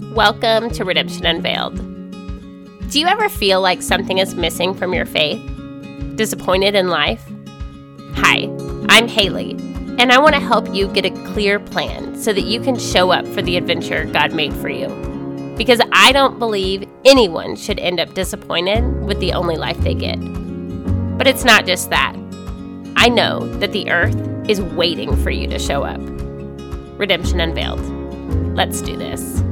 Welcome 0.00 0.70
to 0.70 0.84
Redemption 0.84 1.26
Unveiled. 1.26 1.76
Do 2.90 2.98
you 2.98 3.06
ever 3.06 3.28
feel 3.28 3.60
like 3.60 3.82
something 3.82 4.16
is 4.18 4.34
missing 4.34 4.74
from 4.74 4.94
your 4.94 5.04
faith? 5.04 5.40
Disappointed 6.16 6.74
in 6.74 6.88
life? 6.88 7.22
Hi, 8.14 8.48
I'm 8.88 9.06
Haley, 9.06 9.52
and 9.98 10.10
I 10.10 10.18
want 10.18 10.34
to 10.34 10.40
help 10.40 10.74
you 10.74 10.88
get 10.88 11.04
a 11.04 11.10
clear 11.32 11.60
plan 11.60 12.18
so 12.18 12.32
that 12.32 12.40
you 12.40 12.60
can 12.60 12.78
show 12.78 13.12
up 13.12 13.26
for 13.28 13.42
the 13.42 13.56
adventure 13.58 14.06
God 14.06 14.32
made 14.32 14.54
for 14.54 14.70
you. 14.70 14.88
Because 15.56 15.80
I 15.92 16.12
don't 16.12 16.38
believe 16.38 16.88
anyone 17.04 17.54
should 17.54 17.78
end 17.78 18.00
up 18.00 18.14
disappointed 18.14 19.04
with 19.04 19.20
the 19.20 19.34
only 19.34 19.56
life 19.56 19.78
they 19.78 19.94
get. 19.94 20.18
But 21.18 21.28
it's 21.28 21.44
not 21.44 21.66
just 21.66 21.90
that. 21.90 22.16
I 22.96 23.10
know 23.10 23.46
that 23.58 23.72
the 23.72 23.90
earth 23.90 24.16
is 24.48 24.62
waiting 24.62 25.14
for 25.22 25.30
you 25.30 25.46
to 25.48 25.58
show 25.58 25.84
up. 25.84 26.00
Redemption 26.98 27.38
Unveiled. 27.38 27.80
Let's 28.56 28.80
do 28.80 28.96
this. 28.96 29.42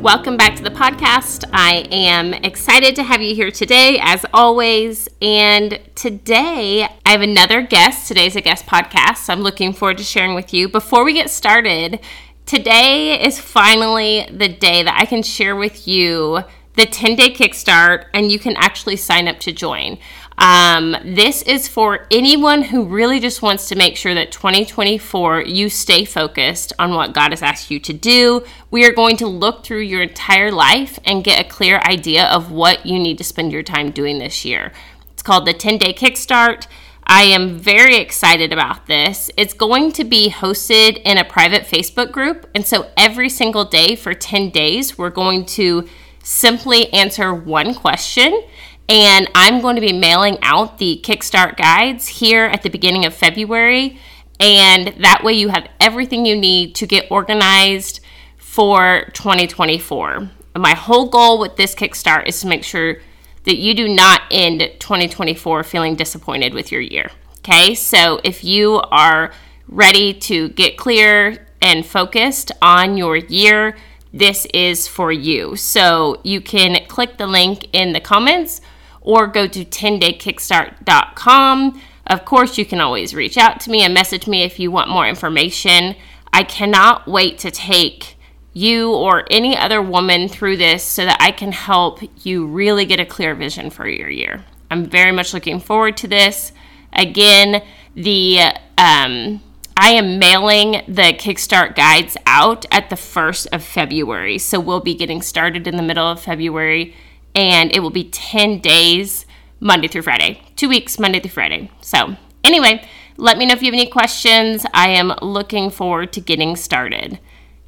Welcome 0.00 0.38
back 0.38 0.56
to 0.56 0.62
the 0.62 0.70
podcast. 0.70 1.44
I 1.52 1.86
am 1.90 2.32
excited 2.32 2.96
to 2.96 3.02
have 3.02 3.20
you 3.20 3.34
here 3.34 3.50
today, 3.50 3.98
as 4.00 4.24
always. 4.32 5.10
And 5.20 5.78
today 5.94 6.88
I 7.04 7.10
have 7.10 7.20
another 7.20 7.60
guest. 7.60 8.08
Today's 8.08 8.34
a 8.34 8.40
guest 8.40 8.64
podcast, 8.64 9.18
so 9.18 9.34
I'm 9.34 9.42
looking 9.42 9.74
forward 9.74 9.98
to 9.98 10.04
sharing 10.04 10.34
with 10.34 10.54
you. 10.54 10.70
Before 10.70 11.04
we 11.04 11.12
get 11.12 11.28
started, 11.28 12.00
today 12.46 13.22
is 13.22 13.38
finally 13.38 14.26
the 14.32 14.48
day 14.48 14.82
that 14.82 14.98
I 14.98 15.04
can 15.04 15.22
share 15.22 15.54
with 15.54 15.86
you 15.86 16.44
the 16.76 16.86
10 16.86 17.16
day 17.16 17.30
kickstart, 17.30 18.06
and 18.14 18.32
you 18.32 18.38
can 18.38 18.56
actually 18.56 18.96
sign 18.96 19.28
up 19.28 19.38
to 19.40 19.52
join. 19.52 19.98
Um, 20.40 20.96
this 21.04 21.42
is 21.42 21.68
for 21.68 22.06
anyone 22.10 22.62
who 22.62 22.86
really 22.86 23.20
just 23.20 23.42
wants 23.42 23.68
to 23.68 23.76
make 23.76 23.94
sure 23.94 24.14
that 24.14 24.32
2024 24.32 25.42
you 25.42 25.68
stay 25.68 26.06
focused 26.06 26.72
on 26.78 26.94
what 26.94 27.12
God 27.12 27.32
has 27.32 27.42
asked 27.42 27.70
you 27.70 27.78
to 27.80 27.92
do. 27.92 28.42
We 28.70 28.86
are 28.86 28.92
going 28.92 29.18
to 29.18 29.26
look 29.26 29.64
through 29.64 29.82
your 29.82 30.00
entire 30.00 30.50
life 30.50 30.98
and 31.04 31.22
get 31.22 31.44
a 31.44 31.48
clear 31.48 31.78
idea 31.80 32.24
of 32.24 32.50
what 32.50 32.86
you 32.86 32.98
need 32.98 33.18
to 33.18 33.24
spend 33.24 33.52
your 33.52 33.62
time 33.62 33.90
doing 33.90 34.18
this 34.18 34.46
year. 34.46 34.72
It's 35.12 35.22
called 35.22 35.44
the 35.44 35.52
10 35.52 35.76
Day 35.76 35.92
Kickstart. 35.92 36.66
I 37.06 37.24
am 37.24 37.58
very 37.58 37.96
excited 37.96 38.50
about 38.50 38.86
this. 38.86 39.30
It's 39.36 39.52
going 39.52 39.92
to 39.92 40.04
be 40.04 40.30
hosted 40.30 41.02
in 41.04 41.18
a 41.18 41.24
private 41.24 41.64
Facebook 41.64 42.12
group. 42.12 42.48
And 42.54 42.64
so 42.64 42.90
every 42.96 43.28
single 43.28 43.66
day 43.66 43.94
for 43.94 44.14
10 44.14 44.48
days, 44.48 44.96
we're 44.96 45.10
going 45.10 45.44
to 45.46 45.86
simply 46.22 46.90
answer 46.94 47.34
one 47.34 47.74
question 47.74 48.42
and 48.90 49.30
I'm 49.36 49.60
going 49.60 49.76
to 49.76 49.80
be 49.80 49.92
mailing 49.92 50.36
out 50.42 50.78
the 50.78 51.00
Kickstart 51.04 51.56
guides 51.56 52.08
here 52.08 52.46
at 52.46 52.64
the 52.64 52.68
beginning 52.68 53.04
of 53.04 53.14
February. 53.14 53.96
And 54.40 54.88
that 54.98 55.22
way 55.22 55.34
you 55.34 55.50
have 55.50 55.68
everything 55.78 56.26
you 56.26 56.34
need 56.34 56.74
to 56.74 56.88
get 56.88 57.06
organized 57.08 58.00
for 58.36 59.08
2024. 59.14 60.28
My 60.56 60.74
whole 60.74 61.08
goal 61.08 61.38
with 61.38 61.54
this 61.54 61.76
Kickstart 61.76 62.26
is 62.26 62.40
to 62.40 62.48
make 62.48 62.64
sure 62.64 62.96
that 63.44 63.58
you 63.58 63.74
do 63.74 63.86
not 63.86 64.22
end 64.28 64.60
2024 64.80 65.62
feeling 65.62 65.94
disappointed 65.94 66.52
with 66.52 66.72
your 66.72 66.80
year. 66.80 67.12
Okay, 67.38 67.76
so 67.76 68.20
if 68.24 68.42
you 68.42 68.80
are 68.90 69.32
ready 69.68 70.12
to 70.14 70.48
get 70.48 70.76
clear 70.76 71.46
and 71.62 71.86
focused 71.86 72.50
on 72.60 72.96
your 72.96 73.16
year, 73.16 73.76
this 74.12 74.46
is 74.52 74.88
for 74.88 75.12
you. 75.12 75.54
So 75.54 76.20
you 76.24 76.40
can 76.40 76.84
click 76.88 77.18
the 77.18 77.28
link 77.28 77.68
in 77.72 77.92
the 77.92 78.00
comments 78.00 78.60
or 79.00 79.26
go 79.26 79.46
to 79.46 79.64
10daykickstart.com. 79.64 81.82
Of 82.06 82.24
course, 82.24 82.58
you 82.58 82.64
can 82.64 82.80
always 82.80 83.14
reach 83.14 83.38
out 83.38 83.60
to 83.60 83.70
me 83.70 83.82
and 83.82 83.94
message 83.94 84.26
me 84.26 84.42
if 84.42 84.58
you 84.58 84.70
want 84.70 84.90
more 84.90 85.06
information. 85.06 85.94
I 86.32 86.44
cannot 86.44 87.06
wait 87.06 87.38
to 87.40 87.50
take 87.50 88.16
you 88.52 88.92
or 88.92 89.24
any 89.30 89.56
other 89.56 89.80
woman 89.80 90.28
through 90.28 90.56
this 90.56 90.82
so 90.82 91.04
that 91.04 91.18
I 91.20 91.30
can 91.30 91.52
help 91.52 92.00
you 92.24 92.46
really 92.46 92.84
get 92.84 92.98
a 92.98 93.06
clear 93.06 93.34
vision 93.34 93.70
for 93.70 93.88
your 93.88 94.10
year. 94.10 94.44
I'm 94.70 94.86
very 94.86 95.12
much 95.12 95.34
looking 95.34 95.60
forward 95.60 95.96
to 95.98 96.08
this. 96.08 96.52
Again, 96.92 97.62
the 97.94 98.40
um, 98.76 99.40
I 99.76 99.92
am 99.92 100.18
mailing 100.18 100.82
the 100.88 101.14
Kickstart 101.14 101.74
guides 101.74 102.16
out 102.26 102.66
at 102.70 102.90
the 102.90 102.96
1st 102.96 103.48
of 103.52 103.62
February. 103.62 104.38
So 104.38 104.60
we'll 104.60 104.80
be 104.80 104.94
getting 104.94 105.22
started 105.22 105.66
in 105.66 105.76
the 105.76 105.82
middle 105.82 106.06
of 106.06 106.20
February 106.20 106.94
and 107.34 107.74
it 107.74 107.80
will 107.80 107.90
be 107.90 108.04
10 108.04 108.60
days 108.60 109.26
Monday 109.60 109.88
through 109.88 110.02
Friday. 110.02 110.42
Two 110.56 110.68
weeks, 110.68 110.98
Monday 110.98 111.20
through 111.20 111.30
Friday. 111.30 111.70
So, 111.80 112.16
anyway, 112.44 112.86
let 113.16 113.38
me 113.38 113.46
know 113.46 113.52
if 113.52 113.62
you 113.62 113.66
have 113.66 113.78
any 113.78 113.90
questions. 113.90 114.64
I 114.72 114.88
am 114.88 115.12
looking 115.22 115.70
forward 115.70 116.12
to 116.14 116.20
getting 116.20 116.56
started. 116.56 117.18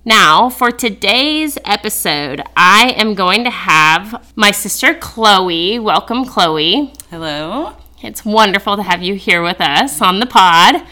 Now, 0.05 0.49
for 0.51 0.71
today's 0.71 1.59
episode, 1.65 2.43
I 2.57 2.95
am 2.97 3.15
going 3.15 3.45
to 3.45 3.51
have 3.51 4.33
my 4.35 4.51
sister 4.51 4.95
Chloe. 4.95 5.79
Welcome, 5.79 6.25
Chloe. 6.25 6.93
Hello. 7.11 7.77
It's 8.03 8.25
wonderful 8.25 8.77
to 8.77 8.83
have 8.83 9.03
you 9.03 9.15
here 9.15 9.43
with 9.43 9.61
us 9.61 10.01
on 10.01 10.19
the 10.19 10.27
pod. 10.27 10.83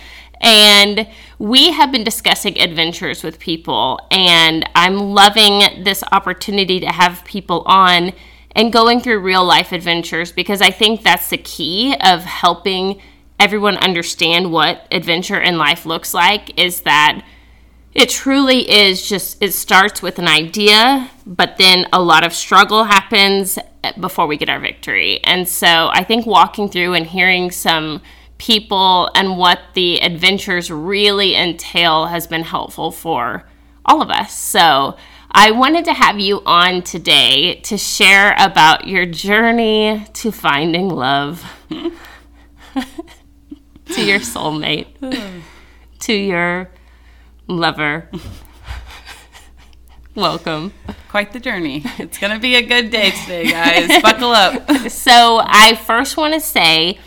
And 0.40 1.08
we 1.38 1.72
have 1.72 1.90
been 1.90 2.04
discussing 2.04 2.58
adventures 2.58 3.24
with 3.24 3.38
people, 3.38 4.00
and 4.10 4.68
I'm 4.74 4.96
loving 4.96 5.82
this 5.82 6.04
opportunity 6.12 6.80
to 6.80 6.86
have 6.86 7.24
people 7.24 7.62
on 7.66 8.12
and 8.52 8.72
going 8.72 9.00
through 9.00 9.20
real 9.20 9.44
life 9.44 9.72
adventures 9.72 10.32
because 10.32 10.60
I 10.60 10.70
think 10.70 11.02
that's 11.02 11.30
the 11.30 11.38
key 11.38 11.94
of 12.00 12.24
helping 12.24 13.00
everyone 13.38 13.76
understand 13.78 14.52
what 14.52 14.86
adventure 14.90 15.40
in 15.40 15.56
life 15.56 15.86
looks 15.86 16.12
like 16.12 16.58
is 16.58 16.82
that 16.82 17.22
it 17.94 18.08
truly 18.08 18.70
is 18.70 19.08
just 19.08 19.42
it 19.42 19.52
starts 19.52 20.02
with 20.02 20.18
an 20.18 20.28
idea 20.28 21.10
but 21.26 21.56
then 21.56 21.86
a 21.92 22.00
lot 22.00 22.24
of 22.24 22.32
struggle 22.32 22.84
happens 22.84 23.58
before 23.98 24.26
we 24.26 24.36
get 24.36 24.48
our 24.48 24.60
victory. 24.60 25.20
And 25.24 25.48
so 25.48 25.88
i 25.92 26.04
think 26.04 26.26
walking 26.26 26.68
through 26.68 26.94
and 26.94 27.06
hearing 27.06 27.50
some 27.50 28.02
people 28.40 29.10
and 29.14 29.36
what 29.36 29.60
the 29.74 29.98
adventures 30.00 30.70
really 30.70 31.36
entail 31.36 32.06
has 32.06 32.26
been 32.26 32.42
helpful 32.42 32.90
for 32.90 33.46
all 33.84 34.00
of 34.00 34.08
us. 34.10 34.32
So 34.32 34.96
I 35.32 35.52
wanted 35.52 35.84
to 35.84 35.92
have 35.92 36.18
you 36.18 36.42
on 36.44 36.82
today 36.82 37.60
to 37.60 37.78
share 37.78 38.34
about 38.36 38.88
your 38.88 39.06
journey 39.06 40.04
to 40.14 40.32
finding 40.32 40.88
love, 40.88 41.44
to 41.68 41.92
your 43.96 44.18
soulmate, 44.18 44.88
to 46.00 46.12
your 46.12 46.70
lover. 47.46 48.10
Welcome. 50.16 50.72
Quite 51.08 51.32
the 51.32 51.38
journey. 51.38 51.82
It's 51.98 52.18
going 52.18 52.32
to 52.32 52.40
be 52.40 52.56
a 52.56 52.62
good 52.62 52.90
day 52.90 53.12
today, 53.12 53.48
guys. 53.50 54.02
Buckle 54.02 54.32
up. 54.32 54.90
So, 54.90 55.40
I 55.44 55.76
first 55.76 56.16
want 56.16 56.34
to 56.34 56.40
say 56.40 56.98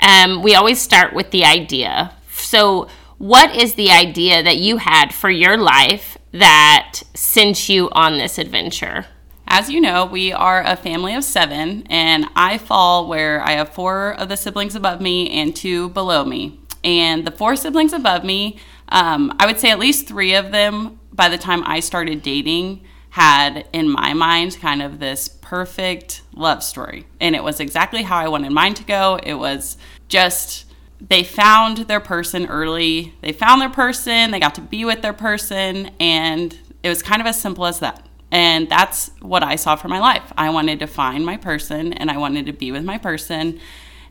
um, 0.00 0.42
we 0.42 0.56
always 0.56 0.80
start 0.80 1.14
with 1.14 1.30
the 1.30 1.44
idea. 1.44 2.12
So, 2.32 2.88
what 3.18 3.54
is 3.54 3.74
the 3.74 3.92
idea 3.92 4.42
that 4.42 4.56
you 4.56 4.78
had 4.78 5.14
for 5.14 5.30
your 5.30 5.56
life 5.56 6.18
that 6.32 7.02
sent 7.14 7.68
you 7.68 7.88
on 7.92 8.18
this 8.18 8.38
adventure? 8.38 9.06
As 9.46 9.68
you 9.68 9.80
know, 9.80 10.06
we 10.06 10.32
are 10.32 10.62
a 10.62 10.76
family 10.76 11.14
of 11.14 11.24
seven, 11.24 11.86
and 11.90 12.26
I 12.34 12.58
fall 12.58 13.06
where 13.06 13.42
I 13.42 13.52
have 13.52 13.74
four 13.74 14.14
of 14.14 14.28
the 14.28 14.36
siblings 14.36 14.74
above 14.74 15.00
me 15.00 15.30
and 15.30 15.54
two 15.54 15.90
below 15.90 16.24
me. 16.24 16.58
And 16.82 17.26
the 17.26 17.30
four 17.30 17.54
siblings 17.54 17.92
above 17.92 18.24
me, 18.24 18.58
um, 18.88 19.34
I 19.38 19.46
would 19.46 19.60
say 19.60 19.70
at 19.70 19.78
least 19.78 20.08
three 20.08 20.34
of 20.34 20.52
them 20.52 20.98
by 21.12 21.28
the 21.28 21.38
time 21.38 21.62
I 21.66 21.80
started 21.80 22.22
dating 22.22 22.84
had 23.10 23.68
in 23.74 23.90
my 23.90 24.14
mind 24.14 24.58
kind 24.58 24.80
of 24.80 24.98
this 24.98 25.28
perfect 25.28 26.22
love 26.34 26.62
story. 26.62 27.06
And 27.20 27.36
it 27.36 27.44
was 27.44 27.60
exactly 27.60 28.02
how 28.02 28.16
I 28.16 28.28
wanted 28.28 28.52
mine 28.52 28.72
to 28.74 28.84
go. 28.84 29.18
It 29.22 29.34
was 29.34 29.76
just 30.08 30.64
they 31.08 31.24
found 31.24 31.78
their 31.78 32.00
person 32.00 32.46
early. 32.46 33.14
They 33.22 33.32
found 33.32 33.60
their 33.60 33.70
person, 33.70 34.30
they 34.30 34.38
got 34.38 34.54
to 34.54 34.60
be 34.60 34.84
with 34.84 35.02
their 35.02 35.12
person, 35.12 35.90
and 35.98 36.56
it 36.82 36.88
was 36.88 37.02
kind 37.02 37.20
of 37.20 37.26
as 37.26 37.40
simple 37.40 37.66
as 37.66 37.80
that. 37.80 38.06
And 38.30 38.68
that's 38.68 39.10
what 39.20 39.42
I 39.42 39.56
saw 39.56 39.76
for 39.76 39.88
my 39.88 39.98
life. 39.98 40.32
I 40.38 40.48
wanted 40.50 40.78
to 40.78 40.86
find 40.86 41.26
my 41.26 41.36
person 41.36 41.92
and 41.92 42.10
I 42.10 42.16
wanted 42.16 42.46
to 42.46 42.52
be 42.52 42.72
with 42.72 42.82
my 42.82 42.96
person. 42.96 43.60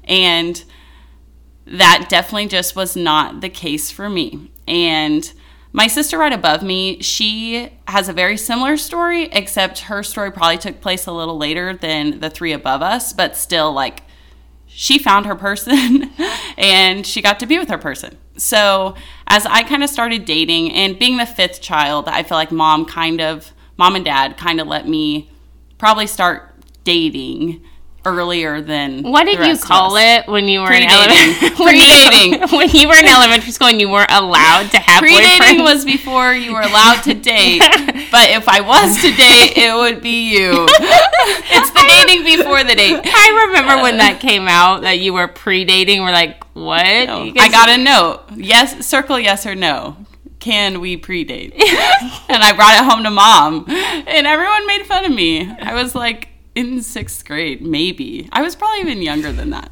And 0.04 0.64
that 1.66 2.06
definitely 2.08 2.48
just 2.48 2.76
was 2.76 2.96
not 2.96 3.42
the 3.42 3.50
case 3.50 3.90
for 3.90 4.10
me. 4.10 4.52
And 4.68 5.34
my 5.74 5.88
sister 5.88 6.20
right 6.20 6.34
above 6.34 6.62
me, 6.62 7.02
she 7.02 7.72
has 7.88 8.10
a 8.10 8.14
very 8.14 8.38
similar 8.38 8.78
story, 8.78 9.24
except 9.32 9.80
her 9.80 10.04
story 10.04 10.32
probably 10.32 10.60
took 10.60 10.82
place 10.82 11.08
a 11.08 11.12
little 11.12 11.38
later 11.38 11.76
than 11.76 12.20
the 12.20 12.30
three 12.30 12.54
above 12.54 12.84
us, 12.84 13.14
but 13.14 13.36
still 13.36 13.74
like 13.74 14.04
she 14.74 14.98
found 14.98 15.26
her 15.26 15.36
person 15.36 16.12
and 16.58 17.06
she 17.06 17.22
got 17.22 17.40
to 17.40 17.46
be 17.46 17.60
with 17.60 17.70
her 17.70 17.78
person. 17.78 18.18
So, 18.38 18.96
as 19.28 19.46
I 19.46 19.64
kind 19.64 19.84
of 19.84 19.90
started 19.90 20.26
dating 20.26 20.72
and 20.72 20.98
being 20.98 21.18
the 21.18 21.26
fifth 21.26 21.62
child, 21.62 22.08
I 22.08 22.24
feel 22.24 22.38
like 22.38 22.52
mom 22.52 22.86
kind 22.86 23.22
of, 23.22 23.52
mom 23.78 23.96
and 23.96 24.06
dad 24.06 24.38
kind 24.38 24.60
of 24.60 24.68
let 24.68 24.88
me 24.88 25.30
probably 25.78 26.08
start 26.08 26.56
dating 26.84 27.62
earlier 28.06 28.62
than 28.62 29.04
What 29.04 29.26
did 29.26 29.46
you 29.46 29.58
call 29.58 29.96
it 29.98 30.28
when 30.28 30.48
you 30.48 30.62
were 30.62 30.72
in 30.72 30.84
Predating. 30.84 30.90
elementary? 30.92 31.50
when, 31.66 31.76
you, 31.76 31.82
Predating. 31.84 32.52
when 32.58 32.70
you 32.70 32.88
were 32.88 32.96
in 32.96 33.06
elementary 33.06 33.52
school 33.52 33.68
and 33.68 33.80
you 33.80 33.90
weren't 33.90 34.12
allowed 34.12 34.72
to 34.72 34.78
have 34.78 35.04
Predating 35.04 35.60
boyfriends? 35.60 35.64
was 35.64 35.86
before 35.86 36.34
you 36.34 36.54
were 36.54 36.62
allowed 36.62 37.02
to 37.04 37.14
date, 37.14 37.60
but 38.12 38.30
if 38.32 38.48
I 38.50 38.62
was 38.62 38.96
to 39.02 39.12
date, 39.16 39.54
it 39.56 39.76
would 39.76 40.02
be 40.02 40.32
you. 40.32 40.66
It's 40.68 41.72
the 41.72 41.86
dating 41.88 42.24
before 42.26 42.64
the 42.64 42.76
date. 42.76 43.00
I 43.04 43.48
remember 43.48 43.82
when 43.84 43.98
that 43.98 44.20
came 44.20 44.48
out 44.48 44.82
that 44.82 45.00
you 45.00 45.14
were 45.14 45.28
pre-dating. 45.28 46.02
We're 46.02 46.12
like, 46.12 46.44
what? 46.54 46.86
You 46.86 47.34
I 47.40 47.50
got 47.50 47.70
a 47.70 47.78
note. 47.78 48.24
Yes, 48.36 48.86
circle 48.86 49.20
yes 49.20 49.46
or 49.46 49.56
no. 49.56 49.98
Can 50.40 50.80
we 50.82 50.98
predate? 50.98 51.54
and 51.54 52.44
I 52.44 52.52
brought 52.56 52.74
it 52.76 52.84
home 52.92 53.04
to 53.04 53.12
mom, 53.12 53.66
and 53.70 54.26
everyone 54.26 54.66
made 54.66 54.88
fun 54.88 55.06
of 55.06 55.12
me. 55.12 55.48
I 55.48 55.76
was 55.76 55.94
like 55.94 56.30
in 56.56 56.82
sixth 56.82 57.26
grade, 57.26 57.62
maybe. 57.62 58.30
I 58.32 58.42
was 58.42 58.56
probably 58.56 58.82
even 58.82 59.02
younger 59.02 59.32
than 59.32 59.52
that. 59.52 59.72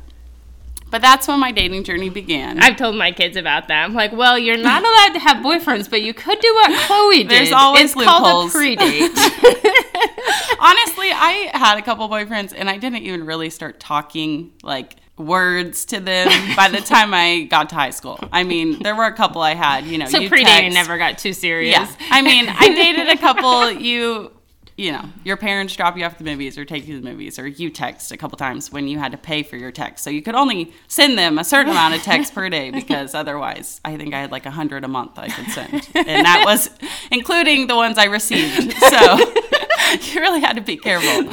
But 0.92 1.02
that's 1.02 1.28
when 1.28 1.40
my 1.40 1.52
dating 1.52 1.84
journey 1.84 2.10
began. 2.10 2.60
I've 2.60 2.76
told 2.76 2.96
my 2.96 3.12
kids 3.12 3.38
about 3.38 3.68
that. 3.68 3.84
I'm 3.84 3.94
like, 3.94 4.12
well, 4.12 4.40
you're 4.40 4.58
not 4.58 4.82
allowed 4.84 5.14
to 5.14 5.20
have 5.20 5.38
boyfriends, 5.44 5.90
but 5.90 6.02
you 6.02 6.14
could 6.14 6.40
do 6.40 6.54
what 6.56 6.88
Chloe 6.88 7.20
did. 7.20 7.30
There's 7.30 7.52
always 7.52 7.92
it's 7.92 8.04
called 8.04 8.50
a 8.50 8.52
pre-date. 8.52 9.12
Honestly, 10.60 11.12
I 11.12 11.52
had 11.54 11.78
a 11.78 11.82
couple 11.82 12.10
boyfriends, 12.10 12.54
and 12.56 12.70
I 12.70 12.78
didn't 12.78 13.04
even 13.04 13.26
really 13.26 13.50
start 13.50 13.80
talking 13.80 14.52
like 14.64 14.96
words 15.18 15.86
to 15.86 16.00
them 16.00 16.56
by 16.56 16.70
the 16.70 16.80
time 16.80 17.14
I 17.14 17.42
got 17.44 17.70
to 17.70 17.76
high 17.76 17.90
school. 17.92 18.20
I 18.32 18.44
mean, 18.44 18.82
there 18.82 18.96
were 18.96 19.06
a 19.06 19.14
couple 19.14 19.42
I 19.42 19.54
had, 19.54 19.86
you 19.86 19.98
know, 19.98 20.06
so 20.06 20.20
you 20.20 20.30
pre-dating 20.30 20.72
text. 20.72 20.76
never 20.76 20.98
got 20.98 21.18
too 21.18 21.34
serious. 21.34 21.74
Yeah. 21.74 22.08
I 22.10 22.22
mean, 22.22 22.48
I 22.48 22.70
dated 22.74 23.10
a 23.10 23.18
couple 23.18 23.70
you 23.72 24.32
you 24.80 24.94
know, 24.94 25.04
your 25.26 25.36
parents 25.36 25.76
drop 25.76 25.98
you 25.98 26.06
off 26.06 26.14
at 26.14 26.20
the 26.20 26.24
movies 26.24 26.58
or 26.58 26.64
take 26.64 26.88
you 26.88 26.96
to 26.96 27.02
the 27.02 27.10
movies 27.10 27.38
or 27.38 27.46
you 27.46 27.70
text 27.70 28.14
a 28.14 28.18
couple 28.18 28.38
times 28.38 28.72
when 28.72 28.88
you 28.88 28.98
had 28.98 29.12
to 29.12 29.18
pay 29.18 29.44
for 29.44 29.58
your 29.58 29.74
text. 29.74 30.06
So 30.06 30.10
you 30.10 30.22
could 30.22 30.36
only 30.36 30.72
send 30.88 31.18
them 31.18 31.38
a 31.38 31.44
certain 31.44 31.74
amount 31.74 31.96
of 31.96 32.02
text 32.02 32.34
per 32.34 32.48
day 32.48 32.72
because 32.72 33.14
otherwise 33.14 33.82
I 33.84 33.98
think 33.98 34.14
I 34.14 34.22
had 34.22 34.32
like 34.32 34.46
a 34.46 34.52
hundred 34.52 34.86
a 34.86 34.88
month 34.88 35.20
I 35.20 35.28
could 35.28 35.48
send. 35.48 35.90
And 35.96 36.26
that 36.26 36.44
was 36.46 36.70
including 37.12 37.68
the 37.68 37.76
ones 37.76 37.98
I 37.98 38.06
received. 38.06 38.72
So 38.72 39.18
you 40.14 40.22
really 40.22 40.40
had 40.40 40.54
to 40.54 40.62
be 40.62 40.78
careful. 40.78 41.30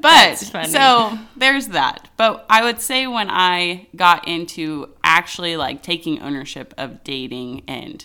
But 0.00 0.34
so 0.34 1.16
there's 1.36 1.68
that. 1.68 2.10
But 2.16 2.44
I 2.50 2.64
would 2.64 2.80
say 2.80 3.06
when 3.06 3.28
I 3.30 3.86
got 3.94 4.26
into 4.26 4.88
actually 5.04 5.56
like 5.56 5.84
taking 5.84 6.20
ownership 6.20 6.74
of 6.76 7.04
dating 7.04 7.62
and 7.68 8.04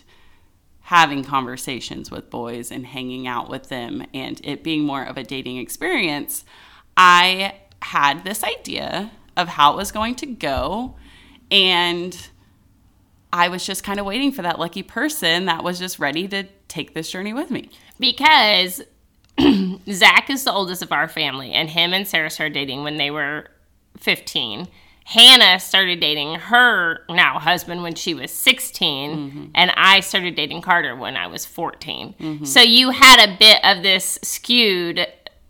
having 0.88 1.22
conversations 1.22 2.10
with 2.10 2.30
boys 2.30 2.72
and 2.72 2.86
hanging 2.86 3.28
out 3.28 3.50
with 3.50 3.68
them 3.68 4.06
and 4.13 4.39
it 4.45 4.63
being 4.63 4.86
more 4.86 5.04
of 5.04 5.18
a 5.18 5.24
dating 5.24 5.57
experience, 5.57 6.45
I 6.95 7.56
had 7.81 8.24
this 8.24 8.42
idea 8.42 9.12
of 9.36 9.50
how 9.50 9.74
it 9.74 9.75
was 9.75 9.92
going 9.92 10.16
to 10.16 10.25
go. 10.25 10.95
And 11.51 12.18
I 13.34 13.50
was 13.50 13.66
just 13.66 13.84
kind 13.84 14.00
of 14.00 14.06
waiting 14.06 14.31
for 14.31 14.44
that 14.44 14.60
lucky 14.60 14.81
person 14.81 15.44
that 15.48 15.62
was 15.62 15.78
just 15.78 16.00
ready 16.00 16.25
to 16.30 16.45
take 16.69 16.94
this 16.94 17.12
journey 17.12 17.33
with 17.33 17.51
me. 17.51 17.69
because 18.00 18.81
Zach 19.92 20.30
is 20.30 20.45
the 20.45 20.54
oldest 20.54 20.81
of 20.81 20.94
our 20.94 21.10
family, 21.10 21.51
and 21.51 21.69
him 21.69 21.94
and 21.94 22.07
Sarah 22.07 22.30
started 22.30 22.54
dating 22.54 22.83
when 22.83 22.95
they 22.95 23.12
were 23.12 23.50
15. 23.98 24.69
Hannah 25.09 25.57
started 25.57 26.01
dating 26.01 26.36
her 26.36 27.06
now 27.09 27.39
husband 27.39 27.81
when 27.81 27.95
she 27.95 28.13
was 28.13 28.30
16, 28.30 29.12
mm-hmm. 29.15 29.45
and 29.56 29.71
I 29.77 30.01
started 30.01 30.36
dating 30.36 30.62
Carter 30.62 30.98
when 30.98 31.15
I 31.15 31.27
was 31.27 31.45
14. 31.45 32.13
Mm-hmm. 32.19 32.44
So 32.44 32.59
you 32.59 32.89
had 32.89 33.25
a 33.25 33.38
bit 33.38 33.63
of 33.63 33.83
this 33.83 34.19
skewed 34.21 35.07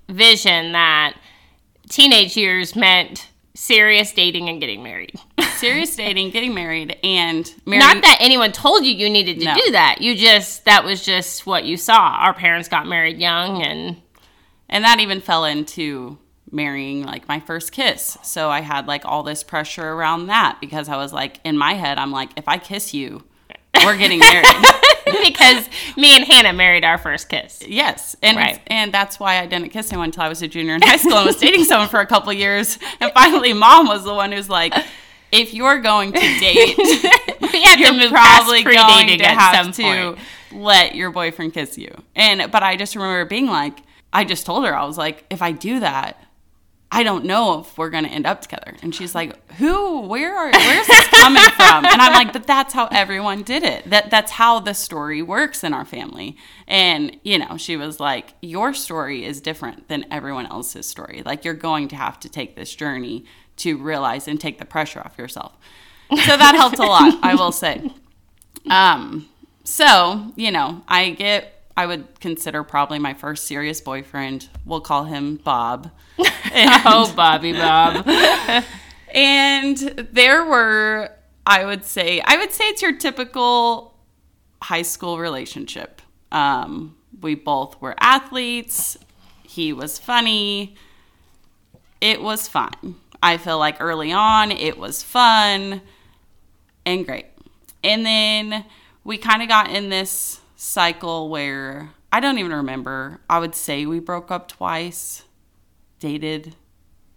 vision 0.09 0.74
that 0.74 1.18
teenage 1.89 2.38
years 2.38 2.75
meant 2.75 3.30
serious 3.56 4.12
dating 4.13 4.48
and 4.48 4.59
getting 4.62 4.83
married. 4.83 5.19
Serious 5.56 5.95
dating, 5.95 6.30
getting 6.30 6.54
married, 6.54 6.95
and 7.04 7.51
Not 7.65 8.04
that 8.04 8.18
anyone 8.19 8.51
told 8.51 8.86
you 8.86 8.94
you 8.94 9.09
needed 9.09 9.39
to 9.39 9.45
No. 9.45 9.56
do 9.56 9.71
that. 9.71 10.01
You 10.01 10.15
just, 10.15 10.65
that 10.65 10.83
was 10.83 11.04
just 11.04 11.48
what 11.48 11.65
you 11.65 11.77
saw. 11.77 12.18
Our 12.19 12.36
parents 12.36 12.68
got 12.68 12.86
married 12.86 13.18
young 13.18 13.63
and. 13.63 14.00
and 14.69 14.83
that 14.83 15.00
even 15.00 15.19
fell 15.19 15.45
into 15.45 16.19
marrying 16.51 17.03
like 17.03 17.27
my 17.27 17.39
first 17.39 17.71
kiss. 17.71 18.17
So 18.23 18.49
I 18.49 18.61
had 18.61 18.88
like 18.88 19.05
all 19.05 19.23
this 19.23 19.44
pressure 19.44 19.88
around 19.94 20.27
that 20.27 20.59
because 20.61 20.89
I 20.89 20.97
was 20.97 21.11
like, 21.13 21.39
in 21.44 21.57
my 21.57 21.73
head, 21.73 21.97
I'm 21.97 22.11
like, 22.11 22.29
if 22.38 22.47
I 22.47 22.57
kiss 22.57 22.94
you, 22.94 23.23
we're 23.83 23.97
getting 23.97 24.19
married. 24.19 24.45
because 25.23 25.69
me 25.95 26.15
and 26.15 26.25
Hannah 26.25 26.53
married 26.53 26.83
our 26.83 26.97
first 26.97 27.29
kiss. 27.29 27.61
Yes, 27.67 28.15
and 28.23 28.38
Right. 28.38 28.59
and 28.67 28.94
that's 28.94 29.19
why 29.19 29.39
I 29.39 29.45
didn't 29.45 29.69
kiss 29.69 29.91
anyone 29.91 30.05
until 30.09 30.23
I 30.23 30.29
was 30.29 30.41
a 30.41 30.47
junior 30.47 30.75
in 30.75 30.81
high 30.81 30.97
school 30.97 31.13
and 31.17 31.25
was 31.27 31.38
dating 31.38 31.63
someone 31.65 31.88
for 31.89 31.99
a 31.99 32.05
couple 32.05 32.31
years. 32.33 32.79
And 32.99 33.11
finally, 33.13 33.53
mom 33.53 33.88
was 33.88 34.03
the 34.03 34.13
one 34.13 34.31
who's 34.31 34.49
like, 34.49 34.73
"If 35.31 35.53
you're 35.53 35.79
going 35.79 36.11
to 36.13 36.19
date, 36.19 36.75
you're 36.77 38.09
probably 38.09 38.63
going 38.63 39.17
to 39.19 39.25
have 39.25 39.65
some 39.65 39.71
to 39.73 39.83
point. 39.83 40.19
let 40.51 40.95
your 40.95 41.11
boyfriend 41.11 41.53
kiss 41.53 41.77
you." 41.77 41.94
And 42.15 42.51
but 42.51 42.63
I 42.63 42.75
just 42.77 42.95
remember 42.95 43.25
being 43.25 43.47
like, 43.47 43.77
I 44.11 44.23
just 44.23 44.45
told 44.45 44.65
her 44.65 44.75
I 44.75 44.85
was 44.85 44.97
like, 44.97 45.25
if 45.29 45.41
I 45.41 45.51
do 45.51 45.79
that. 45.81 46.21
I 46.92 47.04
don't 47.04 47.25
know 47.25 47.60
if 47.60 47.78
we're 47.78 47.89
gonna 47.89 48.07
end 48.07 48.25
up 48.25 48.42
together. 48.42 48.75
And 48.81 48.95
she's 48.95 49.13
like, 49.13 49.51
Who? 49.54 50.01
Where 50.01 50.36
are 50.36 50.51
where's 50.51 50.88
this 50.88 51.07
coming 51.07 51.44
from? 51.44 51.86
And 51.86 52.01
I'm 52.01 52.13
like, 52.13 52.31
but 52.31 52.48
that's 52.48 52.74
how 52.74 52.88
everyone 52.88 53.44
did 53.44 53.63
it. 53.63 53.89
That 53.89 54.10
that's 54.10 54.31
how 54.31 54.60
the 54.60 54.74
story 54.74 55.22
works 55.22 55.63
in 55.63 55.74
our 55.74 55.86
family. 55.86 56.38
And, 56.68 57.18
you 57.24 57.39
know, 57.39 57.57
she 57.57 57.75
was 57.75 58.00
like, 58.00 58.34
Your 58.42 58.74
story 58.74 59.25
is 59.25 59.42
different 59.42 59.89
than 59.89 60.06
everyone 60.10 60.48
else's 60.48 60.88
story. 60.88 61.24
Like 61.25 61.44
you're 61.44 61.54
going 61.54 61.89
to 61.89 61.95
have 61.95 62.19
to 62.22 62.30
take 62.30 62.56
this 62.56 62.74
journey 62.74 63.25
to 63.57 63.78
realize 63.78 64.28
and 64.28 64.40
take 64.40 64.60
the 64.60 64.66
pressure 64.66 65.01
off 65.01 65.18
yourself. 65.18 65.57
So 66.10 66.38
that 66.38 66.56
helped 66.56 66.80
a 66.80 66.86
lot, 66.86 67.19
I 67.22 67.36
will 67.36 67.51
say. 67.51 67.92
Um, 68.69 69.28
so, 69.66 70.31
you 70.38 70.51
know, 70.51 70.83
I 70.88 71.10
get 71.10 71.56
I 71.77 71.85
would 71.85 72.19
consider 72.19 72.63
probably 72.63 73.00
my 73.00 73.13
first 73.13 73.45
serious 73.45 73.79
boyfriend. 73.79 74.50
We'll 74.65 74.81
call 74.81 75.06
him 75.06 75.35
Bob. 75.38 75.91
And- 76.51 76.81
Oh, 76.85 77.13
Bobby 77.15 77.53
Bob. 77.53 78.07
and 79.13 79.77
there 80.12 80.44
were, 80.45 81.12
I 81.45 81.65
would 81.65 81.83
say, 81.85 82.19
I 82.21 82.38
would 82.38 82.51
say 82.51 82.65
it's 82.65 82.81
your 82.81 82.95
typical 82.97 83.94
high 84.62 84.81
school 84.81 85.19
relationship. 85.19 86.01
Um, 86.31 86.95
we 87.21 87.35
both 87.35 87.80
were 87.81 87.95
athletes. 88.00 88.97
He 89.44 89.71
was 89.73 90.00
funny. 90.00 90.75
It 92.01 92.21
was 92.21 92.47
fun. 92.47 92.71
I 93.21 93.38
feel 93.38 93.57
like 93.59 93.77
early 93.80 94.12
on 94.12 94.51
it 94.51 94.77
was 94.77 95.03
fun 95.03 95.81
and 96.85 97.06
great. 97.06 97.25
And 97.83 98.06
then 98.06 98.65
we 99.03 99.18
kind 99.18 99.41
of 99.41 99.47
got 99.47 99.69
in 99.71 99.89
this 99.89 100.39
cycle 100.57 101.30
where 101.30 101.92
I 102.12 102.19
don't 102.19 102.39
even 102.39 102.51
remember. 102.51 103.21
I 103.30 103.40
would 103.40 103.56
say 103.56 103.85
we 103.85 103.99
broke 103.99 104.31
up 104.31 104.49
twice, 104.49 105.23
dated, 105.99 106.56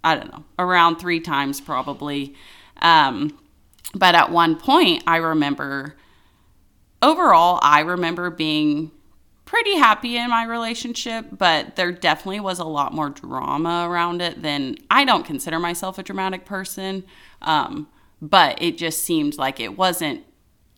I 0.05 0.15
don't 0.15 0.31
know, 0.31 0.45
around 0.59 0.97
three 0.97 1.21
times 1.21 1.61
probably. 1.61 2.35
Um, 2.81 3.37
but 3.95 4.15
at 4.15 4.31
one 4.31 4.57
point, 4.57 5.03
I 5.07 5.17
remember, 5.17 5.97
overall, 7.03 7.59
I 7.63 7.81
remember 7.81 8.31
being 8.31 8.93
pretty 9.45 9.77
happy 9.77 10.17
in 10.17 10.31
my 10.31 10.45
relationship, 10.45 11.27
but 11.33 11.75
there 11.75 11.91
definitely 11.91 12.39
was 12.39 12.61
a 12.61 12.65
lot 12.65 12.95
more 12.95 13.11
drama 13.11 13.89
around 13.89 14.23
it 14.23 14.43
than 14.43 14.77
I 14.91 15.05
don't 15.05 15.25
consider 15.25 15.59
myself 15.59 15.99
a 15.99 16.05
dramatic 16.05 16.45
person. 16.45 17.05
Um, 17.43 17.89
but 18.23 18.63
it 18.63 18.79
just 18.79 19.03
seemed 19.03 19.39
like 19.39 19.59
it 19.59 19.77
wasn't 19.77 20.25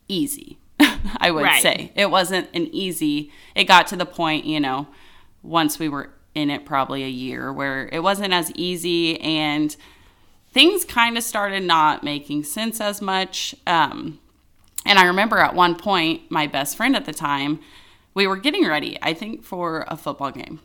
easy, 0.07 0.57
I 1.17 1.31
would 1.31 1.43
Right. 1.43 1.61
say. 1.61 1.91
It 1.95 2.09
wasn't 2.11 2.49
an 2.53 2.67
easy, 2.73 3.31
it 3.55 3.65
got 3.65 3.87
to 3.87 3.95
the 3.95 4.05
point, 4.05 4.45
you 4.45 4.59
know, 4.59 4.87
once 5.41 5.79
we 5.79 5.89
were 5.89 6.09
in 6.35 6.49
it 6.49 6.65
probably 6.65 7.03
a 7.03 7.07
year 7.09 7.51
where 7.53 7.87
it 7.91 8.01
wasn't 8.01 8.33
as 8.33 8.51
easy 8.55 9.19
and 9.21 9.75
things 10.51 10.83
kind 10.85 11.17
of 11.17 11.23
started 11.23 11.63
not 11.63 12.03
making 12.03 12.43
sense 12.43 12.79
as 12.81 13.01
much. 13.01 13.53
Um, 13.67 14.19
and 14.85 14.97
I 14.99 15.05
remember 15.05 15.37
at 15.39 15.53
one 15.55 15.75
point, 15.75 16.29
my 16.31 16.47
best 16.47 16.75
friend 16.77 16.95
at 16.95 17.05
the 17.05 17.13
time, 17.13 17.59
we 18.13 18.27
were 18.27 18.37
getting 18.37 18.67
ready, 18.67 18.97
I 19.01 19.13
think, 19.13 19.43
for 19.43 19.85
a 19.87 19.95
football 19.97 20.31
game. 20.31 20.59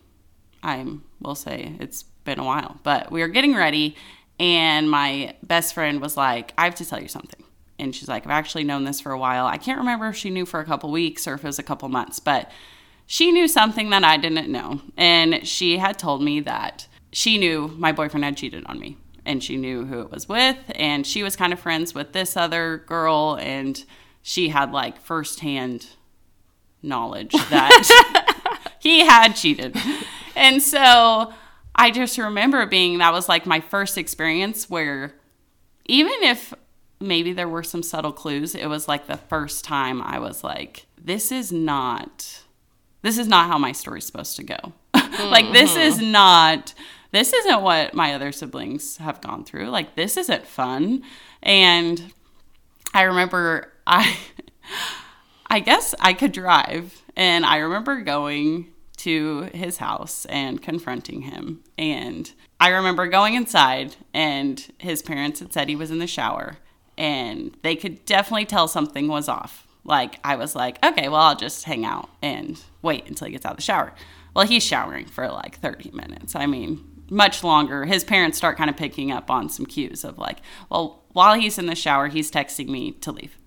I 0.62 0.84
will 1.20 1.34
say 1.34 1.74
it's 1.80 2.02
been 2.24 2.38
a 2.38 2.44
while, 2.44 2.78
but 2.82 3.10
we 3.12 3.20
were 3.20 3.28
getting 3.28 3.54
ready, 3.54 3.96
and 4.40 4.90
my 4.90 5.34
best 5.42 5.72
friend 5.72 6.00
was 6.00 6.16
like, 6.16 6.52
I 6.58 6.64
have 6.64 6.74
to 6.76 6.84
tell 6.84 7.00
you 7.00 7.08
something. 7.08 7.42
And 7.78 7.94
she's 7.94 8.08
like, 8.08 8.24
I've 8.24 8.32
actually 8.32 8.64
known 8.64 8.84
this 8.84 9.00
for 9.00 9.12
a 9.12 9.18
while. 9.18 9.46
I 9.46 9.56
can't 9.56 9.78
remember 9.78 10.08
if 10.08 10.16
she 10.16 10.30
knew 10.30 10.44
for 10.46 10.60
a 10.60 10.64
couple 10.64 10.90
weeks 10.90 11.26
or 11.26 11.34
if 11.34 11.44
it 11.44 11.46
was 11.46 11.58
a 11.58 11.62
couple 11.62 11.88
months, 11.88 12.18
but 12.18 12.50
she 13.06 13.30
knew 13.32 13.48
something 13.48 13.90
that 13.90 14.04
I 14.04 14.16
didn't 14.16 14.50
know. 14.50 14.82
And 14.96 15.46
she 15.46 15.78
had 15.78 15.98
told 15.98 16.22
me 16.22 16.40
that 16.40 16.88
she 17.12 17.38
knew 17.38 17.68
my 17.78 17.92
boyfriend 17.92 18.24
had 18.24 18.36
cheated 18.36 18.66
on 18.66 18.78
me 18.78 18.98
and 19.24 19.42
she 19.42 19.56
knew 19.56 19.86
who 19.86 20.00
it 20.00 20.10
was 20.10 20.28
with. 20.28 20.58
And 20.74 21.06
she 21.06 21.22
was 21.22 21.36
kind 21.36 21.52
of 21.52 21.60
friends 21.60 21.94
with 21.94 22.12
this 22.12 22.36
other 22.36 22.84
girl 22.86 23.38
and 23.40 23.82
she 24.22 24.48
had 24.48 24.72
like 24.72 25.00
firsthand 25.00 25.86
knowledge 26.82 27.32
that 27.50 28.74
he 28.80 29.00
had 29.00 29.34
cheated. 29.34 29.76
And 30.34 30.62
so 30.62 31.32
I 31.74 31.90
just 31.90 32.18
remember 32.18 32.66
being 32.66 32.98
that 32.98 33.12
was 33.12 33.28
like 33.28 33.46
my 33.46 33.60
first 33.60 33.96
experience 33.96 34.68
where 34.68 35.14
even 35.86 36.12
if 36.22 36.52
maybe 37.00 37.32
there 37.32 37.48
were 37.48 37.62
some 37.62 37.82
subtle 37.82 38.12
clues, 38.12 38.54
it 38.54 38.66
was 38.66 38.88
like 38.88 39.06
the 39.06 39.16
first 39.16 39.64
time 39.64 40.02
I 40.02 40.18
was 40.18 40.42
like, 40.42 40.86
this 41.00 41.32
is 41.32 41.52
not 41.52 42.42
this 43.02 43.16
is 43.16 43.28
not 43.28 43.48
how 43.48 43.58
my 43.58 43.72
story's 43.72 44.06
supposed 44.06 44.36
to 44.36 44.42
go. 44.42 44.72
like 44.94 45.52
this 45.52 45.76
is 45.76 45.98
mm-hmm. 45.98 46.12
not 46.12 46.74
this 47.10 47.32
isn't 47.32 47.62
what 47.62 47.94
my 47.94 48.14
other 48.14 48.32
siblings 48.32 48.98
have 48.98 49.20
gone 49.20 49.44
through. 49.44 49.68
Like 49.68 49.94
this 49.94 50.16
isn't 50.16 50.46
fun. 50.46 51.02
And 51.42 52.12
I 52.92 53.02
remember 53.02 53.72
I 53.86 54.16
I 55.46 55.60
guess 55.60 55.94
I 56.00 56.12
could 56.12 56.32
drive 56.32 57.02
and 57.16 57.46
I 57.46 57.58
remember 57.58 58.00
going 58.02 58.72
to 58.98 59.48
his 59.54 59.78
house 59.78 60.24
and 60.26 60.60
confronting 60.60 61.22
him. 61.22 61.62
And 61.78 62.30
I 62.60 62.68
remember 62.68 63.06
going 63.06 63.34
inside, 63.34 63.94
and 64.12 64.64
his 64.78 65.02
parents 65.02 65.40
had 65.40 65.52
said 65.52 65.68
he 65.68 65.76
was 65.76 65.90
in 65.90 66.00
the 66.00 66.06
shower, 66.06 66.58
and 66.98 67.56
they 67.62 67.76
could 67.76 68.04
definitely 68.04 68.44
tell 68.44 68.68
something 68.68 69.08
was 69.08 69.28
off. 69.28 69.66
Like, 69.84 70.18
I 70.22 70.36
was 70.36 70.54
like, 70.54 70.84
okay, 70.84 71.08
well, 71.08 71.20
I'll 71.20 71.36
just 71.36 71.64
hang 71.64 71.86
out 71.86 72.10
and 72.20 72.60
wait 72.82 73.06
until 73.06 73.26
he 73.26 73.32
gets 73.32 73.46
out 73.46 73.52
of 73.52 73.56
the 73.56 73.62
shower. 73.62 73.94
Well, 74.34 74.46
he's 74.46 74.64
showering 74.64 75.06
for 75.06 75.26
like 75.28 75.58
30 75.60 75.92
minutes. 75.92 76.34
I 76.34 76.46
mean, 76.46 76.84
much 77.08 77.42
longer. 77.42 77.86
His 77.86 78.04
parents 78.04 78.36
start 78.36 78.58
kind 78.58 78.68
of 78.68 78.76
picking 78.76 79.10
up 79.10 79.30
on 79.30 79.48
some 79.48 79.64
cues 79.64 80.04
of 80.04 80.18
like, 80.18 80.38
well, 80.68 81.04
while 81.12 81.38
he's 81.40 81.56
in 81.56 81.66
the 81.66 81.74
shower, 81.74 82.08
he's 82.08 82.30
texting 82.30 82.68
me 82.68 82.92
to 82.92 83.12
leave. 83.12 83.38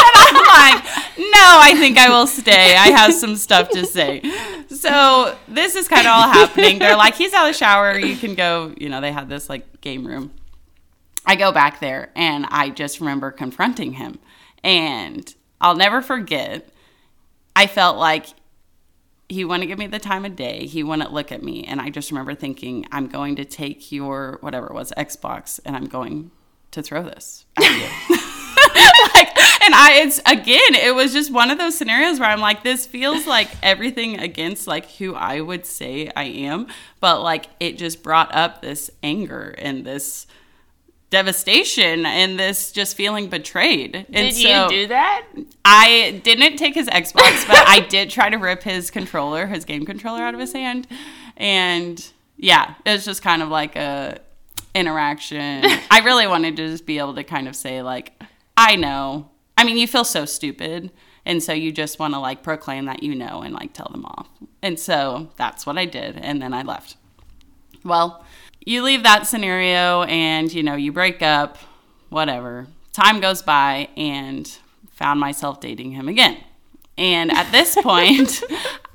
And 0.00 0.14
I'm 0.14 0.34
like, 0.34 0.84
no, 1.18 1.58
I 1.60 1.74
think 1.78 1.98
I 1.98 2.08
will 2.08 2.26
stay. 2.26 2.76
I 2.76 2.88
have 2.88 3.12
some 3.12 3.36
stuff 3.36 3.68
to 3.70 3.84
say. 3.86 4.22
So 4.68 5.36
this 5.48 5.74
is 5.74 5.88
kind 5.88 6.06
of 6.06 6.12
all 6.12 6.28
happening. 6.28 6.78
They're 6.78 6.96
like, 6.96 7.14
he's 7.14 7.32
out 7.32 7.48
of 7.48 7.54
the 7.54 7.58
shower. 7.58 7.98
You 7.98 8.16
can 8.16 8.34
go. 8.34 8.74
You 8.76 8.88
know, 8.88 9.00
they 9.00 9.12
had 9.12 9.28
this 9.28 9.48
like 9.48 9.80
game 9.80 10.06
room. 10.06 10.32
I 11.28 11.36
go 11.36 11.52
back 11.52 11.78
there 11.78 12.10
and 12.16 12.46
I 12.48 12.70
just 12.70 13.00
remember 13.00 13.30
confronting 13.30 13.92
him. 13.92 14.18
And 14.64 15.32
I'll 15.60 15.76
never 15.76 16.00
forget, 16.00 16.70
I 17.54 17.66
felt 17.66 17.98
like 17.98 18.28
he 19.28 19.44
wouldn't 19.44 19.68
give 19.68 19.78
me 19.78 19.86
the 19.86 19.98
time 19.98 20.24
of 20.24 20.36
day. 20.36 20.64
He 20.64 20.82
wouldn't 20.82 21.12
look 21.12 21.30
at 21.30 21.42
me. 21.42 21.64
And 21.64 21.82
I 21.82 21.90
just 21.90 22.10
remember 22.10 22.34
thinking, 22.34 22.86
I'm 22.90 23.08
going 23.08 23.36
to 23.36 23.44
take 23.44 23.92
your, 23.92 24.38
whatever 24.40 24.68
it 24.68 24.72
was, 24.72 24.90
Xbox, 24.96 25.60
and 25.66 25.76
I'm 25.76 25.84
going 25.84 26.30
to 26.70 26.82
throw 26.82 27.02
this 27.02 27.44
at 27.58 27.62
you. 27.62 28.16
like, 29.14 29.28
and 29.62 29.74
I, 29.74 30.00
it's 30.02 30.20
again, 30.24 30.74
it 30.76 30.94
was 30.94 31.12
just 31.12 31.30
one 31.30 31.50
of 31.50 31.58
those 31.58 31.76
scenarios 31.76 32.18
where 32.18 32.30
I'm 32.30 32.40
like, 32.40 32.62
this 32.62 32.86
feels 32.86 33.26
like 33.26 33.50
everything 33.62 34.18
against 34.18 34.66
like 34.66 34.90
who 34.92 35.14
I 35.14 35.42
would 35.42 35.66
say 35.66 36.10
I 36.16 36.24
am, 36.24 36.68
but 37.00 37.22
like 37.22 37.48
it 37.60 37.76
just 37.76 38.02
brought 38.02 38.34
up 38.34 38.62
this 38.62 38.90
anger 39.02 39.54
and 39.58 39.84
this 39.84 40.26
devastation 41.10 42.04
and 42.04 42.38
this 42.38 42.70
just 42.72 42.96
feeling 42.96 43.28
betrayed. 43.28 44.06
And 44.12 44.30
Did 44.30 44.34
so 44.34 44.64
you 44.64 44.68
do 44.68 44.86
that? 44.88 45.26
I 45.64 46.20
didn't 46.22 46.56
take 46.56 46.74
his 46.74 46.88
Xbox, 46.88 47.46
but 47.48 47.66
I 47.66 47.80
did 47.80 48.10
try 48.10 48.28
to 48.28 48.36
rip 48.36 48.62
his 48.62 48.90
controller, 48.90 49.46
his 49.46 49.64
game 49.64 49.86
controller 49.86 50.22
out 50.22 50.34
of 50.34 50.40
his 50.40 50.52
hand. 50.52 50.86
And 51.36 52.04
yeah, 52.36 52.74
it 52.84 52.92
was 52.92 53.04
just 53.04 53.22
kind 53.22 53.42
of 53.42 53.48
like 53.48 53.76
a 53.76 54.20
interaction. 54.74 55.64
I 55.90 56.00
really 56.04 56.26
wanted 56.26 56.56
to 56.56 56.68
just 56.68 56.86
be 56.86 56.98
able 56.98 57.14
to 57.14 57.24
kind 57.24 57.48
of 57.48 57.56
say 57.56 57.82
like, 57.82 58.12
I 58.56 58.76
know. 58.76 59.30
I 59.56 59.64
mean, 59.64 59.76
you 59.76 59.88
feel 59.88 60.04
so 60.04 60.24
stupid. 60.24 60.92
And 61.24 61.42
so 61.42 61.52
you 61.52 61.72
just 61.72 61.98
want 61.98 62.14
to 62.14 62.20
like 62.20 62.42
proclaim 62.42 62.86
that 62.86 63.02
you 63.02 63.14
know 63.14 63.42
and 63.42 63.54
like 63.54 63.72
tell 63.72 63.88
them 63.90 64.04
off. 64.04 64.28
And 64.62 64.78
so 64.78 65.30
that's 65.36 65.66
what 65.66 65.76
I 65.76 65.84
did. 65.84 66.16
And 66.16 66.40
then 66.40 66.54
I 66.54 66.62
left. 66.62 66.96
Well, 67.84 68.24
you 68.64 68.82
leave 68.82 69.02
that 69.04 69.26
scenario 69.26 70.02
and 70.04 70.52
you 70.52 70.62
know, 70.62 70.74
you 70.74 70.92
break 70.92 71.22
up, 71.22 71.58
whatever. 72.08 72.66
Time 72.92 73.20
goes 73.20 73.42
by 73.42 73.88
and 73.96 74.58
found 74.90 75.20
myself 75.20 75.60
dating 75.60 75.92
him 75.92 76.08
again. 76.08 76.36
And 76.96 77.30
at 77.30 77.50
this 77.52 77.74
point, 77.82 78.42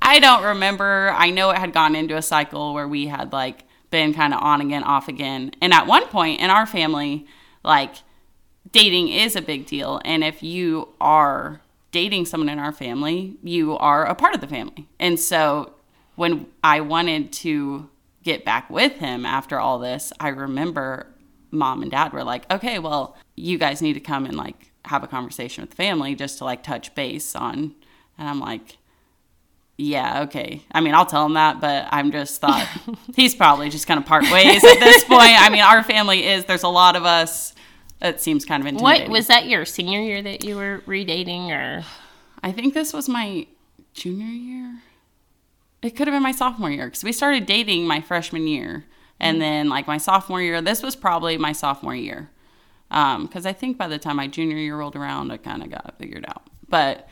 I 0.01 0.19
don't 0.19 0.43
remember. 0.43 1.13
I 1.15 1.29
know 1.29 1.49
it 1.51 1.57
had 1.57 1.73
gone 1.73 1.95
into 1.95 2.17
a 2.17 2.21
cycle 2.21 2.73
where 2.73 2.87
we 2.87 3.07
had 3.07 3.31
like 3.31 3.63
been 3.89 4.13
kind 4.13 4.33
of 4.33 4.41
on 4.41 4.59
again, 4.59 4.83
off 4.83 5.07
again. 5.07 5.51
And 5.61 5.73
at 5.73 5.87
one 5.87 6.05
point 6.07 6.41
in 6.41 6.49
our 6.49 6.65
family, 6.65 7.25
like 7.63 7.95
dating 8.71 9.09
is 9.09 9.35
a 9.35 9.41
big 9.41 9.65
deal. 9.65 10.01
And 10.03 10.23
if 10.23 10.43
you 10.43 10.89
are 10.99 11.61
dating 11.91 12.25
someone 12.25 12.49
in 12.49 12.59
our 12.59 12.71
family, 12.73 13.37
you 13.43 13.77
are 13.77 14.05
a 14.05 14.15
part 14.15 14.35
of 14.35 14.41
the 14.41 14.47
family. 14.47 14.87
And 14.99 15.19
so 15.19 15.73
when 16.15 16.47
I 16.63 16.81
wanted 16.81 17.31
to 17.33 17.89
get 18.23 18.45
back 18.45 18.69
with 18.69 18.93
him 18.93 19.25
after 19.25 19.59
all 19.59 19.79
this, 19.79 20.11
I 20.19 20.29
remember 20.29 21.07
mom 21.51 21.81
and 21.81 21.91
dad 21.91 22.13
were 22.13 22.23
like, 22.23 22.51
okay, 22.51 22.79
well, 22.79 23.15
you 23.35 23.57
guys 23.57 23.81
need 23.81 23.93
to 23.93 23.99
come 23.99 24.25
and 24.25 24.35
like 24.35 24.71
have 24.85 25.03
a 25.03 25.07
conversation 25.07 25.61
with 25.61 25.71
the 25.71 25.75
family 25.75 26.15
just 26.15 26.39
to 26.39 26.45
like 26.45 26.63
touch 26.63 26.93
base 26.95 27.35
on. 27.35 27.75
And 28.17 28.27
I'm 28.27 28.39
like, 28.39 28.77
yeah, 29.77 30.23
okay. 30.23 30.61
I 30.71 30.81
mean, 30.81 30.93
I'll 30.93 31.05
tell 31.05 31.25
him 31.25 31.33
that, 31.33 31.59
but 31.59 31.87
I'm 31.91 32.11
just 32.11 32.41
thought 32.41 32.67
he's 33.15 33.35
probably 33.35 33.69
just 33.69 33.87
kind 33.87 33.99
of 33.99 34.05
part 34.05 34.23
ways 34.31 34.63
at 34.63 34.79
this 34.79 35.03
point. 35.03 35.41
I 35.41 35.49
mean, 35.49 35.61
our 35.61 35.83
family 35.83 36.25
is, 36.27 36.45
there's 36.45 36.63
a 36.63 36.69
lot 36.69 36.95
of 36.95 37.05
us. 37.05 37.53
It 38.01 38.19
seems 38.19 38.45
kind 38.45 38.61
of 38.61 38.67
intimidating. 38.67 39.09
What 39.09 39.11
was 39.11 39.27
that 39.27 39.47
your 39.47 39.65
senior 39.65 40.01
year 40.01 40.21
that 40.21 40.43
you 40.43 40.57
were 40.57 40.83
redating 40.85 41.49
or 41.49 41.85
I 42.43 42.51
think 42.51 42.73
this 42.73 42.91
was 42.91 43.07
my 43.07 43.47
junior 43.93 44.27
year. 44.27 44.82
It 45.83 45.95
could 45.95 46.07
have 46.07 46.15
been 46.15 46.23
my 46.23 46.31
sophomore 46.31 46.71
year 46.71 46.85
because 46.85 47.03
we 47.03 47.11
started 47.11 47.45
dating 47.45 47.85
my 47.85 48.01
freshman 48.01 48.47
year. 48.47 48.85
And 49.19 49.41
then, 49.41 49.69
like, 49.69 49.87
my 49.87 49.97
sophomore 49.97 50.41
year, 50.41 50.61
this 50.61 50.81
was 50.81 50.95
probably 50.95 51.37
my 51.37 51.51
sophomore 51.51 51.95
year. 51.95 52.29
Because 52.89 53.45
I 53.45 53.53
think 53.53 53.77
by 53.77 53.87
the 53.87 53.97
time 53.97 54.17
my 54.17 54.27
junior 54.27 54.57
year 54.57 54.77
rolled 54.77 54.95
around, 54.95 55.31
I 55.31 55.37
kind 55.37 55.63
of 55.63 55.69
got 55.69 55.85
it 55.87 55.95
figured 55.97 56.25
out. 56.27 56.43
But 56.67 57.07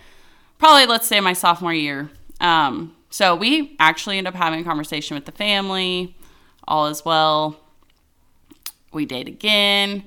probably, 0.57 0.87
let's 0.87 1.07
say, 1.07 1.19
my 1.19 1.33
sophomore 1.33 1.73
year. 1.73 2.09
Um, 2.39 2.95
so 3.09 3.35
we 3.35 3.75
actually 3.79 4.17
end 4.17 4.27
up 4.27 4.35
having 4.35 4.61
a 4.61 4.63
conversation 4.63 5.15
with 5.15 5.25
the 5.25 5.31
family. 5.31 6.15
All 6.67 6.87
is 6.87 7.05
well. 7.05 7.59
We 8.91 9.05
date 9.05 9.27
again. 9.27 10.03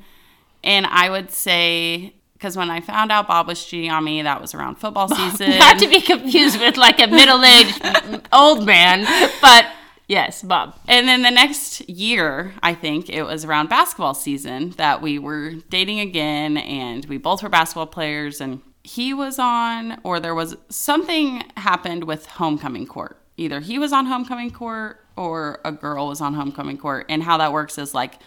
And 0.63 0.87
I 0.87 1.11
would 1.11 1.31
say, 1.31 2.15
because 2.45 2.59
when 2.59 2.71
I 2.71 2.83
found 2.83 3.11
out 3.11 3.27
Bob 3.27 3.47
was 3.47 3.65
cheating 3.65 3.91
on 3.91 4.05
me, 4.05 4.21
that 4.21 4.39
was 4.39 4.53
around 4.53 4.75
football 4.75 5.09
season. 5.09 5.49
not 5.59 5.79
to 5.79 5.89
be 5.89 6.03
confused 6.03 6.61
with 6.61 6.77
like 6.77 7.01
a 7.01 7.07
middle-aged 7.07 8.29
old 8.35 8.67
man, 8.67 9.07
but 9.41 9.65
yes, 10.09 10.43
Bob. 10.43 10.79
And 10.87 11.09
then 11.09 11.23
the 11.23 11.31
next 11.31 11.89
year, 11.89 12.53
I 12.63 12.75
think 12.75 13.09
it 13.09 13.23
was 13.23 13.47
around 13.47 13.71
basketball 13.71 14.13
season 14.13 14.73
that 14.73 15.01
we 15.01 15.19
were 15.19 15.53
dating 15.71 16.01
again, 16.01 16.59
and 16.59 17.07
we 17.07 17.17
both 17.17 17.43
were 17.43 17.49
basketball 17.49 17.87
players. 17.87 18.43
And 18.43 18.61
he 18.83 19.15
was 19.15 19.39
on, 19.39 19.99
or 20.05 20.21
there 20.21 20.35
was 20.35 20.55
something 20.69 21.45
happened 21.57 22.05
with 22.05 22.27
homecoming 22.27 22.87
court. 22.87 23.19
Either 23.39 23.61
he 23.61 23.79
was 23.79 23.91
on 23.91 24.05
homecoming 24.05 24.51
court 24.51 25.01
or 25.17 25.63
a 25.65 25.73
girl 25.73 26.09
was 26.09 26.21
on 26.21 26.35
homecoming 26.35 26.77
court. 26.77 27.07
And 27.09 27.23
how 27.23 27.39
that 27.39 27.55
works 27.55 27.79
is 27.79 27.95
like 27.95 28.19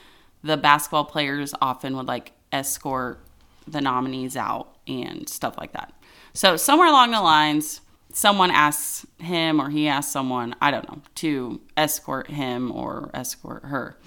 the 0.42 0.58
basketball 0.58 1.06
players 1.06 1.54
often 1.62 1.96
would 1.96 2.08
like 2.08 2.32
escort 2.52 3.22
the 3.68 3.82
nominees 3.82 4.38
out 4.38 4.78
and 4.88 5.28
stuff 5.28 5.58
like 5.58 5.74
that. 5.74 5.94
So 6.34 6.56
somewhere 6.56 6.88
along 6.88 7.12
the 7.12 7.22
lines, 7.22 7.82
someone 8.14 8.52
asks 8.52 9.06
him 9.20 9.60
or 9.60 9.70
he 9.70 9.88
asks 9.88 10.12
someone, 10.12 10.56
I 10.62 10.72
don't 10.72 10.90
know, 10.90 11.02
to 11.16 11.62
escort 11.76 12.30
him 12.30 12.72
or 12.72 13.10
escort 13.14 13.66
her. 13.66 13.98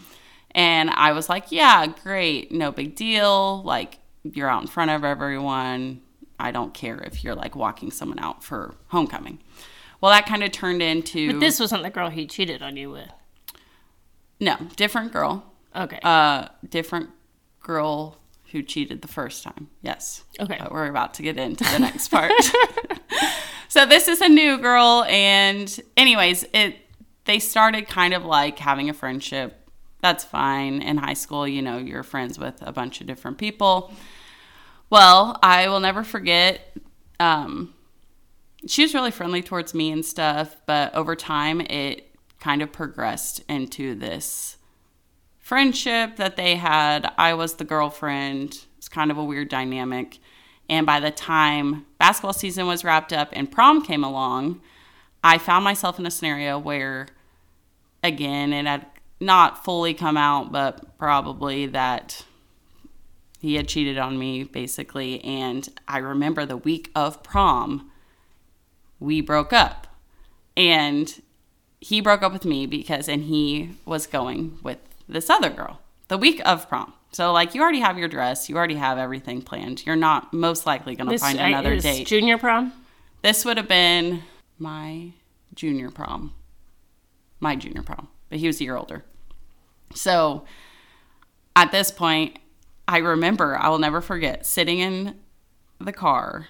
And 0.52 0.90
I 0.90 1.12
was 1.12 1.29
like, 1.29 1.52
yeah, 1.52 1.87
great, 1.87 2.50
no 2.50 2.73
big 2.73 2.97
deal. 2.97 3.62
Like, 3.62 3.99
you're 4.25 4.49
out 4.49 4.62
in 4.62 4.69
front 4.69 4.90
of 4.90 5.05
everyone. 5.05 6.02
I 6.38 6.50
don't 6.50 6.75
care 6.75 6.99
if 6.99 7.23
you're 7.23 7.35
like 7.35 7.55
walking 7.55 7.90
someone 7.90 8.19
out 8.19 8.43
for 8.43 8.75
homecoming. 8.88 9.40
Well, 10.00 10.11
that 10.11 10.26
kind 10.26 10.43
of 10.43 10.50
turned 10.50 10.83
into. 10.83 11.33
But 11.33 11.40
this 11.40 11.61
wasn't 11.61 11.83
the 11.83 11.90
girl 11.90 12.09
he 12.09 12.26
cheated 12.26 12.62
on 12.62 12.76
you 12.76 12.90
with. 12.90 13.11
No, 14.40 14.57
different 14.76 15.12
girl. 15.12 15.45
Okay. 15.76 16.00
Uh, 16.02 16.49
different 16.69 17.11
girl 17.61 18.20
who 18.52 18.62
cheated 18.62 19.02
the 19.02 19.09
first 19.09 19.42
time. 19.42 19.69
Yes. 19.83 20.25
Okay. 20.38 20.57
But 20.59 20.73
we're 20.73 20.88
about 20.88 21.14
to 21.14 21.23
get 21.23 21.37
into 21.37 21.64
the 21.64 21.78
next 21.78 22.09
part. 22.09 22.33
so 23.69 23.87
this 23.87 24.09
is 24.09 24.21
a 24.21 24.28
new 24.28 24.59
girl, 24.59 25.04
and 25.09 25.80
anyways, 25.97 26.45
it 26.52 26.76
they 27.25 27.38
started 27.38 27.87
kind 27.87 28.14
of 28.14 28.25
like 28.25 28.59
having 28.59 28.90
a 28.90 28.95
friendship. 28.95 29.57
That's 30.00 30.25
fine. 30.25 30.83
In 30.83 30.97
high 30.97 31.14
school, 31.14 31.47
you 31.47 31.62
know, 31.62 31.78
you're 31.78 32.02
friends 32.02 32.38
with 32.38 32.57
a 32.62 32.73
bunch 32.73 33.00
of 33.00 33.07
different 33.07 33.38
people. 33.38 33.92
Well, 34.88 35.38
I 35.42 35.69
will 35.69 35.80
never 35.80 36.02
forget. 36.02 36.76
Um, 37.21 37.75
she 38.66 38.83
was 38.83 38.95
really 38.95 39.11
friendly 39.11 39.42
towards 39.42 39.75
me 39.75 39.92
and 39.92 40.04
stuff, 40.04 40.57
but 40.66 40.95
over 40.95 41.14
time, 41.14 41.61
it 41.61 42.14
kind 42.40 42.62
of 42.62 42.73
progressed 42.73 43.42
into 43.49 43.95
this 43.95 44.57
friendship 45.50 46.14
that 46.14 46.37
they 46.37 46.54
had. 46.54 47.12
I 47.19 47.35
was 47.35 47.54
the 47.54 47.64
girlfriend. 47.64 48.66
It's 48.78 48.88
kind 48.88 49.11
of 49.11 49.19
a 49.19 49.25
weird 49.25 49.49
dynamic. 49.49 50.21
And 50.69 50.87
by 50.87 51.00
the 51.00 51.11
time 51.11 51.87
basketball 51.99 52.35
season 52.35 52.69
was 52.69 52.85
wrapped 52.85 53.12
up 53.12 53.30
and 53.33 53.50
prom 53.50 53.83
came 53.85 54.04
along, 54.04 54.61
I 55.25 55.38
found 55.38 55.64
myself 55.64 55.99
in 55.99 56.07
a 56.07 56.11
scenario 56.12 56.57
where 56.57 57.09
again, 58.04 58.52
it 58.52 58.64
had 58.64 58.87
not 59.19 59.64
fully 59.64 59.92
come 59.92 60.16
out, 60.16 60.52
but 60.52 60.97
probably 60.99 61.66
that 61.66 62.25
he 63.40 63.57
had 63.57 63.66
cheated 63.66 63.99
on 63.99 64.21
me 64.21 64.45
basically. 64.45 65.21
And 65.25 65.69
I 65.88 65.99
remember 65.99 66.47
the 66.47 66.59
week 66.59 66.92
of 66.95 67.25
prom, 67.25 67.90
we 69.00 69.21
broke 69.21 69.52
up. 69.52 69.88
And 70.57 71.21
he 71.80 72.00
broke 72.00 72.23
up 72.23 72.33
with 72.33 72.45
me 72.45 72.66
because, 72.66 73.09
and 73.09 73.25
he 73.25 73.71
was 73.85 74.07
going 74.07 74.57
with 74.62 74.78
this 75.11 75.29
other 75.31 75.50
girl 75.50 75.81
the 76.11 76.19
week 76.19 76.43
of 76.45 76.69
prom. 76.69 76.93
So, 77.12 77.33
like, 77.33 77.55
you 77.55 77.62
already 77.62 77.81
have 77.81 77.99
your 77.99 78.09
dress, 78.09 78.49
you 78.49 78.57
already 78.57 78.75
have 78.75 78.99
everything 78.99 79.43
planned. 79.43 79.87
You're 79.87 79.97
not 79.97 80.33
most 80.33 80.67
likely 80.67 80.97
going 80.97 81.09
to 81.09 81.19
find 81.19 81.38
another 81.40 81.75
is 81.75 81.83
date. 81.83 82.07
Junior 82.07 82.37
prom. 82.37 82.73
This 83.23 83.45
would 83.45 83.57
have 83.57 83.69
been 83.69 84.23
my 84.59 85.12
junior 85.55 85.90
prom. 85.90 86.35
My 87.38 87.57
junior 87.57 87.83
prom. 87.83 88.09
But 88.29 88.38
he 88.38 88.47
was 88.47 88.61
a 88.61 88.64
year 88.64 88.76
older. 88.76 89.05
So 89.95 90.45
at 91.57 91.73
this 91.73 91.90
point, 91.90 92.38
I 92.87 92.99
remember, 92.99 93.57
I 93.57 93.69
will 93.69 93.79
never 93.79 94.00
forget, 94.00 94.45
sitting 94.45 94.81
in 94.81 95.17
the 95.81 95.93
car 95.93 96.49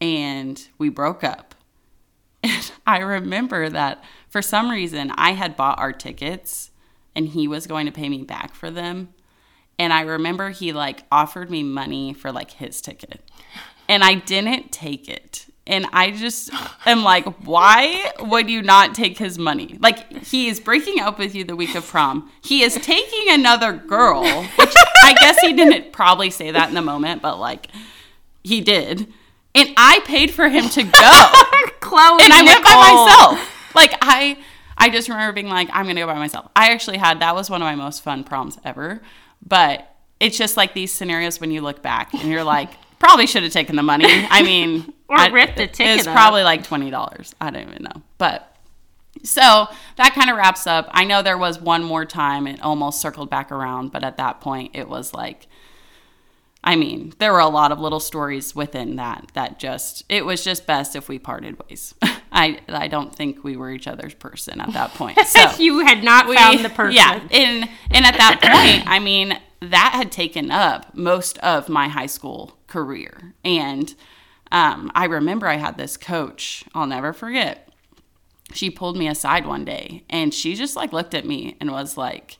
and 0.00 0.66
we 0.78 0.88
broke 0.88 1.24
up. 1.24 1.54
And 2.44 2.70
I 2.86 2.98
remember 2.98 3.68
that 3.68 4.02
for 4.28 4.40
some 4.42 4.70
reason 4.70 5.10
I 5.16 5.32
had 5.32 5.56
bought 5.56 5.80
our 5.80 5.92
tickets 5.92 6.70
and 7.18 7.26
he 7.30 7.48
was 7.48 7.66
going 7.66 7.84
to 7.86 7.90
pay 7.90 8.08
me 8.08 8.22
back 8.22 8.54
for 8.54 8.70
them. 8.70 9.08
And 9.76 9.92
I 9.92 10.02
remember 10.02 10.50
he 10.50 10.72
like 10.72 11.02
offered 11.10 11.50
me 11.50 11.64
money 11.64 12.14
for 12.14 12.30
like 12.30 12.52
his 12.52 12.80
ticket. 12.80 13.20
And 13.88 14.04
I 14.04 14.14
didn't 14.14 14.70
take 14.70 15.08
it. 15.08 15.46
And 15.66 15.86
I 15.92 16.12
just 16.12 16.50
am 16.86 17.02
like, 17.02 17.24
why 17.44 18.12
would 18.20 18.48
you 18.48 18.62
not 18.62 18.94
take 18.94 19.18
his 19.18 19.36
money? 19.36 19.76
Like, 19.80 20.24
he 20.24 20.46
is 20.46 20.60
breaking 20.60 21.00
up 21.00 21.18
with 21.18 21.34
you 21.34 21.44
the 21.44 21.56
week 21.56 21.74
of 21.74 21.86
prom. 21.86 22.30
He 22.42 22.62
is 22.62 22.74
taking 22.74 23.24
another 23.28 23.72
girl, 23.72 24.22
which 24.24 24.74
I 25.02 25.14
guess 25.20 25.40
he 25.40 25.52
didn't 25.52 25.92
probably 25.92 26.30
say 26.30 26.52
that 26.52 26.68
in 26.68 26.74
the 26.74 26.82
moment, 26.82 27.20
but 27.20 27.38
like, 27.38 27.66
he 28.44 28.60
did. 28.60 29.12
And 29.54 29.70
I 29.76 30.00
paid 30.04 30.30
for 30.30 30.48
him 30.48 30.68
to 30.70 30.84
go 30.84 30.90
Chloe 31.80 32.22
and 32.22 32.32
I 32.32 32.42
went 32.44 32.64
by 32.64 32.74
myself. 32.74 33.74
Like 33.74 33.92
I, 34.00 34.38
I 34.78 34.88
just 34.90 35.08
remember 35.08 35.32
being 35.32 35.48
like, 35.48 35.68
I'm 35.72 35.86
gonna 35.86 36.00
go 36.00 36.06
by 36.06 36.14
myself. 36.14 36.50
I 36.56 36.70
actually 36.72 36.98
had 36.98 37.20
that 37.20 37.34
was 37.34 37.50
one 37.50 37.60
of 37.60 37.66
my 37.66 37.74
most 37.74 38.02
fun 38.02 38.24
proms 38.24 38.58
ever. 38.64 39.02
But 39.46 39.94
it's 40.20 40.36
just 40.38 40.56
like 40.56 40.74
these 40.74 40.92
scenarios 40.92 41.40
when 41.40 41.50
you 41.50 41.60
look 41.60 41.82
back 41.82 42.12
and 42.14 42.30
you're 42.30 42.44
like, 42.44 42.70
probably 42.98 43.26
should 43.26 43.42
have 43.42 43.52
taken 43.52 43.76
the 43.76 43.82
money. 43.82 44.06
I 44.30 44.42
mean, 44.42 44.92
Or 45.08 45.16
I- 45.18 45.28
ripped 45.28 45.56
the 45.56 45.66
ticket 45.66 45.98
It's 45.98 46.06
probably 46.06 46.42
like 46.42 46.64
twenty 46.64 46.90
dollars. 46.90 47.34
I 47.40 47.50
don't 47.50 47.68
even 47.68 47.82
know, 47.82 48.02
but. 48.18 48.44
So 49.24 49.66
that 49.96 50.14
kind 50.14 50.30
of 50.30 50.36
wraps 50.36 50.64
up. 50.68 50.88
I 50.92 51.04
know 51.04 51.22
there 51.22 51.36
was 51.38 51.60
one 51.60 51.82
more 51.82 52.04
time 52.04 52.46
it 52.46 52.62
almost 52.62 53.00
circled 53.00 53.28
back 53.28 53.50
around, 53.50 53.90
but 53.90 54.04
at 54.04 54.16
that 54.18 54.40
point 54.40 54.76
it 54.76 54.88
was 54.88 55.12
like 55.12 55.48
I 56.62 56.76
mean, 56.76 57.14
there 57.18 57.32
were 57.32 57.38
a 57.38 57.48
lot 57.48 57.72
of 57.72 57.80
little 57.80 58.00
stories 58.00 58.54
within 58.54 58.96
that 58.96 59.30
that 59.34 59.58
just 59.58 60.04
it 60.08 60.24
was 60.26 60.44
just 60.44 60.66
best 60.66 60.94
if 60.94 61.08
we 61.08 61.18
parted 61.18 61.58
ways. 61.68 61.94
I 62.38 62.60
I 62.68 62.88
don't 62.88 63.14
think 63.14 63.44
we 63.44 63.56
were 63.56 63.70
each 63.70 63.86
other's 63.86 64.14
person 64.14 64.60
at 64.60 64.72
that 64.72 64.94
point. 64.94 65.18
So 65.26 65.50
you 65.58 65.80
had 65.80 66.02
not 66.02 66.28
we- 66.28 66.36
found 66.36 66.64
the 66.64 66.70
person. 66.70 66.96
Yeah, 66.96 67.20
and 67.30 67.68
and 67.90 68.06
at 68.06 68.16
that 68.16 68.40
point, 68.40 68.88
I 68.88 68.98
mean, 68.98 69.38
that 69.60 69.92
had 69.94 70.10
taken 70.12 70.50
up 70.50 70.94
most 70.94 71.38
of 71.38 71.68
my 71.68 71.88
high 71.88 72.06
school 72.06 72.56
career, 72.66 73.34
and 73.44 73.94
um, 74.52 74.90
I 74.94 75.04
remember 75.04 75.46
I 75.46 75.56
had 75.56 75.76
this 75.76 75.96
coach. 75.96 76.64
I'll 76.74 76.86
never 76.86 77.12
forget. 77.12 77.68
She 78.54 78.70
pulled 78.70 78.96
me 78.96 79.08
aside 79.08 79.46
one 79.46 79.64
day, 79.64 80.04
and 80.08 80.32
she 80.32 80.54
just 80.54 80.74
like 80.76 80.92
looked 80.92 81.14
at 81.14 81.26
me 81.26 81.56
and 81.60 81.70
was 81.70 81.96
like, 81.98 82.38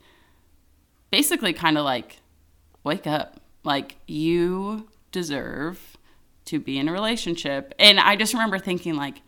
basically, 1.11 1.52
kind 1.52 1.76
of 1.76 1.85
like, 1.85 2.21
wake 2.85 3.07
up, 3.07 3.40
like 3.64 3.97
you 4.07 4.88
deserve 5.12 5.97
to 6.47 6.59
be 6.59 6.78
in 6.78 6.88
a 6.88 6.93
relationship. 6.93 7.75
And 7.78 8.00
I 8.00 8.17
just 8.17 8.33
remember 8.33 8.59
thinking 8.59 8.95
like 8.95 9.21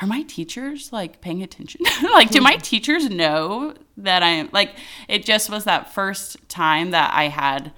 are 0.00 0.06
my 0.06 0.22
teachers 0.22 0.92
like 0.92 1.20
paying 1.20 1.42
attention? 1.42 1.80
like, 2.12 2.30
do 2.30 2.40
my 2.40 2.54
hmm. 2.54 2.60
teachers 2.60 3.08
know 3.08 3.74
that 3.96 4.22
I 4.22 4.28
am 4.28 4.50
like, 4.52 4.76
it 5.08 5.24
just 5.24 5.48
was 5.50 5.64
that 5.64 5.92
first 5.92 6.48
time 6.48 6.90
that 6.90 7.12
I 7.14 7.28
had 7.28 7.72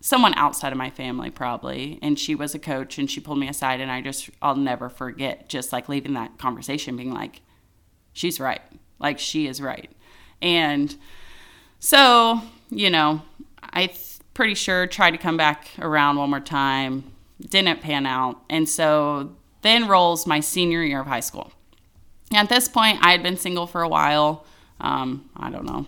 someone 0.00 0.34
outside 0.34 0.72
of 0.72 0.78
my 0.78 0.90
family, 0.90 1.30
probably. 1.30 1.98
And 2.02 2.18
she 2.18 2.34
was 2.34 2.54
a 2.54 2.58
coach 2.58 2.98
and 2.98 3.10
she 3.10 3.20
pulled 3.20 3.38
me 3.38 3.48
aside. 3.48 3.80
And 3.80 3.90
I 3.90 4.00
just, 4.00 4.30
I'll 4.42 4.56
never 4.56 4.88
forget 4.88 5.48
just 5.48 5.72
like 5.72 5.88
leaving 5.88 6.14
that 6.14 6.38
conversation 6.38 6.96
being 6.96 7.12
like, 7.12 7.42
she's 8.12 8.40
right. 8.40 8.62
Like, 8.98 9.18
she 9.18 9.46
is 9.46 9.60
right. 9.60 9.90
And 10.42 10.94
so, 11.78 12.42
you 12.70 12.90
know, 12.90 13.22
I 13.62 13.90
pretty 14.34 14.54
sure 14.54 14.86
tried 14.86 15.12
to 15.12 15.18
come 15.18 15.36
back 15.36 15.68
around 15.78 16.16
one 16.16 16.30
more 16.30 16.40
time, 16.40 17.12
didn't 17.40 17.80
pan 17.80 18.06
out. 18.06 18.40
And 18.48 18.68
so 18.68 19.36
then 19.62 19.88
rolls 19.88 20.26
my 20.26 20.40
senior 20.40 20.82
year 20.82 21.00
of 21.00 21.06
high 21.06 21.20
school. 21.20 21.52
At 22.32 22.48
this 22.48 22.68
point, 22.68 22.98
I 23.02 23.12
had 23.12 23.22
been 23.22 23.36
single 23.36 23.66
for 23.66 23.82
a 23.82 23.88
while. 23.88 24.44
Um, 24.80 25.30
I 25.36 25.50
don't 25.50 25.64
know. 25.64 25.86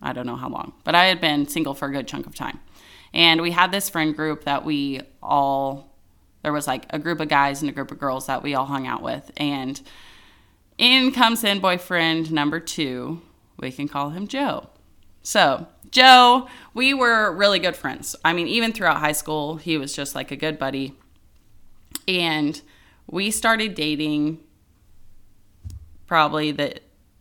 I 0.00 0.12
don't 0.12 0.26
know 0.26 0.36
how 0.36 0.48
long, 0.48 0.74
but 0.84 0.94
I 0.94 1.06
had 1.06 1.20
been 1.20 1.48
single 1.48 1.74
for 1.74 1.88
a 1.88 1.92
good 1.92 2.06
chunk 2.06 2.26
of 2.26 2.34
time. 2.34 2.60
And 3.12 3.40
we 3.40 3.50
had 3.50 3.72
this 3.72 3.88
friend 3.88 4.14
group 4.14 4.44
that 4.44 4.64
we 4.64 5.00
all, 5.22 5.92
there 6.42 6.52
was 6.52 6.66
like 6.66 6.86
a 6.90 6.98
group 6.98 7.20
of 7.20 7.28
guys 7.28 7.60
and 7.62 7.68
a 7.68 7.72
group 7.72 7.90
of 7.90 7.98
girls 7.98 8.26
that 8.26 8.42
we 8.42 8.54
all 8.54 8.66
hung 8.66 8.86
out 8.86 9.02
with. 9.02 9.30
And 9.36 9.80
in 10.76 11.10
comes 11.12 11.42
in 11.42 11.58
boyfriend 11.58 12.30
number 12.30 12.60
two. 12.60 13.20
We 13.58 13.72
can 13.72 13.88
call 13.88 14.10
him 14.10 14.28
Joe. 14.28 14.68
So, 15.22 15.66
Joe, 15.90 16.48
we 16.74 16.94
were 16.94 17.32
really 17.32 17.58
good 17.58 17.74
friends. 17.74 18.14
I 18.24 18.32
mean, 18.32 18.46
even 18.46 18.72
throughout 18.72 18.98
high 18.98 19.12
school, 19.12 19.56
he 19.56 19.76
was 19.76 19.94
just 19.94 20.14
like 20.14 20.30
a 20.30 20.36
good 20.36 20.58
buddy. 20.58 20.94
And 22.06 22.60
we 23.10 23.30
started 23.30 23.74
dating 23.74 24.38
probably 26.06 26.52
the 26.52 26.80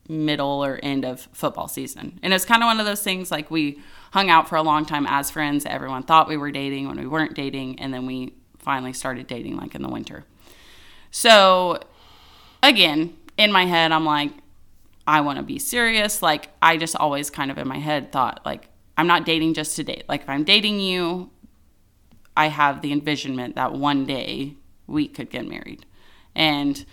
middle 0.09 0.63
or 0.63 0.79
end 0.83 1.05
of 1.05 1.27
football 1.33 1.67
season. 1.67 2.19
And 2.21 2.31
it 2.31 2.35
was 2.35 2.45
kind 2.45 2.61
of 2.63 2.67
one 2.67 2.79
of 2.79 2.85
those 2.85 3.01
things 3.01 3.31
like 3.31 3.51
we 3.51 3.79
hung 4.11 4.29
out 4.29 4.47
for 4.47 4.55
a 4.55 4.61
long 4.61 4.85
time 4.85 5.05
as 5.07 5.31
friends. 5.31 5.65
Everyone 5.65 6.03
thought 6.03 6.27
we 6.27 6.37
were 6.37 6.51
dating 6.51 6.87
when 6.87 6.97
we 6.97 7.07
weren't 7.07 7.33
dating. 7.33 7.79
And 7.79 7.93
then 7.93 8.05
we 8.05 8.33
finally 8.59 8.93
started 8.93 9.27
dating 9.27 9.57
like 9.57 9.75
in 9.75 9.81
the 9.81 9.89
winter. 9.89 10.25
So, 11.11 11.79
again, 12.61 13.15
in 13.37 13.51
my 13.51 13.65
head, 13.65 13.91
I'm 13.91 14.05
like, 14.05 14.31
I 15.05 15.21
want 15.21 15.37
to 15.37 15.43
be 15.43 15.57
serious. 15.57 16.21
Like, 16.21 16.49
I 16.61 16.75
just 16.75 16.95
always 16.95 17.29
kind 17.29 17.49
of 17.49 17.57
in 17.57 17.67
my 17.67 17.79
head 17.79 18.11
thought, 18.11 18.41
like, 18.45 18.67
I'm 18.97 19.07
not 19.07 19.25
dating 19.25 19.53
just 19.53 19.75
to 19.77 19.83
date. 19.83 20.03
Like, 20.09 20.23
if 20.23 20.29
I'm 20.29 20.43
dating 20.43 20.81
you, 20.81 21.29
I 22.35 22.47
have 22.47 22.81
the 22.81 22.91
envisionment 22.91 23.55
that 23.55 23.71
one 23.71 24.05
day 24.05 24.56
we 24.87 25.07
could 25.07 25.29
get 25.29 25.47
married. 25.47 25.85
And 26.35 26.83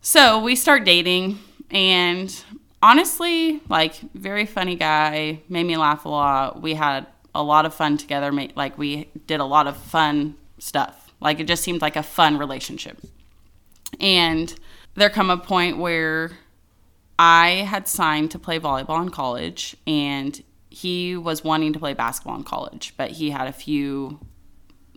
so 0.00 0.42
we 0.42 0.56
start 0.56 0.84
dating, 0.84 1.38
and 1.70 2.44
honestly, 2.82 3.60
like, 3.68 3.94
very 4.14 4.46
funny 4.46 4.74
guy, 4.74 5.40
made 5.48 5.64
me 5.64 5.76
laugh 5.76 6.04
a 6.04 6.08
lot. 6.08 6.60
We 6.60 6.74
had 6.74 7.06
a 7.34 7.42
lot 7.42 7.64
of 7.64 7.72
fun 7.74 7.96
together. 7.96 8.32
Like, 8.56 8.76
we 8.76 9.08
did 9.26 9.40
a 9.40 9.44
lot 9.44 9.66
of 9.66 9.76
fun 9.76 10.34
stuff. 10.58 11.12
Like, 11.20 11.38
it 11.38 11.44
just 11.44 11.62
seemed 11.62 11.80
like 11.80 11.96
a 11.96 12.02
fun 12.02 12.36
relationship. 12.36 12.98
And 14.00 14.52
there 14.94 15.08
come 15.08 15.30
a 15.30 15.36
point 15.36 15.78
where 15.78 16.32
I 17.18 17.66
had 17.68 17.86
signed 17.86 18.32
to 18.32 18.38
play 18.38 18.58
volleyball 18.58 19.00
in 19.00 19.10
college, 19.10 19.76
and 19.86 20.42
he 20.68 21.16
was 21.16 21.44
wanting 21.44 21.72
to 21.74 21.78
play 21.78 21.94
basketball 21.94 22.36
in 22.36 22.44
college, 22.44 22.94
but 22.96 23.12
he 23.12 23.30
had 23.30 23.46
a 23.46 23.52
few 23.52 24.18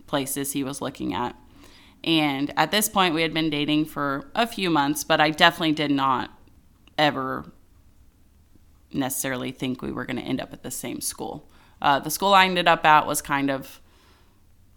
places 0.06 0.52
he 0.52 0.64
was 0.64 0.80
looking 0.80 1.14
at. 1.14 1.36
And 2.04 2.52
at 2.56 2.70
this 2.70 2.88
point, 2.88 3.14
we 3.14 3.22
had 3.22 3.34
been 3.34 3.50
dating 3.50 3.86
for 3.86 4.30
a 4.34 4.46
few 4.46 4.70
months, 4.70 5.02
but 5.04 5.20
I 5.20 5.30
definitely 5.30 5.72
did 5.72 5.90
not 5.90 6.30
ever 6.96 7.50
necessarily 8.92 9.50
think 9.50 9.82
we 9.82 9.92
were 9.92 10.04
going 10.04 10.16
to 10.16 10.22
end 10.22 10.40
up 10.40 10.52
at 10.52 10.62
the 10.62 10.70
same 10.70 11.00
school. 11.00 11.50
Uh, 11.82 11.98
the 11.98 12.10
school 12.10 12.32
I 12.32 12.46
ended 12.46 12.68
up 12.68 12.84
at 12.86 13.06
was 13.06 13.20
kind 13.20 13.50
of, 13.50 13.80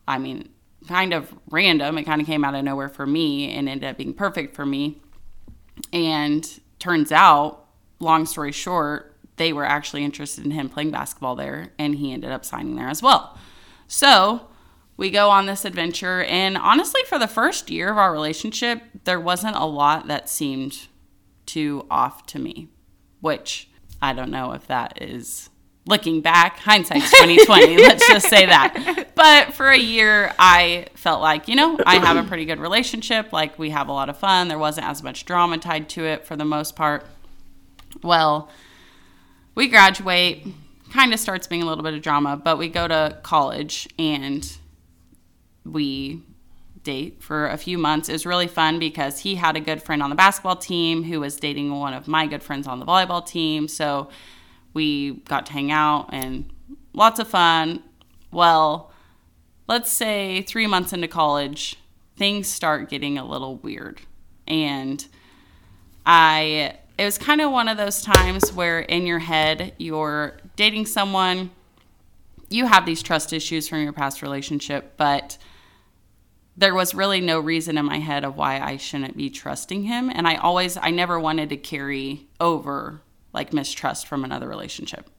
I 0.08 0.18
mean, 0.18 0.50
kind 0.88 1.14
of 1.14 1.34
random. 1.50 1.98
It 1.98 2.04
kind 2.04 2.20
of 2.20 2.28
came 2.28 2.44
out 2.44 2.56
of 2.56 2.64
nowhere 2.64 2.90
for 2.90 3.06
me 3.06 3.54
and 3.54 3.70
ended 3.70 3.90
up 3.90 3.98
being 3.98 4.14
perfect 4.14 4.56
for 4.56 4.66
me. 4.66 5.02
And 5.94 6.48
turns 6.80 7.12
out, 7.12 7.66
long 8.00 8.26
story 8.26 8.52
short, 8.52 9.16
they 9.38 9.54
were 9.54 9.66
actually 9.66 10.04
interested 10.04 10.44
in 10.44 10.52
him 10.52 10.68
playing 10.68 10.92
basketball 10.92 11.36
there, 11.36 11.70
and 11.80 11.96
he 11.96 12.12
ended 12.12 12.32
up 12.32 12.44
signing 12.44 12.76
there 12.76 12.90
as 12.90 13.02
well. 13.02 13.38
So 13.88 14.49
we 15.00 15.10
go 15.10 15.30
on 15.30 15.46
this 15.46 15.64
adventure, 15.64 16.24
and 16.26 16.58
honestly, 16.58 17.00
for 17.08 17.18
the 17.18 17.28
first 17.28 17.72
year 17.72 17.90
of 17.90 17.98
our 17.98 18.12
relationship, 18.12 18.84
there 19.06 19.20
wasn't 19.20 19.56
a 19.56 19.64
lot 19.64 20.08
that 20.08 20.28
seemed 20.28 20.88
too 21.46 21.86
off 21.90 22.26
to 22.26 22.38
me, 22.38 22.68
which 23.22 23.70
I 24.02 24.12
don't 24.12 24.30
know 24.30 24.52
if 24.52 24.68
that 24.68 25.02
is 25.02 25.50
looking 25.86 26.20
back, 26.20 26.60
hindsight's 26.60 27.12
2020. 27.22 27.78
let's 27.78 28.06
just 28.10 28.28
say 28.28 28.46
that. 28.46 29.14
But 29.16 29.54
for 29.54 29.70
a 29.70 29.78
year, 29.78 30.34
I 30.38 30.88
felt 30.96 31.22
like, 31.22 31.48
you 31.48 31.56
know, 31.56 31.80
I 31.86 31.96
have 32.00 32.18
a 32.18 32.28
pretty 32.28 32.44
good 32.44 32.60
relationship. 32.60 33.32
Like 33.32 33.58
we 33.58 33.70
have 33.70 33.88
a 33.88 33.94
lot 33.94 34.10
of 34.10 34.18
fun. 34.18 34.50
There 34.50 34.60
wasn't 34.60 34.88
as 34.88 35.02
much 35.02 35.24
drama 35.24 35.60
tied 35.60 35.88
to 35.90 36.04
it 36.04 36.26
for 36.26 36.36
the 36.36 36.44
most 36.44 36.76
part. 36.76 37.06
Well, 38.04 38.50
we 39.56 39.70
graduate, 39.70 40.46
kind 40.92 41.14
of 41.14 41.22
starts 41.22 41.48
being 41.48 41.64
a 41.64 41.66
little 41.66 41.86
bit 41.86 41.94
of 41.94 42.02
drama, 42.02 42.36
but 42.36 42.58
we 42.58 42.68
go 42.68 42.86
to 42.86 43.18
college 43.24 43.88
and 43.98 44.59
we 45.66 46.24
date 46.84 47.22
for 47.22 47.48
a 47.48 47.58
few 47.58 47.78
months. 47.78 48.10
It 48.10 48.14
was 48.14 48.26
really 48.26 48.48
fun 48.48 48.80
because 48.80 49.20
he 49.20 49.36
had 49.36 49.56
a 49.56 49.60
good 49.60 49.82
friend 49.82 50.02
on 50.02 50.10
the 50.10 50.16
basketball 50.16 50.56
team 50.56 51.04
who 51.04 51.20
was 51.20 51.36
dating 51.36 51.78
one 51.78 51.94
of 51.94 52.08
my 52.08 52.26
good 52.28 52.44
friends 52.44 52.68
on 52.68 52.80
the 52.80 52.86
volleyball 52.86 53.26
team. 53.26 53.68
So 53.68 54.10
we 54.74 55.14
got 55.26 55.46
to 55.48 55.54
hang 55.54 55.72
out 55.72 56.10
and 56.12 56.50
lots 56.94 57.20
of 57.20 57.28
fun. 57.28 57.84
Well, 58.32 58.92
let's 59.68 59.92
say 59.92 60.42
three 60.44 60.68
months 60.68 60.94
into 60.94 61.08
college, 61.08 61.76
things 62.16 62.48
start 62.48 62.90
getting 62.90 63.18
a 63.18 63.26
little 63.26 63.58
weird. 63.58 64.02
And 64.48 65.06
I, 66.06 66.76
it 66.98 67.06
was 67.06 67.18
kind 67.18 67.42
of 67.42 67.52
one 67.52 67.68
of 67.68 67.78
those 67.78 68.02
times 68.02 68.52
where 68.54 68.80
in 68.80 69.06
your 69.06 69.20
head, 69.20 69.74
you're 69.78 70.38
dating 70.56 70.86
someone, 70.86 71.52
you 72.50 72.66
have 72.66 72.86
these 72.86 73.04
trust 73.04 73.32
issues 73.32 73.68
from 73.68 73.84
your 73.84 73.94
past 73.94 74.22
relationship, 74.22 74.94
but 74.98 75.38
there 76.60 76.76
was 76.76 76.94
really 76.94 77.22
no 77.22 77.40
reason 77.40 77.78
in 77.78 77.86
my 77.86 78.00
head 78.00 78.26
of 78.26 78.36
why 78.36 78.60
I 78.60 78.76
shouldn't 78.76 79.16
be 79.16 79.30
trusting 79.30 79.84
him. 79.84 80.12
And 80.14 80.28
I 80.28 80.36
always, 80.36 80.76
I 80.76 80.92
never 80.92 81.18
wanted 81.18 81.50
to 81.50 81.58
carry 81.58 82.28
over 82.42 83.02
like 83.32 83.54
mistrust 83.54 84.08
from 84.08 84.26
another 84.26 84.48
relationship. 84.48 85.10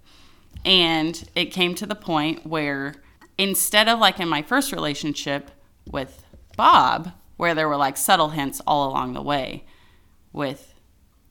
And 0.66 1.26
it 1.34 1.46
came 1.46 1.74
to 1.76 1.86
the 1.86 1.94
point 1.94 2.46
where 2.46 2.94
instead 3.38 3.88
of 3.88 3.98
like 3.98 4.20
in 4.20 4.28
my 4.28 4.42
first 4.42 4.70
relationship 4.70 5.50
with 5.90 6.26
Bob, 6.58 7.12
where 7.38 7.54
there 7.54 7.68
were 7.68 7.76
like 7.76 7.96
subtle 7.96 8.30
hints 8.30 8.60
all 8.66 8.90
along 8.90 9.14
the 9.14 9.22
way, 9.22 9.64
with 10.34 10.74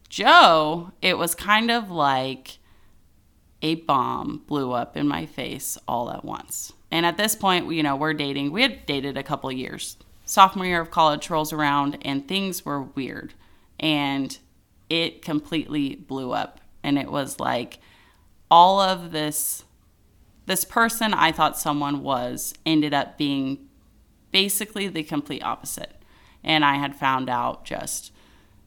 Joe, 0.09 0.91
it 1.03 1.19
was 1.19 1.35
kind 1.35 1.69
of 1.69 1.91
like 1.91 2.57
a 3.61 3.75
bomb 3.75 4.41
blew 4.47 4.71
up 4.71 4.97
in 4.97 5.07
my 5.07 5.27
face 5.27 5.77
all 5.87 6.09
at 6.09 6.25
once. 6.25 6.73
And 6.91 7.05
at 7.05 7.17
this 7.17 7.35
point, 7.35 7.71
you 7.71 7.83
know, 7.83 7.95
we're 7.95 8.13
dating. 8.13 8.51
We 8.51 8.63
had 8.63 8.85
dated 8.85 9.17
a 9.17 9.23
couple 9.23 9.51
years. 9.51 9.97
Sophomore 10.25 10.65
year 10.65 10.81
of 10.81 10.91
college 10.91 11.29
rolls 11.29 11.53
around 11.53 11.97
and 12.01 12.27
things 12.27 12.65
were 12.65 12.81
weird. 12.81 13.33
And 13.79 14.37
it 14.89 15.21
completely 15.21 15.95
blew 15.95 16.31
up 16.31 16.61
and 16.83 16.97
it 16.97 17.11
was 17.11 17.39
like 17.39 17.79
all 18.49 18.79
of 18.79 19.11
this 19.11 19.63
this 20.47 20.65
person 20.65 21.13
I 21.13 21.31
thought 21.31 21.59
someone 21.59 22.01
was 22.01 22.55
ended 22.65 22.91
up 22.91 23.19
being 23.19 23.69
basically 24.31 24.87
the 24.87 25.03
complete 25.03 25.43
opposite. 25.43 25.93
And 26.43 26.65
I 26.65 26.75
had 26.75 26.95
found 26.95 27.29
out 27.29 27.65
just 27.65 28.11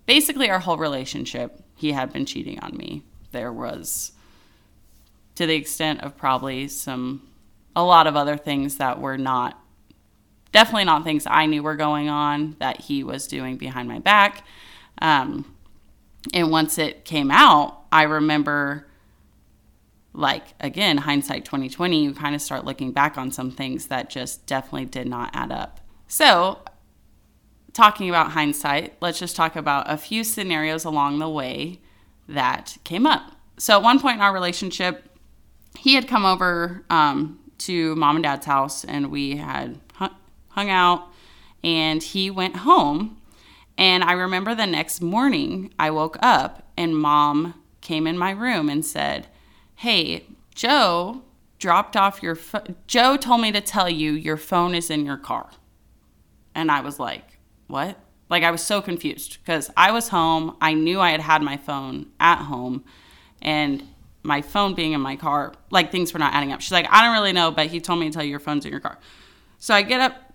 basically 0.07 0.49
our 0.49 0.61
whole 0.61 0.77
relationship, 0.77 1.61
he 1.75 1.91
had 1.91 2.13
been 2.13 2.25
cheating 2.25 2.61
on 2.61 2.77
me. 2.77 3.03
There 3.33 3.53
was 3.53 4.13
to 5.35 5.47
the 5.47 5.57
extent 5.57 6.03
of 6.03 6.17
probably 6.17 6.69
some 6.69 7.23
a 7.75 7.83
lot 7.83 8.07
of 8.07 8.17
other 8.17 8.37
things 8.37 8.77
that 8.77 9.01
were 9.01 9.19
not 9.19 9.59
definitely 10.53 10.85
not 10.85 11.03
things 11.03 11.27
I 11.27 11.47
knew 11.47 11.63
were 11.63 11.77
going 11.77 12.11
on 12.11 12.57
that 12.59 12.83
he 12.83 13.03
was 13.03 13.27
doing 13.27 13.57
behind 13.57 13.89
my 13.89 13.99
back. 13.99 14.45
Um, 15.01 15.57
and 16.35 16.51
once 16.51 16.77
it 16.77 17.07
came 17.07 17.31
out, 17.31 17.85
I 17.91 18.03
remember 18.03 18.87
like 20.15 20.55
again, 20.61 20.99
hindsight 20.99 21.45
2020, 21.45 22.05
you 22.05 22.15
kind 22.15 22.35
of 22.35 22.43
start 22.43 22.65
looking 22.65 22.93
back 22.93 23.17
on 23.17 23.31
some 23.31 23.51
things 23.51 23.87
that 23.87 24.11
just 24.11 24.47
definitely 24.47 24.85
did 24.85 25.07
not 25.07 25.31
add 25.33 25.51
up. 25.51 25.81
So, 26.07 26.61
talking 27.73 28.11
about 28.11 28.33
hindsight, 28.33 28.95
let's 29.01 29.19
just 29.19 29.35
talk 29.35 29.57
about 29.57 29.91
a 29.91 29.97
few 29.97 30.25
scenarios 30.25 30.85
along 30.85 31.19
the 31.19 31.29
way 31.29 31.81
that 32.29 32.77
came 32.85 33.07
up. 33.07 33.33
So, 33.57 33.79
at 33.79 33.83
one 33.83 33.99
point 33.99 34.17
in 34.17 34.21
our 34.21 34.35
relationship, 34.35 35.09
he 35.79 35.95
had 35.95 36.07
come 36.07 36.27
over 36.27 36.85
um, 36.91 37.41
to 37.67 37.95
mom 37.97 38.17
and 38.17 38.23
dad's 38.25 38.47
house 38.47 38.85
and 38.85 39.11
we 39.11 39.37
had 39.37 39.79
hung 40.49 40.71
out 40.71 41.09
and 41.63 42.03
he 42.03 42.31
went 42.31 42.57
home 42.57 43.23
and 43.79 44.05
I 44.05 44.13
remember 44.13 44.55
the 44.55 44.67
next 44.67 45.01
morning, 45.01 45.73
I 45.79 45.91
woke 45.91 46.17
up 46.21 46.71
and 46.77 46.97
mom 46.97 47.55
came 47.81 48.07
in 48.07 48.19
my 48.19 48.31
room 48.31 48.69
and 48.69 48.85
said, 48.85 49.27
Hey, 49.75 50.27
Joe 50.55 51.23
dropped 51.59 51.97
off 51.97 52.23
your 52.23 52.35
phone. 52.35 52.77
Joe 52.87 53.17
told 53.17 53.41
me 53.41 53.51
to 53.53 53.61
tell 53.61 53.89
you 53.89 54.13
your 54.13 54.37
phone 54.37 54.75
is 54.75 54.91
in 54.91 55.07
your 55.07 55.17
car. 55.17 55.51
And 56.55 56.71
I 56.71 56.81
was 56.81 57.01
like, 57.01 57.39
What? 57.67 57.99
Like, 58.29 58.45
I 58.45 58.51
was 58.51 58.63
so 58.63 58.81
confused 58.81 59.39
because 59.43 59.71
I 59.77 59.91
was 59.91 60.09
home. 60.09 60.57
I 60.61 60.73
knew 60.73 61.01
I 61.01 61.11
had 61.11 61.21
had 61.21 61.43
my 61.43 61.57
phone 61.57 62.07
at 62.19 62.39
home. 62.45 62.85
And 63.43 63.83
my 64.23 64.43
phone 64.43 64.75
being 64.75 64.93
in 64.93 65.01
my 65.01 65.17
car, 65.17 65.53
like 65.71 65.91
things 65.91 66.13
were 66.13 66.19
not 66.19 66.35
adding 66.35 66.53
up. 66.53 66.61
She's 66.61 66.73
like, 66.73 66.87
I 66.91 67.05
don't 67.05 67.15
really 67.15 67.33
know, 67.33 67.51
but 67.51 67.67
he 67.67 67.81
told 67.81 67.99
me 67.99 68.07
to 68.07 68.13
tell 68.13 68.25
you 68.25 68.31
your 68.31 68.41
phone's 68.41 68.65
in 68.65 68.71
your 68.71 68.81
car. 68.81 68.99
So 69.59 69.75
I 69.75 69.83
get 69.83 70.01
up, 70.01 70.35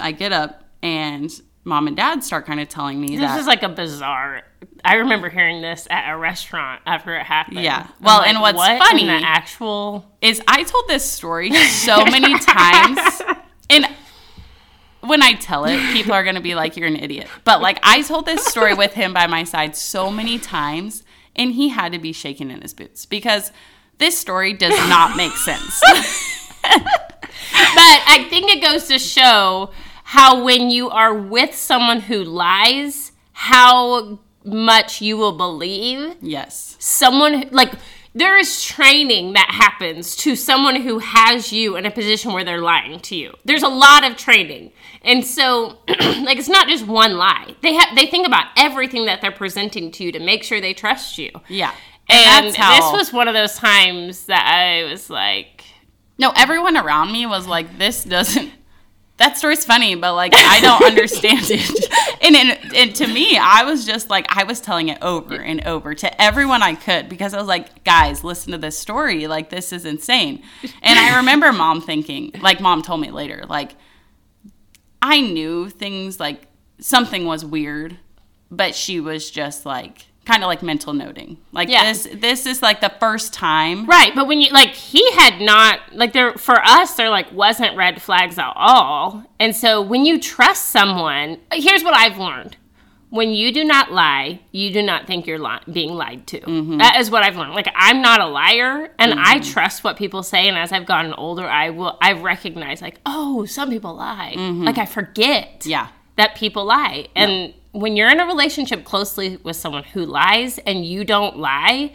I 0.00 0.12
get 0.12 0.32
up 0.32 0.64
and 0.82 1.30
mom 1.64 1.86
and 1.86 1.96
dad 1.96 2.24
start 2.24 2.46
kind 2.46 2.60
of 2.60 2.68
telling 2.68 3.00
me 3.00 3.08
this 3.16 3.20
that 3.20 3.40
is 3.40 3.46
like 3.46 3.62
a 3.62 3.68
bizarre. 3.68 4.42
I 4.84 4.96
remember 4.96 5.28
hearing 5.28 5.60
this 5.62 5.86
at 5.90 6.12
a 6.12 6.16
restaurant 6.16 6.82
after 6.86 7.14
it 7.16 7.24
happened. 7.24 7.60
Yeah. 7.60 7.86
Well, 8.00 8.18
like, 8.18 8.28
and 8.28 8.40
what's 8.40 8.56
what 8.56 8.78
funny 8.78 9.06
the 9.06 9.12
actual 9.12 10.10
is 10.20 10.40
I 10.48 10.64
told 10.64 10.88
this 10.88 11.04
story 11.04 11.52
so 11.66 12.04
many 12.04 12.38
times, 12.38 13.22
and 13.70 13.86
when 15.00 15.22
I 15.22 15.34
tell 15.34 15.64
it, 15.64 15.78
people 15.92 16.12
are 16.12 16.24
gonna 16.24 16.40
be 16.40 16.54
like, 16.54 16.76
"You're 16.76 16.88
an 16.88 16.96
idiot." 16.96 17.28
But 17.44 17.60
like, 17.60 17.78
I 17.82 18.02
told 18.02 18.26
this 18.26 18.44
story 18.44 18.74
with 18.74 18.94
him 18.94 19.12
by 19.12 19.26
my 19.26 19.44
side 19.44 19.76
so 19.76 20.10
many 20.10 20.38
times, 20.38 21.04
and 21.40 21.54
he 21.54 21.70
had 21.70 21.92
to 21.92 21.98
be 21.98 22.12
shaking 22.12 22.50
in 22.50 22.60
his 22.60 22.74
boots 22.74 23.06
because 23.06 23.50
this 23.96 24.16
story 24.18 24.52
does 24.52 24.76
not 24.90 25.16
make 25.16 25.32
sense. 25.36 25.80
but 26.62 26.82
I 28.06 28.26
think 28.28 28.50
it 28.54 28.62
goes 28.62 28.86
to 28.88 28.98
show 28.98 29.70
how 30.04 30.44
when 30.44 30.70
you 30.70 30.90
are 30.90 31.14
with 31.14 31.54
someone 31.54 32.00
who 32.00 32.22
lies, 32.22 33.12
how 33.32 34.20
much 34.44 35.00
you 35.00 35.16
will 35.16 35.32
believe. 35.36 36.16
yes. 36.20 36.76
Someone 36.78 37.48
like 37.50 37.72
there 38.14 38.36
is 38.36 38.64
training 38.64 39.34
that 39.34 39.50
happens 39.50 40.16
to 40.16 40.34
someone 40.34 40.76
who 40.76 40.98
has 40.98 41.52
you 41.52 41.76
in 41.76 41.86
a 41.86 41.90
position 41.90 42.32
where 42.32 42.44
they're 42.44 42.60
lying 42.60 42.98
to 43.00 43.14
you. 43.16 43.32
There's 43.44 43.62
a 43.62 43.68
lot 43.68 44.08
of 44.08 44.16
training. 44.16 44.72
And 45.02 45.24
so 45.24 45.78
like 45.88 46.38
it's 46.38 46.48
not 46.48 46.66
just 46.68 46.86
one 46.86 47.16
lie. 47.16 47.54
They 47.62 47.74
have 47.74 47.94
they 47.94 48.06
think 48.06 48.26
about 48.26 48.46
everything 48.56 49.06
that 49.06 49.20
they're 49.20 49.30
presenting 49.30 49.90
to 49.92 50.04
you 50.04 50.12
to 50.12 50.18
make 50.20 50.42
sure 50.42 50.60
they 50.60 50.74
trust 50.74 51.18
you. 51.18 51.30
Yeah. 51.48 51.72
And, 52.08 52.46
that's 52.46 52.56
how- 52.56 52.76
this 52.92 52.98
was 52.98 53.12
one 53.12 53.28
of 53.28 53.34
those 53.34 53.54
times 53.54 54.26
that 54.26 54.44
I 54.44 54.90
was 54.90 55.08
like 55.08 55.64
No, 56.18 56.32
everyone 56.36 56.76
around 56.76 57.12
me 57.12 57.24
was 57.26 57.46
like, 57.46 57.78
"This 57.78 58.04
doesn't." 58.04 58.52
That 59.20 59.36
story's 59.36 59.66
funny, 59.66 59.96
but 59.96 60.14
like 60.14 60.32
I 60.34 60.60
don't 60.60 60.82
understand 60.82 61.50
it. 61.50 61.88
And, 62.22 62.36
and 62.36 62.74
and 62.76 62.94
to 62.96 63.06
me, 63.06 63.38
I 63.38 63.64
was 63.64 63.86
just 63.86 64.10
like 64.10 64.26
I 64.28 64.44
was 64.44 64.60
telling 64.60 64.88
it 64.88 64.98
over 65.00 65.34
and 65.34 65.66
over 65.66 65.94
to 65.94 66.22
everyone 66.22 66.62
I 66.62 66.74
could 66.74 67.08
because 67.08 67.32
I 67.32 67.38
was 67.38 67.48
like, 67.48 67.82
guys, 67.82 68.22
listen 68.22 68.52
to 68.52 68.58
this 68.58 68.78
story. 68.78 69.26
Like 69.26 69.48
this 69.48 69.72
is 69.72 69.86
insane. 69.86 70.42
And 70.82 70.98
I 70.98 71.16
remember 71.16 71.50
mom 71.50 71.80
thinking, 71.80 72.32
like 72.42 72.60
mom 72.60 72.82
told 72.82 73.00
me 73.00 73.10
later, 73.10 73.44
like 73.48 73.74
I 75.00 75.22
knew 75.22 75.70
things 75.70 76.20
like 76.20 76.46
something 76.78 77.24
was 77.24 77.42
weird, 77.42 77.98
but 78.50 78.74
she 78.74 79.00
was 79.00 79.30
just 79.30 79.64
like 79.64 80.06
kind 80.30 80.44
of 80.44 80.48
like 80.48 80.62
mental 80.62 80.92
noting. 80.92 81.36
Like 81.52 81.68
Yeah. 81.68 81.84
this 81.84 82.08
this 82.14 82.46
is 82.46 82.62
like 82.62 82.80
the 82.80 82.92
first 83.00 83.32
time 83.32 83.86
Right, 83.86 84.14
but 84.14 84.26
when 84.28 84.40
you 84.40 84.50
like 84.52 84.70
he 84.74 85.10
had 85.12 85.40
not 85.40 85.80
like 85.92 86.12
there 86.12 86.34
for 86.34 86.58
us 86.64 86.94
there 86.94 87.10
like 87.10 87.32
wasn't 87.32 87.76
red 87.76 88.00
flags 88.00 88.38
at 88.38 88.52
all. 88.54 89.24
And 89.40 89.54
so 89.56 89.80
when 89.82 90.04
you 90.04 90.20
trust 90.20 90.66
someone, 90.66 91.38
here's 91.52 91.82
what 91.82 91.94
I've 91.94 92.18
learned. 92.18 92.56
When 93.08 93.30
you 93.30 93.52
do 93.52 93.64
not 93.64 93.90
lie, 93.90 94.40
you 94.52 94.72
do 94.72 94.82
not 94.82 95.08
think 95.08 95.26
you're 95.26 95.40
li- 95.40 95.58
being 95.72 95.94
lied 95.94 96.28
to. 96.28 96.40
Mm-hmm. 96.40 96.78
That 96.78 97.00
is 97.00 97.10
what 97.10 97.24
I've 97.24 97.36
learned. 97.36 97.54
Like 97.54 97.68
I'm 97.74 98.00
not 98.02 98.20
a 98.20 98.26
liar 98.26 98.94
and 99.00 99.14
I 99.18 99.38
mm-hmm. 99.38 99.52
trust 99.52 99.82
what 99.82 99.96
people 99.96 100.22
say 100.22 100.46
and 100.46 100.56
as 100.56 100.70
I've 100.70 100.86
gotten 100.86 101.12
older 101.14 101.44
I 101.44 101.70
will 101.70 101.98
I've 102.00 102.22
recognized 102.22 102.82
like, 102.82 103.00
oh, 103.04 103.46
some 103.46 103.68
people 103.68 103.94
lie. 103.96 104.34
Mm-hmm. 104.36 104.62
Like 104.62 104.78
I 104.78 104.86
forget 104.86 105.64
Yeah. 105.66 105.88
that 106.16 106.36
people 106.36 106.64
lie. 106.66 107.08
And 107.16 107.52
when 107.72 107.96
you're 107.96 108.10
in 108.10 108.20
a 108.20 108.26
relationship 108.26 108.84
closely 108.84 109.36
with 109.38 109.56
someone 109.56 109.84
who 109.84 110.04
lies 110.04 110.58
and 110.58 110.84
you 110.84 111.04
don't 111.04 111.38
lie, 111.38 111.92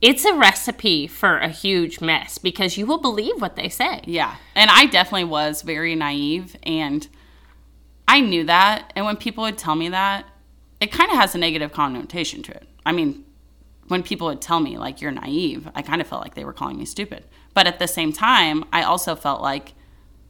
it's 0.00 0.24
a 0.24 0.34
recipe 0.34 1.06
for 1.06 1.38
a 1.38 1.48
huge 1.48 2.00
mess 2.00 2.38
because 2.38 2.76
you 2.76 2.86
will 2.86 3.00
believe 3.00 3.40
what 3.40 3.54
they 3.54 3.68
say. 3.68 4.00
Yeah. 4.04 4.36
And 4.54 4.68
I 4.70 4.86
definitely 4.86 5.24
was 5.24 5.62
very 5.62 5.94
naive 5.94 6.56
and 6.64 7.06
I 8.08 8.20
knew 8.20 8.44
that. 8.44 8.92
And 8.96 9.06
when 9.06 9.16
people 9.16 9.44
would 9.44 9.58
tell 9.58 9.76
me 9.76 9.88
that, 9.90 10.26
it 10.80 10.90
kind 10.90 11.10
of 11.12 11.16
has 11.16 11.36
a 11.36 11.38
negative 11.38 11.72
connotation 11.72 12.42
to 12.42 12.52
it. 12.52 12.66
I 12.84 12.90
mean, 12.90 13.24
when 13.86 14.02
people 14.02 14.26
would 14.26 14.40
tell 14.40 14.58
me 14.58 14.76
like 14.76 15.00
you're 15.00 15.12
naive, 15.12 15.68
I 15.74 15.82
kind 15.82 16.00
of 16.00 16.08
felt 16.08 16.22
like 16.22 16.34
they 16.34 16.44
were 16.44 16.52
calling 16.52 16.78
me 16.78 16.84
stupid. 16.84 17.24
But 17.54 17.68
at 17.68 17.78
the 17.78 17.86
same 17.86 18.12
time, 18.12 18.64
I 18.72 18.82
also 18.82 19.14
felt 19.14 19.40
like 19.40 19.74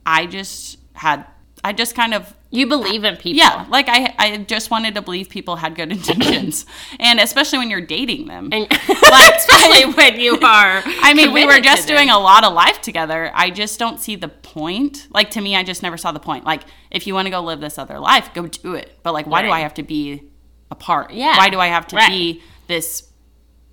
I 0.04 0.26
just 0.26 0.78
had 0.94 1.24
I 1.64 1.72
just 1.72 1.94
kind 1.94 2.12
of 2.12 2.34
You 2.50 2.66
believe 2.66 3.04
in 3.04 3.16
people. 3.16 3.38
yeah, 3.38 3.66
like 3.70 3.86
I 3.88 4.14
I 4.18 4.36
just 4.38 4.70
wanted 4.70 4.94
to 4.96 5.02
believe 5.02 5.28
people 5.28 5.56
had 5.56 5.74
good 5.76 5.92
intentions. 5.92 6.66
and 6.98 7.20
especially 7.20 7.58
when 7.58 7.70
you're 7.70 7.80
dating 7.86 8.26
them. 8.26 8.48
And, 8.52 8.68
like, 8.70 9.34
especially 9.36 9.84
when 9.92 10.18
you 10.18 10.34
are. 10.34 10.82
I 11.02 11.14
mean, 11.14 11.32
we 11.32 11.46
were 11.46 11.60
just 11.60 11.86
doing 11.86 12.10
a 12.10 12.18
lot 12.18 12.42
of 12.44 12.52
life 12.52 12.80
together. 12.80 13.30
I 13.34 13.50
just 13.50 13.78
don't 13.78 14.00
see 14.00 14.16
the 14.16 14.28
point. 14.28 15.06
Like 15.10 15.30
to 15.30 15.40
me, 15.40 15.54
I 15.54 15.62
just 15.62 15.82
never 15.82 15.96
saw 15.96 16.10
the 16.10 16.20
point. 16.20 16.44
Like 16.44 16.62
if 16.90 17.06
you 17.06 17.14
want 17.14 17.26
to 17.26 17.30
go 17.30 17.40
live 17.40 17.60
this 17.60 17.78
other 17.78 17.98
life, 18.00 18.34
go 18.34 18.46
do 18.48 18.74
it. 18.74 18.98
But 19.04 19.12
like, 19.14 19.26
why 19.26 19.42
do 19.42 19.50
I 19.50 19.60
have 19.60 19.74
to 19.74 19.82
be 19.84 20.22
apart? 20.70 21.12
Yeah. 21.12 21.36
Why 21.36 21.48
do 21.48 21.60
I 21.60 21.68
have 21.68 21.86
to 21.88 21.96
Right. 21.96 22.10
be 22.10 22.42
this 22.66 23.08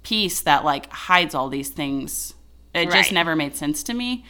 piece 0.03 0.41
that 0.41 0.63
like 0.63 0.91
hides 0.91 1.33
all 1.33 1.49
these 1.49 1.69
things? 1.69 2.33
It 2.73 2.87
Right. 2.89 2.91
just 2.99 3.11
never 3.11 3.35
made 3.35 3.55
sense 3.55 3.81
to 3.83 3.93
me. 3.95 4.25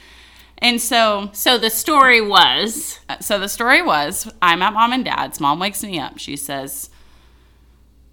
And 0.59 0.81
so, 0.81 1.29
So 1.33 1.57
the 1.57 1.69
story 1.69 2.21
was 2.21 2.99
so 3.21 3.39
the 3.39 3.47
story 3.49 3.81
was, 3.81 4.31
I'm 4.41 4.61
at 4.61 4.73
mom 4.73 4.93
and 4.93 5.05
dad's. 5.05 5.39
Mom 5.39 5.59
wakes 5.59 5.83
me 5.83 5.99
up. 5.99 6.19
She 6.19 6.35
says, 6.35 6.89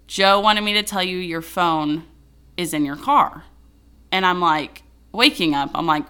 "Joe 0.07 0.39
wanted 0.39 0.61
me 0.61 0.73
to 0.73 0.83
tell 0.83 1.03
you 1.03 1.17
your 1.17 1.41
phone 1.41 2.05
is 2.55 2.73
in 2.73 2.85
your 2.85 2.95
car," 2.95 3.43
and 4.11 4.25
I'm 4.25 4.39
like, 4.39 4.83
waking 5.11 5.53
up. 5.53 5.71
I'm 5.75 5.85
like, 5.85 6.05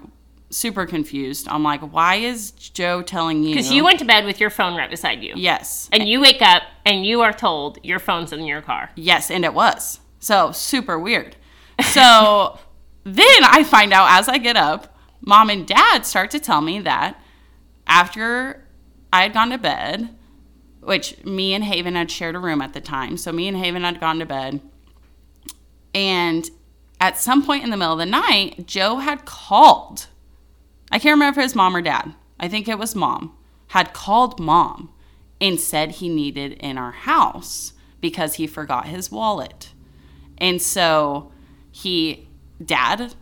super 0.49 0.85
confused. 0.85 1.47
I'm 1.49 1.63
like, 1.63 1.81
why 1.81 2.15
is 2.15 2.51
Joe 2.51 3.01
telling 3.01 3.43
you? 3.43 3.49
because 3.55 3.71
you 3.71 3.83
went 3.83 3.99
to 3.99 4.05
bed 4.05 4.25
with 4.25 4.39
your 4.39 4.49
phone 4.49 4.75
right 4.75 4.89
beside 4.89 5.23
you. 5.23 5.33
Yes. 5.35 5.89
And 5.91 6.07
you 6.07 6.21
wake 6.21 6.41
up 6.41 6.63
and 6.85 7.05
you 7.05 7.21
are 7.21 7.33
told 7.33 7.79
your 7.83 7.99
phone's 7.99 8.31
in 8.31 8.45
your 8.45 8.61
car. 8.61 8.91
Yes, 8.95 9.31
and 9.31 9.43
it 9.43 9.53
was. 9.53 9.99
So 10.19 10.51
super 10.51 10.97
weird. 10.99 11.35
So 11.81 12.59
then 13.03 13.43
I 13.43 13.63
find 13.63 13.93
out 13.93 14.07
as 14.11 14.27
I 14.27 14.37
get 14.37 14.55
up, 14.55 14.96
mom 15.21 15.49
and 15.49 15.67
dad 15.67 16.05
start 16.05 16.31
to 16.31 16.39
tell 16.39 16.61
me 16.61 16.79
that 16.79 17.19
after 17.85 18.65
I 19.11 19.23
had 19.23 19.33
gone 19.33 19.49
to 19.49 19.57
bed, 19.57 20.09
which 20.81 21.23
me 21.25 21.53
and 21.53 21.63
Haven 21.63 21.95
had 21.95 22.11
shared 22.11 22.35
a 22.35 22.39
room 22.39 22.61
at 22.61 22.73
the 22.73 22.81
time. 22.81 23.17
So 23.17 23.31
me 23.31 23.47
and 23.47 23.57
Haven 23.57 23.83
had 23.83 23.99
gone 23.99 24.19
to 24.19 24.25
bed. 24.25 24.61
And 25.93 26.49
at 26.99 27.17
some 27.17 27.45
point 27.45 27.63
in 27.63 27.69
the 27.69 27.77
middle 27.77 27.93
of 27.93 27.99
the 27.99 28.05
night, 28.05 28.67
Joe 28.67 28.97
had 28.97 29.25
called. 29.25 30.07
I 30.91 30.99
can't 30.99 31.13
remember 31.13 31.39
if 31.39 31.43
it 31.43 31.47
was 31.47 31.55
mom 31.55 31.75
or 31.75 31.81
dad. 31.81 32.13
I 32.39 32.47
think 32.47 32.67
it 32.67 32.79
was 32.79 32.95
mom. 32.95 33.35
Had 33.67 33.93
called 33.93 34.39
mom 34.39 34.93
and 35.41 35.59
said 35.59 35.91
he 35.91 36.09
needed 36.09 36.53
in 36.53 36.77
our 36.77 36.91
house 36.91 37.73
because 37.99 38.35
he 38.35 38.47
forgot 38.47 38.87
his 38.87 39.11
wallet. 39.11 39.73
And 40.37 40.61
so 40.61 41.31
he, 41.71 42.27
dad 42.63 43.15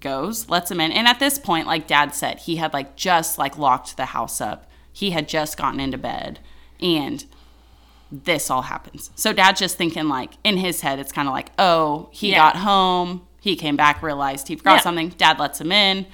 goes, 0.00 0.48
lets 0.48 0.70
him 0.70 0.80
in. 0.80 0.92
And 0.92 1.06
at 1.08 1.18
this 1.18 1.38
point, 1.38 1.66
like 1.66 1.86
dad 1.86 2.14
said, 2.14 2.40
he 2.40 2.56
had 2.56 2.72
like 2.72 2.96
just 2.96 3.38
like 3.38 3.56
locked 3.58 3.96
the 3.96 4.06
house 4.06 4.40
up. 4.40 4.70
He 4.92 5.10
had 5.10 5.28
just 5.28 5.56
gotten 5.56 5.80
into 5.80 5.98
bed 5.98 6.40
and 6.80 7.24
this 8.10 8.50
all 8.50 8.62
happens. 8.62 9.10
So 9.14 9.32
dad's 9.32 9.60
just 9.60 9.76
thinking 9.76 10.08
like 10.08 10.32
in 10.44 10.56
his 10.56 10.80
head, 10.80 10.98
it's 10.98 11.12
kind 11.12 11.28
of 11.28 11.34
like, 11.34 11.50
oh, 11.58 12.08
he 12.12 12.30
Yeah. 12.30 12.36
got 12.38 12.56
home, 12.56 13.26
he 13.40 13.54
came 13.56 13.76
back, 13.76 14.02
realized 14.02 14.48
he 14.48 14.56
forgot 14.56 14.76
Yeah. 14.76 14.80
something. 14.80 15.08
Dad 15.10 15.38
lets 15.38 15.60
him 15.60 15.72
in. 15.72 16.06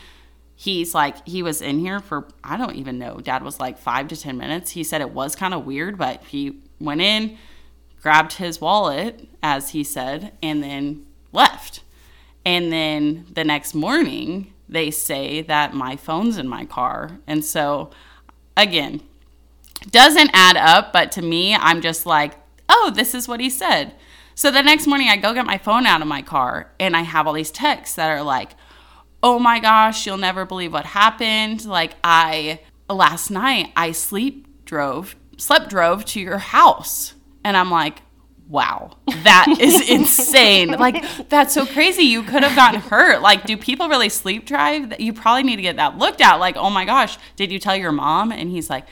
He's 0.57 0.95
like, 0.95 1.27
he 1.27 1.43
was 1.43 1.61
in 1.61 1.79
here 1.81 2.01
for 2.01 2.29
I 2.43 2.57
don't 2.57 2.77
even 2.77 2.99
know. 2.99 3.19
Dad 3.19 3.43
was 3.43 3.59
like 3.61 3.79
five 3.79 4.09
to 4.09 4.17
ten 4.17 4.37
minutes. 4.37 4.73
He 4.73 4.85
said 4.85 5.01
it 5.01 5.11
was 5.11 5.35
kind 5.37 5.53
of 5.55 5.65
weird, 5.67 5.99
but 5.99 6.23
he 6.25 6.61
went 6.81 7.01
in, 7.01 7.37
grabbed 8.01 8.35
his 8.35 8.61
wallet, 8.61 9.29
as 9.43 9.71
he 9.71 9.83
said, 9.85 10.33
and 10.43 10.63
then 10.63 11.07
left. 11.33 11.83
And 12.44 12.72
then 12.72 13.26
the 13.33 13.44
next 13.44 13.74
morning, 13.74 14.52
they 14.68 14.90
say 14.90 15.42
that 15.42 15.74
my 15.74 15.96
phone's 15.96 16.38
in 16.38 16.48
my 16.48 16.64
car. 16.64 17.18
And 17.26 17.44
so, 17.44 17.90
again, 18.57 19.02
doesn't 19.90 20.30
add 20.33 20.57
up, 20.57 20.92
but 20.92 21.12
to 21.12 21.22
me, 21.22 21.54
I'm 21.54 21.80
just 21.80 22.07
like, 22.07 22.35
oh, 22.68 22.92
this 22.94 23.14
is 23.14 23.28
what 23.28 23.40
he 23.40 23.50
said. 23.50 23.94
So 24.35 24.50
the 24.50 24.62
next 24.62 24.87
morning, 24.87 25.09
I 25.09 25.16
go 25.16 25.33
get 25.33 25.46
my 25.46 25.59
phone 25.59 25.87
out 25.87 26.02
of 26.02 26.09
my 26.09 26.22
car 26.22 26.72
and 26.80 26.96
I 26.96 27.02
have 27.02 27.26
all 27.26 27.33
these 27.33 27.50
texts 27.50 27.96
that 27.96 28.11
are 28.11 28.22
like, 28.22 28.52
oh 29.22 29.38
my 29.38 29.59
gosh, 29.59 30.07
you'll 30.07 30.16
never 30.16 30.44
believe 30.44 30.72
what 30.72 30.87
happened. 30.87 31.64
Like, 31.64 31.94
I, 32.02 32.61
last 32.90 33.30
night, 33.30 33.72
I 33.76 33.92
sleep 33.92 34.64
drove, 34.64 35.16
slept 35.37 35.70
drove 35.70 36.04
to 36.07 36.20
your 36.20 36.38
house. 36.38 37.14
And 37.44 37.57
I'm 37.57 37.70
like, 37.70 38.02
wow, 38.55 38.97
that 39.25 39.49
is 39.61 39.88
insane. 39.90 40.69
Like, 40.69 41.29
that's 41.29 41.53
so 41.53 41.67
crazy. 41.67 42.05
You 42.05 42.23
could 42.23 42.45
have 42.45 42.55
gotten 42.55 42.81
hurt. 42.81 43.21
Like, 43.21 43.45
do 43.45 43.57
people 43.57 43.88
really 43.88 44.09
sleep 44.09 44.47
drive? 44.47 44.99
You 45.01 45.12
probably 45.12 45.43
need 45.43 45.57
to 45.57 45.62
get 45.62 45.77
that 45.77 45.99
looked 45.99 46.21
at. 46.21 46.37
Like, 46.37 46.57
oh 46.57 46.71
my 46.71 46.85
gosh, 46.85 47.19
did 47.35 47.51
you 47.51 47.59
tell 47.59 47.75
your 47.75 47.90
mom? 47.90 48.31
And 48.31 48.49
he's 48.51 48.71
like, 48.71 48.87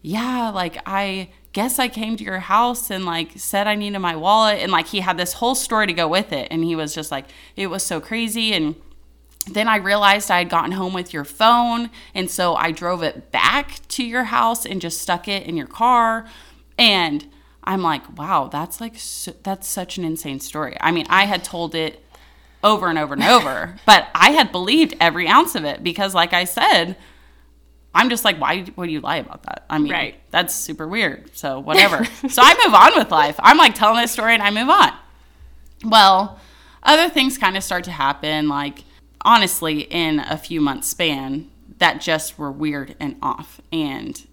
yeah, 0.00 0.48
like 0.48 0.78
I 0.86 1.28
guess 1.52 1.78
I 1.78 1.88
came 1.88 2.16
to 2.16 2.24
your 2.24 2.38
house 2.38 2.90
and 2.90 3.04
like 3.04 3.32
said 3.36 3.66
I 3.68 3.74
needed 3.74 3.98
my 3.98 4.16
wallet. 4.16 4.60
And 4.60 4.72
like 4.72 4.86
he 4.86 5.00
had 5.00 5.18
this 5.18 5.34
whole 5.34 5.54
story 5.54 5.86
to 5.88 5.92
go 5.92 6.08
with 6.08 6.32
it. 6.32 6.48
And 6.50 6.64
he 6.64 6.74
was 6.74 6.94
just 6.94 7.10
like, 7.10 7.26
it 7.54 7.66
was 7.66 7.82
so 7.82 8.00
crazy. 8.00 8.54
And 8.54 8.74
then 9.46 9.68
I 9.68 9.76
realized 9.76 10.30
I 10.30 10.38
had 10.38 10.48
gotten 10.48 10.72
home 10.72 10.94
with 10.94 11.12
your 11.12 11.24
phone. 11.24 11.90
And 12.14 12.30
so 12.30 12.54
I 12.54 12.72
drove 12.72 13.02
it 13.02 13.30
back 13.30 13.86
to 13.88 14.04
your 14.04 14.24
house 14.24 14.64
and 14.64 14.80
just 14.80 15.02
stuck 15.02 15.28
it 15.28 15.46
in 15.46 15.54
your 15.54 15.66
car. 15.66 16.26
And 16.78 17.26
I'm 17.64 17.82
like, 17.82 18.16
wow, 18.18 18.48
that's 18.50 18.80
like, 18.80 18.94
su- 18.98 19.34
that's 19.42 19.68
such 19.68 19.98
an 19.98 20.04
insane 20.04 20.40
story. 20.40 20.76
I 20.80 20.90
mean, 20.90 21.06
I 21.08 21.26
had 21.26 21.44
told 21.44 21.74
it 21.74 22.04
over 22.64 22.88
and 22.88 22.98
over 22.98 23.14
and 23.14 23.22
over, 23.36 23.76
but 23.86 24.08
I 24.14 24.30
had 24.30 24.50
believed 24.52 24.94
every 25.00 25.28
ounce 25.28 25.54
of 25.54 25.64
it 25.64 25.82
because, 25.82 26.14
like 26.14 26.32
I 26.32 26.44
said, 26.44 26.96
I'm 27.94 28.08
just 28.08 28.24
like, 28.24 28.40
why 28.40 28.64
would 28.76 28.90
you 28.90 29.00
lie 29.00 29.16
about 29.16 29.42
that? 29.44 29.64
I 29.68 29.78
mean, 29.78 29.92
Right. 29.92 30.20
that's 30.30 30.54
super 30.54 30.88
weird. 30.88 31.36
So, 31.36 31.60
whatever. 31.68 32.04
so, 32.28 32.42
I 32.42 32.54
move 32.64 32.74
on 32.74 32.92
with 32.96 33.10
life. 33.10 33.36
I'm 33.38 33.58
like 33.58 33.74
telling 33.74 34.00
this 34.00 34.12
story 34.12 34.34
and 34.34 34.42
I 34.42 34.50
move 34.50 34.70
on. 34.70 34.92
Well, 35.84 36.38
other 36.82 37.08
things 37.08 37.38
kind 37.38 37.56
of 37.56 37.62
start 37.62 37.84
to 37.84 37.90
happen, 37.92 38.48
like 38.48 38.84
honestly, 39.24 39.82
in 39.82 40.18
a 40.20 40.36
few 40.36 40.60
months 40.60 40.88
span 40.88 41.48
that 41.78 42.00
just 42.00 42.38
were 42.38 42.50
weird 42.50 42.94
and 42.98 43.16
off. 43.22 43.60
And 43.72 44.24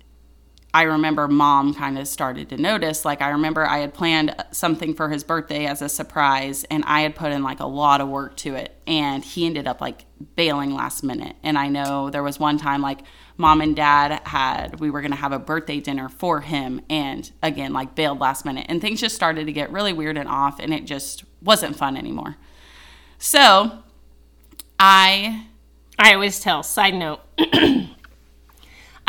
I 0.71 0.83
remember 0.83 1.27
mom 1.27 1.73
kind 1.73 1.97
of 1.97 2.07
started 2.07 2.49
to 2.49 2.57
notice. 2.57 3.03
Like, 3.03 3.21
I 3.21 3.29
remember 3.29 3.65
I 3.65 3.79
had 3.79 3.93
planned 3.93 4.35
something 4.51 4.93
for 4.93 5.09
his 5.09 5.23
birthday 5.23 5.65
as 5.65 5.81
a 5.81 5.89
surprise, 5.89 6.63
and 6.65 6.83
I 6.85 7.01
had 7.01 7.15
put 7.15 7.31
in 7.31 7.41
like 7.41 7.59
a 7.59 7.65
lot 7.65 8.01
of 8.01 8.07
work 8.07 8.37
to 8.37 8.53
it. 8.53 8.75
And 8.85 9.23
he 9.23 9.47
ended 9.47 9.67
up 9.67 9.81
like 9.81 10.05
bailing 10.35 10.75
last 10.75 11.03
minute. 11.03 11.35
And 11.41 11.57
I 11.57 11.69
know 11.69 12.11
there 12.11 12.21
was 12.21 12.39
one 12.39 12.57
time 12.59 12.81
like 12.81 12.99
mom 13.37 13.61
and 13.61 13.75
dad 13.75 14.21
had, 14.27 14.79
we 14.79 14.91
were 14.91 15.01
going 15.01 15.11
to 15.11 15.17
have 15.17 15.31
a 15.31 15.39
birthday 15.39 15.79
dinner 15.79 16.07
for 16.07 16.41
him, 16.41 16.81
and 16.89 17.31
again, 17.41 17.73
like 17.73 17.95
bailed 17.95 18.19
last 18.19 18.45
minute. 18.45 18.67
And 18.69 18.79
things 18.79 19.01
just 19.01 19.15
started 19.15 19.45
to 19.45 19.51
get 19.51 19.71
really 19.71 19.93
weird 19.93 20.17
and 20.17 20.29
off, 20.29 20.59
and 20.59 20.73
it 20.73 20.85
just 20.85 21.23
wasn't 21.41 21.75
fun 21.75 21.97
anymore. 21.97 22.37
So, 23.17 23.79
I 24.79 25.47
I 25.97 26.13
always 26.13 26.39
tell, 26.39 26.63
side 26.63 26.93
note, 26.93 27.21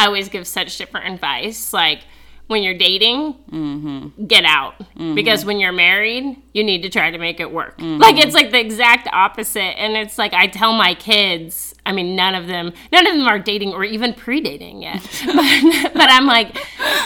I 0.00 0.06
always 0.06 0.28
give 0.30 0.46
such 0.46 0.78
different 0.78 1.12
advice. 1.12 1.72
Like, 1.72 2.00
when 2.46 2.62
you're 2.62 2.76
dating, 2.76 3.34
Mm-hmm. 3.52 4.24
get 4.26 4.44
out. 4.44 4.74
Because 5.14 5.44
when 5.44 5.60
you're 5.60 5.72
married, 5.72 6.36
you 6.52 6.64
need 6.64 6.82
to 6.82 6.88
try 6.88 7.10
to 7.10 7.18
make 7.18 7.38
it 7.38 7.52
work. 7.52 7.78
Mm-hmm. 7.78 8.00
Like, 8.00 8.16
it's 8.18 8.34
like 8.34 8.50
the 8.50 8.58
exact 8.58 9.08
opposite. 9.12 9.78
And 9.78 9.96
it's 9.96 10.18
like, 10.18 10.32
I 10.32 10.46
tell 10.48 10.72
my 10.72 10.94
kids, 10.94 11.74
I 11.86 11.92
mean, 11.92 12.16
none 12.16 12.34
of 12.34 12.46
them, 12.48 12.72
none 12.90 13.06
of 13.06 13.14
them 13.14 13.26
are 13.28 13.38
dating 13.38 13.72
or 13.72 13.84
even 13.84 14.14
pre 14.14 14.40
dating 14.40 14.82
yet. 14.82 15.00
but, 15.26 15.92
but 15.94 16.10
I'm 16.10 16.26
like, 16.26 16.54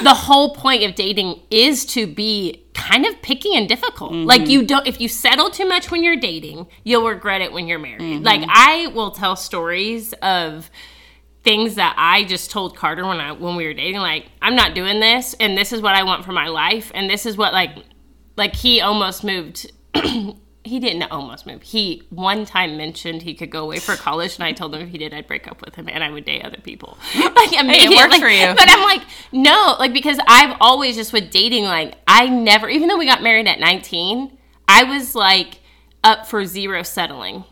the 0.02 0.14
whole 0.14 0.54
point 0.54 0.83
of 0.85 0.94
dating 0.94 1.40
is 1.50 1.85
to 1.87 2.07
be 2.07 2.64
kind 2.74 3.04
of 3.04 3.20
picky 3.20 3.54
and 3.54 3.68
difficult. 3.68 4.12
Mm-hmm. 4.12 4.26
Like, 4.26 4.48
you 4.48 4.64
don't, 4.64 4.87
if 4.87 5.00
you 5.00 5.09
settle 5.09 5.50
too 5.50 5.66
much 5.68 5.90
when 5.90 6.02
you're 6.02 6.16
dating, 6.16 6.68
you'll 6.85 7.07
regret 7.07 7.42
it 7.42 7.52
when 7.52 7.66
you're 7.68 7.78
married. 7.78 8.00
Mm-hmm. 8.00 8.24
Like, 8.24 8.42
I 8.48 8.87
will 8.88 9.11
tell 9.11 9.37
stories 9.37 10.12
of, 10.22 10.70
things 11.44 11.74
that 11.74 11.94
I 11.98 12.24
just 12.24 12.50
told 12.50 12.74
Carter 12.76 13.07
when 13.07 13.20
I 13.20 13.33
when 13.33 13.54
we 13.54 13.66
were 13.66 13.74
dating 13.74 14.00
like 14.00 14.26
I'm 14.40 14.57
not 14.57 14.74
doing 14.74 14.98
this 14.98 15.35
and 15.38 15.57
this 15.57 15.72
is 15.72 15.83
what 15.83 15.94
I 15.94 16.02
want 16.02 16.24
for 16.24 16.33
my 16.33 16.48
life 16.48 16.90
and 16.94 17.09
this 17.09 17.26
is 17.26 17.37
what 17.37 17.52
like 17.52 17.76
like 18.37 18.54
he 18.57 18.80
almost 18.80 19.22
moved 19.22 19.70
he 19.94 20.80
didn't 20.80 21.02
almost 21.11 21.46
move. 21.46 21.61
He 21.62 22.02
one 22.09 22.46
time 22.46 22.78
mentioned 22.78 23.22
he 23.22 23.35
could 23.35 23.50
go 23.50 23.64
away 23.64 23.78
for 23.78 23.94
college 23.94 24.37
and 24.37 24.44
I 24.44 24.52
told 24.52 24.74
him 24.74 24.80
if 24.80 24.88
he 24.88 24.96
did 24.96 25.12
I'd 25.12 25.26
break 25.26 25.46
up 25.46 25.62
with 25.62 25.74
him 25.74 25.87
and 25.88 26.02
I 26.02 26.11
would 26.11 26.24
date 26.24 26.44
other 26.44 26.61
people. 26.61 26.96
Like 27.35 27.52
immediately. 27.52 27.96
worked 27.96 28.14
for 28.14 28.28
you. 28.28 28.54
But 28.54 28.70
I'm 28.70 28.83
like 28.83 29.02
no, 29.30 29.76
like 29.78 29.92
because 29.92 30.18
I've 30.26 30.57
always 30.61 30.96
just 30.96 31.12
with 31.12 31.30
dating 31.30 31.64
like 31.64 31.96
I 32.09 32.26
never 32.26 32.70
even 32.70 32.88
though 32.88 32.96
we 32.96 33.04
got 33.04 33.22
married 33.22 33.46
at 33.46 33.61
19, 33.61 34.37
I 34.66 34.85
was 34.85 35.14
like 35.14 35.61
up 36.02 36.26
for 36.26 36.46
zero 36.46 36.83
settling 36.83 37.44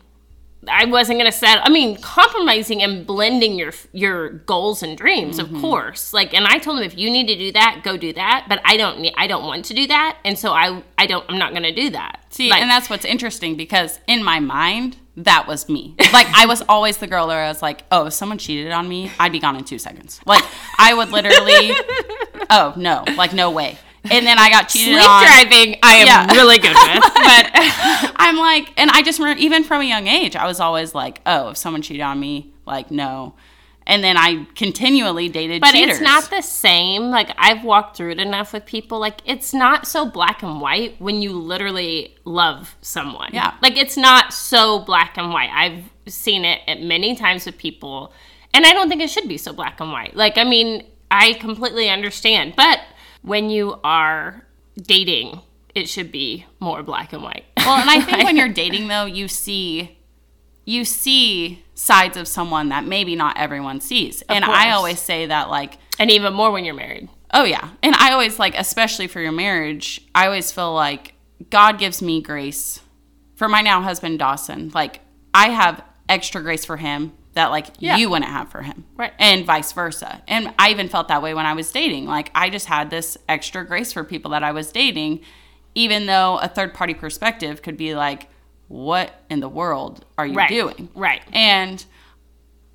I 0.69 0.85
wasn't 0.85 1.19
going 1.19 1.31
to 1.31 1.37
settle. 1.37 1.61
I 1.65 1.69
mean, 1.69 1.97
compromising 2.01 2.81
and 2.83 3.05
blending 3.05 3.53
your 3.57 3.73
your 3.91 4.29
goals 4.29 4.81
and 4.83 4.97
dreams, 4.97 5.39
Mm-hmm. 5.39 5.55
of 5.55 5.61
course. 5.61 6.13
Like, 6.13 6.33
and 6.33 6.45
I 6.47 6.57
told 6.59 6.77
him 6.79 6.83
if 6.85 6.97
you 6.97 7.09
need 7.09 7.27
to 7.27 7.35
do 7.37 7.51
that, 7.53 7.81
go 7.83 7.97
do 7.97 8.13
that. 8.13 8.45
But 8.49 8.61
I 8.65 8.77
don't 8.77 8.99
need. 9.01 9.13
I 9.17 9.27
don't 9.27 9.45
want 9.45 9.65
to 9.65 9.73
do 9.73 9.87
that, 9.87 10.17
and 10.25 10.37
so 10.37 10.51
I 10.51 10.83
I 10.97 11.05
don't. 11.05 11.25
I'm 11.29 11.37
not 11.37 11.51
going 11.51 11.63
to 11.63 11.73
do 11.73 11.89
that. 11.91 12.25
See, 12.29 12.49
Like, 12.49 12.61
and 12.61 12.69
that's 12.69 12.89
what's 12.89 13.05
interesting 13.05 13.55
because 13.55 13.99
in 14.07 14.23
my 14.23 14.39
mind, 14.39 14.97
that 15.17 15.47
was 15.47 15.69
me. 15.69 15.95
Like 16.11 16.27
I 16.35 16.45
was 16.47 16.63
always 16.67 16.97
the 16.97 17.07
girl 17.07 17.27
where 17.27 17.43
I 17.43 17.47
was 17.47 17.61
like, 17.61 17.83
oh, 17.91 18.07
if 18.07 18.13
someone 18.13 18.37
cheated 18.37 18.71
on 18.71 18.87
me, 18.89 19.11
I'd 19.19 19.31
be 19.31 19.39
gone 19.39 19.55
in 19.55 19.63
two 19.63 19.77
seconds. 19.79 20.19
Like 20.25 20.43
I 20.79 20.93
would 20.93 21.09
literally, 21.11 21.71
oh 22.49 22.73
no, 22.75 23.03
like 23.17 23.33
no 23.33 23.51
way. 23.51 23.77
And 24.11 24.25
then 24.27 24.37
I 24.37 24.49
got 24.49 24.67
cheated 24.69 24.95
sleep 24.99 25.09
on. 25.09 25.23
driving. 25.23 25.77
I 25.81 25.93
am 25.97 26.07
Yeah. 26.07 26.31
really 26.33 26.57
good 26.59 26.75
with, 26.75 27.03
but 27.13 27.51
I'm 28.17 28.37
like, 28.37 28.73
and 28.77 28.91
I 28.91 29.01
just 29.01 29.19
remember, 29.19 29.41
even 29.41 29.63
from 29.63 29.81
a 29.81 29.85
young 29.85 30.07
age, 30.07 30.35
I 30.35 30.45
was 30.45 30.59
always 30.59 30.93
like, 30.93 31.21
oh, 31.25 31.49
if 31.49 31.57
someone 31.57 31.81
cheated 31.81 32.01
on 32.01 32.19
me, 32.19 32.51
like 32.65 32.91
no. 32.91 33.33
And 33.85 34.01
then 34.01 34.15
I 34.15 34.45
continually 34.55 35.27
dated 35.27 35.59
But 35.59 35.71
cheaters. 35.73 35.97
it's 35.97 36.01
not 36.01 36.29
the 36.29 36.41
same. 36.41 37.11
Like 37.11 37.31
I've 37.37 37.65
walked 37.65 37.97
through 37.97 38.11
it 38.11 38.19
enough 38.19 38.53
with 38.53 38.65
people. 38.65 38.97
Like 38.99 39.19
it's 39.25 39.53
not 39.53 39.85
so 39.87 40.05
black 40.05 40.41
and 40.41 40.61
white 40.61 40.95
when 41.01 41.21
you 41.21 41.33
literally 41.33 42.15
love 42.23 42.77
someone. 42.81 43.31
Yeah. 43.33 43.53
Like 43.61 43.75
it's 43.77 43.97
not 43.97 44.31
so 44.33 44.79
black 44.79 45.17
and 45.17 45.31
white. 45.33 45.49
I've 45.53 45.83
seen 46.11 46.45
it 46.45 46.61
at 46.67 46.81
many 46.81 47.13
times 47.15 47.45
with 47.45 47.57
people, 47.57 48.13
and 48.53 48.65
I 48.65 48.71
don't 48.71 48.87
think 48.87 49.01
it 49.01 49.09
should 49.09 49.27
be 49.27 49.37
so 49.37 49.51
black 49.51 49.81
and 49.81 49.91
white. 49.91 50.15
Like 50.15 50.37
I 50.37 50.45
mean, 50.45 50.85
I 51.11 51.33
completely 51.33 51.89
understand. 51.89 52.53
But 52.55 52.79
when 53.23 53.49
you 53.49 53.79
are 53.83 54.45
dating, 54.77 55.41
it 55.73 55.89
should 55.89 56.11
be 56.11 56.45
more 56.59 56.83
black 56.83 57.13
and 57.13 57.23
white. 57.23 57.45
Well, 57.57 57.79
and 57.79 57.89
I 57.89 58.01
think 58.01 58.23
when 58.23 58.37
you're 58.37 58.49
dating 58.53 58.87
though, 58.87 59.05
you 59.05 59.27
see 59.27 59.97
you 60.65 60.85
see 60.85 61.63
sides 61.75 62.15
of 62.15 62.25
someone 62.27 62.69
that 62.69 62.85
maybe 62.85 63.15
not 63.15 63.37
everyone 63.37 63.81
sees. 63.81 64.21
and 64.29 64.45
I 64.45 64.71
always 64.71 64.99
say 64.99 65.25
that 65.25 65.49
like 65.49 65.77
and 65.99 66.11
even 66.11 66.33
more 66.33 66.51
when 66.51 66.63
you're 66.65 66.75
married. 66.75 67.09
Oh 67.33 67.43
yeah. 67.43 67.69
And 67.81 67.95
I 67.95 68.11
always 68.11 68.37
like 68.37 68.55
especially 68.57 69.07
for 69.07 69.19
your 69.19 69.31
marriage, 69.31 70.01
I 70.13 70.25
always 70.25 70.51
feel 70.51 70.73
like 70.73 71.15
God 71.49 71.79
gives 71.79 72.01
me 72.01 72.21
grace 72.21 72.79
for 73.35 73.49
my 73.49 73.61
now 73.61 73.81
husband 73.81 74.19
Dawson. 74.19 74.71
Like 74.73 75.01
I 75.33 75.49
have 75.49 75.83
extra 76.07 76.41
grace 76.41 76.65
for 76.65 76.77
him 76.77 77.13
that 77.33 77.51
like 77.51 77.67
Yeah. 77.79 77.97
you 77.97 78.09
wouldn't 78.09 78.29
have 78.31 78.49
for 78.49 78.61
him. 78.61 78.85
Right. 78.95 79.13
And 79.19 79.45
vice 79.45 79.71
versa. 79.71 80.21
And 80.27 80.53
I 80.59 80.69
even 80.71 80.87
felt 80.87 81.07
that 81.07 81.21
way 81.21 81.33
when 81.33 81.45
I 81.45 81.53
was 81.53 81.71
dating. 81.71 82.05
Like 82.05 82.31
I 82.35 82.49
just 82.49 82.67
had 82.67 82.89
this 82.89 83.17
extra 83.27 83.65
grace 83.65 83.91
for 83.93 84.03
people 84.03 84.31
that 84.31 84.43
I 84.43 84.51
was 84.51 84.71
dating 84.71 85.21
even 85.75 86.05
though 86.05 86.37
a 86.37 86.47
third 86.47 86.73
party 86.73 86.93
perspective 86.93 87.61
could 87.63 87.77
be 87.77 87.95
like 87.95 88.29
what 88.67 89.23
in 89.29 89.39
the 89.39 89.49
world 89.49 90.05
are 90.17 90.25
you 90.25 90.35
Right. 90.35 90.49
doing? 90.49 90.89
Right. 90.95 91.21
And 91.33 91.83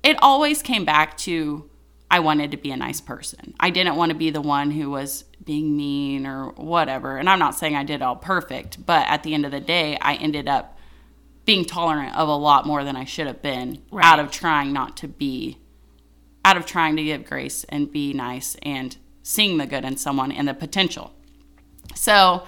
it 0.03 0.17
always 0.21 0.61
came 0.61 0.85
back 0.85 1.17
to 1.19 1.69
I 2.11 2.19
wanted 2.19 2.51
to 2.51 2.57
be 2.57 2.71
a 2.71 2.77
nice 2.77 2.99
person. 3.01 3.53
I 3.59 3.69
didn't 3.69 3.95
want 3.95 4.11
to 4.11 4.17
be 4.17 4.31
the 4.31 4.41
one 4.41 4.71
who 4.71 4.89
was 4.89 5.25
being 5.45 5.77
mean 5.77 6.25
or 6.25 6.49
whatever. 6.53 7.17
And 7.17 7.29
I'm 7.29 7.37
not 7.39 7.53
saying 7.55 7.75
I 7.75 7.83
did 7.83 8.01
all 8.01 8.15
perfect, 8.15 8.83
but 8.85 9.07
at 9.07 9.21
the 9.23 9.33
end 9.35 9.45
of 9.45 9.51
the 9.51 9.59
day, 9.59 9.97
I 10.01 10.15
ended 10.15 10.47
up 10.47 10.77
being 11.49 11.65
tolerant 11.65 12.15
of 12.15 12.27
a 12.29 12.35
lot 12.35 12.67
more 12.67 12.83
than 12.83 12.95
I 12.95 13.05
should 13.05 13.25
have 13.25 13.41
been 13.41 13.81
Right. 13.89 14.05
out 14.05 14.19
of 14.19 14.29
trying 14.29 14.71
not 14.71 14.95
to 14.97 15.07
be 15.07 15.57
out 16.45 16.57
of 16.57 16.67
trying 16.67 16.95
to 16.95 17.03
give 17.03 17.25
grace 17.25 17.63
and 17.69 17.91
be 17.91 18.13
nice 18.13 18.55
and 18.61 18.95
seeing 19.23 19.57
the 19.57 19.65
good 19.65 19.83
in 19.83 19.97
someone 19.97 20.31
and 20.31 20.47
the 20.47 20.53
potential. 20.53 21.11
So, 21.95 22.43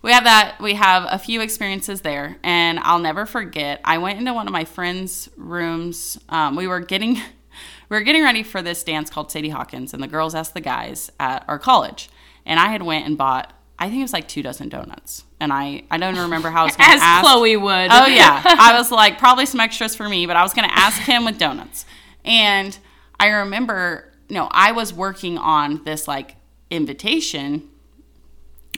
we 0.00 0.12
have 0.12 0.22
that 0.22 0.60
we 0.60 0.74
have 0.74 1.08
a 1.10 1.18
few 1.18 1.40
experiences 1.40 2.02
there 2.02 2.38
and 2.44 2.78
i'll 2.78 3.00
never 3.00 3.26
forget 3.26 3.80
i 3.84 3.98
went 3.98 4.16
into 4.16 4.32
one 4.32 4.46
of 4.46 4.52
my 4.52 4.64
friends 4.64 5.28
rooms 5.36 6.16
um, 6.28 6.54
we 6.54 6.68
were 6.68 6.78
getting 6.78 7.14
we 7.88 7.96
were 7.96 8.02
getting 8.02 8.22
ready 8.22 8.44
for 8.44 8.62
this 8.62 8.84
dance 8.84 9.10
called 9.10 9.32
sadie 9.32 9.48
hawkins 9.48 9.92
and 9.92 10.00
the 10.00 10.06
girls 10.06 10.36
asked 10.36 10.54
the 10.54 10.60
guys 10.60 11.10
at 11.18 11.44
our 11.48 11.58
college 11.58 12.08
and 12.46 12.60
i 12.60 12.68
had 12.68 12.82
went 12.82 13.06
and 13.06 13.18
bought 13.18 13.52
i 13.76 13.88
think 13.88 13.98
it 13.98 14.02
was 14.02 14.12
like 14.12 14.28
two 14.28 14.40
dozen 14.40 14.68
donuts 14.68 15.24
and 15.40 15.52
i 15.52 15.82
i 15.90 15.96
don't 15.98 16.16
remember 16.16 16.50
how 16.50 16.62
i 16.62 16.64
was 16.64 16.76
going 16.76 16.88
to 16.90 16.96
ask. 16.96 17.24
As 17.24 17.32
Chloe 17.32 17.56
would. 17.56 17.88
Oh 17.90 18.06
yeah. 18.06 18.42
I 18.44 18.76
was 18.76 18.90
like 18.90 19.18
probably 19.18 19.46
some 19.46 19.60
extras 19.60 19.94
for 19.94 20.08
me, 20.08 20.26
but 20.26 20.36
I 20.36 20.42
was 20.42 20.52
gonna 20.52 20.68
ask 20.70 21.00
him 21.02 21.24
with 21.24 21.38
donuts. 21.38 21.84
And 22.24 22.76
I 23.18 23.28
remember, 23.28 24.12
you 24.28 24.34
know, 24.34 24.48
I 24.50 24.72
was 24.72 24.92
working 24.92 25.38
on 25.38 25.82
this 25.84 26.06
like 26.06 26.36
invitation 26.70 27.68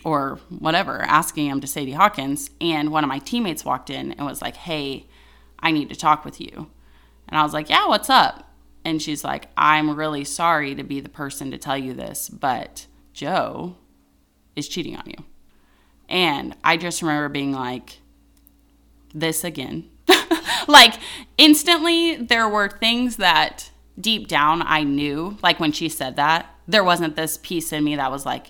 or 0.04 0.38
whatever, 0.48 1.02
asking 1.02 1.46
him 1.46 1.60
to 1.60 1.66
Sadie 1.66 1.92
Hawkins, 1.92 2.50
and 2.60 2.90
one 2.90 3.04
of 3.04 3.08
my 3.08 3.18
teammates 3.18 3.64
walked 3.64 3.90
in 3.90 4.12
and 4.12 4.26
was 4.26 4.40
like, 4.40 4.56
Hey, 4.56 5.06
I 5.58 5.72
need 5.72 5.88
to 5.90 5.96
talk 5.96 6.24
with 6.24 6.40
you. 6.40 6.70
And 7.28 7.38
I 7.38 7.42
was 7.42 7.52
like, 7.52 7.68
Yeah, 7.68 7.86
what's 7.88 8.08
up? 8.08 8.46
And 8.84 9.02
she's 9.02 9.24
like, 9.24 9.48
I'm 9.58 9.94
really 9.94 10.24
sorry 10.24 10.74
to 10.74 10.82
be 10.82 11.00
the 11.00 11.10
person 11.10 11.50
to 11.50 11.58
tell 11.58 11.76
you 11.76 11.92
this, 11.92 12.30
but 12.30 12.86
Joe 13.12 13.76
is 14.56 14.68
cheating 14.68 14.96
on 14.96 15.04
you. 15.06 15.24
And 16.10 16.56
I 16.62 16.76
just 16.76 17.00
remember 17.00 17.28
being 17.28 17.52
like, 17.52 18.00
this 19.14 19.44
again. 19.44 19.88
like 20.68 20.94
instantly 21.38 22.16
there 22.16 22.48
were 22.48 22.68
things 22.68 23.16
that 23.16 23.70
deep 24.00 24.28
down 24.28 24.62
I 24.62 24.82
knew, 24.82 25.36
like 25.42 25.60
when 25.60 25.72
she 25.72 25.88
said 25.88 26.16
that, 26.16 26.46
there 26.66 26.84
wasn't 26.84 27.16
this 27.16 27.38
piece 27.38 27.72
in 27.72 27.84
me 27.84 27.96
that 27.96 28.10
was 28.10 28.26
like, 28.26 28.48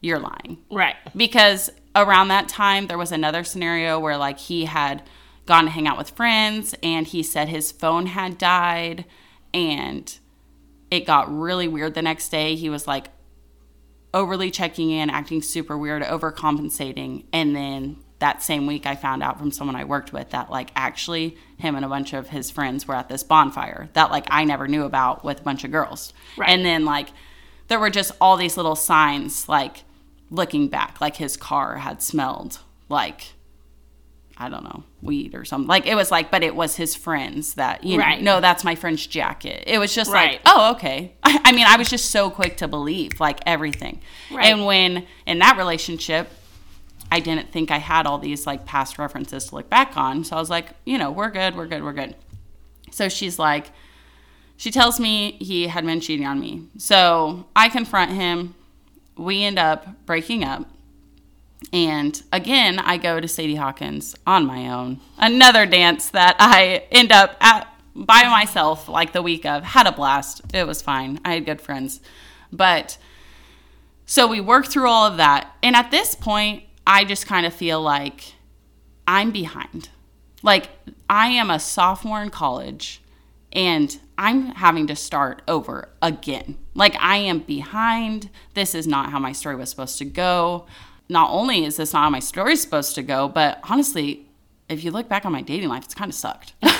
you're 0.00 0.18
lying. 0.18 0.58
Right. 0.70 0.96
Because 1.14 1.70
around 1.94 2.28
that 2.28 2.48
time 2.48 2.86
there 2.86 2.98
was 2.98 3.12
another 3.12 3.44
scenario 3.44 3.98
where 3.98 4.16
like 4.16 4.38
he 4.38 4.64
had 4.64 5.02
gone 5.46 5.64
to 5.64 5.70
hang 5.70 5.86
out 5.86 5.98
with 5.98 6.10
friends 6.10 6.74
and 6.82 7.06
he 7.06 7.22
said 7.22 7.48
his 7.48 7.72
phone 7.72 8.06
had 8.06 8.38
died 8.38 9.04
and 9.52 10.18
it 10.90 11.06
got 11.06 11.32
really 11.32 11.68
weird 11.68 11.94
the 11.94 12.02
next 12.02 12.28
day. 12.28 12.54
He 12.54 12.68
was 12.68 12.86
like 12.86 13.08
overly 14.12 14.50
checking 14.50 14.90
in, 14.90 15.10
acting 15.10 15.42
super 15.42 15.76
weird, 15.78 16.02
overcompensating. 16.02 17.24
And 17.32 17.54
then 17.54 17.96
that 18.18 18.42
same 18.42 18.66
week, 18.66 18.86
I 18.86 18.96
found 18.96 19.22
out 19.22 19.38
from 19.38 19.50
someone 19.50 19.76
I 19.76 19.84
worked 19.84 20.12
with 20.12 20.30
that, 20.30 20.50
like, 20.50 20.70
actually, 20.76 21.36
him 21.56 21.74
and 21.76 21.84
a 21.84 21.88
bunch 21.88 22.12
of 22.12 22.28
his 22.28 22.50
friends 22.50 22.86
were 22.86 22.96
at 22.96 23.08
this 23.08 23.22
bonfire 23.22 23.88
that, 23.94 24.10
like, 24.10 24.26
I 24.30 24.44
never 24.44 24.68
knew 24.68 24.84
about 24.84 25.24
with 25.24 25.40
a 25.40 25.44
bunch 25.44 25.64
of 25.64 25.72
girls. 25.72 26.12
Right. 26.36 26.50
And 26.50 26.64
then, 26.64 26.84
like, 26.84 27.08
there 27.68 27.80
were 27.80 27.90
just 27.90 28.12
all 28.20 28.36
these 28.36 28.56
little 28.56 28.76
signs, 28.76 29.48
like, 29.48 29.84
looking 30.30 30.68
back, 30.68 31.00
like 31.00 31.16
his 31.16 31.36
car 31.36 31.78
had 31.78 32.00
smelled 32.02 32.60
like, 32.90 33.34
I 34.42 34.48
don't 34.48 34.64
know, 34.64 34.84
weed 35.02 35.34
or 35.34 35.44
something. 35.44 35.68
Like, 35.68 35.86
it 35.86 35.94
was 35.94 36.10
like, 36.10 36.30
but 36.30 36.42
it 36.42 36.56
was 36.56 36.74
his 36.74 36.96
friends 36.96 37.54
that, 37.54 37.84
you 37.84 37.98
know, 37.98 38.04
Right. 38.04 38.22
no, 38.22 38.40
that's 38.40 38.64
my 38.64 38.74
friend's 38.74 39.06
jacket. 39.06 39.64
It 39.66 39.78
was 39.78 39.94
just 39.94 40.10
Right. 40.10 40.32
like, 40.32 40.40
oh, 40.46 40.70
okay. 40.72 41.12
I, 41.22 41.38
I 41.44 41.52
mean, 41.52 41.66
I 41.68 41.76
was 41.76 41.90
just 41.90 42.10
so 42.10 42.30
quick 42.30 42.56
to 42.56 42.66
believe 42.66 43.20
like 43.20 43.40
everything. 43.44 44.00
Right. 44.30 44.46
And 44.46 44.64
when 44.64 45.06
in 45.26 45.40
that 45.40 45.58
relationship, 45.58 46.30
I 47.12 47.20
didn't 47.20 47.52
think 47.52 47.70
I 47.70 47.78
had 47.78 48.06
all 48.06 48.18
these 48.18 48.46
like 48.46 48.64
past 48.64 48.98
references 48.98 49.44
to 49.46 49.56
look 49.56 49.68
back 49.68 49.96
on. 49.98 50.24
So 50.24 50.36
I 50.36 50.40
was 50.40 50.48
like, 50.48 50.68
you 50.86 50.96
know, 50.96 51.10
we're 51.10 51.30
good, 51.30 51.54
we're 51.54 51.66
good, 51.66 51.84
we're 51.84 51.92
good. 51.92 52.16
So 52.92 53.08
she's 53.10 53.38
like, 53.38 53.72
she 54.56 54.70
tells 54.70 54.98
me 54.98 55.32
he 55.32 55.66
had 55.66 55.84
been 55.84 56.00
cheating 56.00 56.26
on 56.26 56.40
me. 56.40 56.68
So 56.78 57.46
I 57.54 57.68
confront 57.68 58.12
him. 58.12 58.54
We 59.18 59.42
end 59.44 59.58
up 59.58 60.06
breaking 60.06 60.44
up. 60.44 60.64
And 61.72 62.20
again, 62.32 62.78
I 62.78 62.96
go 62.96 63.20
to 63.20 63.28
Sadie 63.28 63.56
Hawkins 63.56 64.16
on 64.26 64.46
my 64.46 64.70
own. 64.70 65.00
Another 65.18 65.66
dance 65.66 66.08
that 66.10 66.36
I 66.38 66.84
end 66.90 67.12
up 67.12 67.36
at 67.40 67.66
by 67.94 68.22
myself 68.28 68.88
like 68.88 69.12
the 69.12 69.22
week 69.22 69.44
of. 69.44 69.62
Had 69.62 69.86
a 69.86 69.92
blast. 69.92 70.42
It 70.54 70.66
was 70.66 70.82
fine. 70.82 71.20
I 71.24 71.34
had 71.34 71.44
good 71.44 71.60
friends. 71.60 72.00
But 72.52 72.98
so 74.06 74.26
we 74.26 74.40
work 74.40 74.66
through 74.66 74.88
all 74.88 75.06
of 75.06 75.18
that. 75.18 75.56
And 75.62 75.76
at 75.76 75.90
this 75.90 76.14
point, 76.14 76.64
I 76.86 77.04
just 77.04 77.26
kind 77.26 77.46
of 77.46 77.52
feel 77.52 77.80
like 77.80 78.34
I'm 79.06 79.30
behind. 79.30 79.90
Like 80.42 80.70
I 81.08 81.28
am 81.28 81.50
a 81.50 81.60
sophomore 81.60 82.22
in 82.22 82.30
college 82.30 83.02
and 83.52 83.98
I'm 84.16 84.46
having 84.54 84.86
to 84.86 84.96
start 84.96 85.42
over 85.46 85.88
again. 86.00 86.58
Like 86.74 86.96
I 87.00 87.16
am 87.16 87.40
behind. 87.40 88.30
This 88.54 88.74
is 88.74 88.86
not 88.86 89.10
how 89.10 89.18
my 89.18 89.32
story 89.32 89.56
was 89.56 89.70
supposed 89.70 89.98
to 89.98 90.04
go. 90.04 90.66
Not 91.10 91.30
only 91.30 91.64
is 91.64 91.76
this 91.76 91.92
not 91.92 92.04
how 92.04 92.10
my 92.10 92.20
story 92.20 92.52
is 92.52 92.62
supposed 92.62 92.94
to 92.94 93.02
go, 93.02 93.28
but 93.28 93.58
honestly, 93.68 94.28
if 94.68 94.84
you 94.84 94.92
look 94.92 95.08
back 95.08 95.26
on 95.26 95.32
my 95.32 95.42
dating 95.42 95.68
life, 95.68 95.84
it's 95.84 95.94
kind 95.94 96.08
of 96.08 96.14
sucked. 96.14 96.54
like 96.62 96.72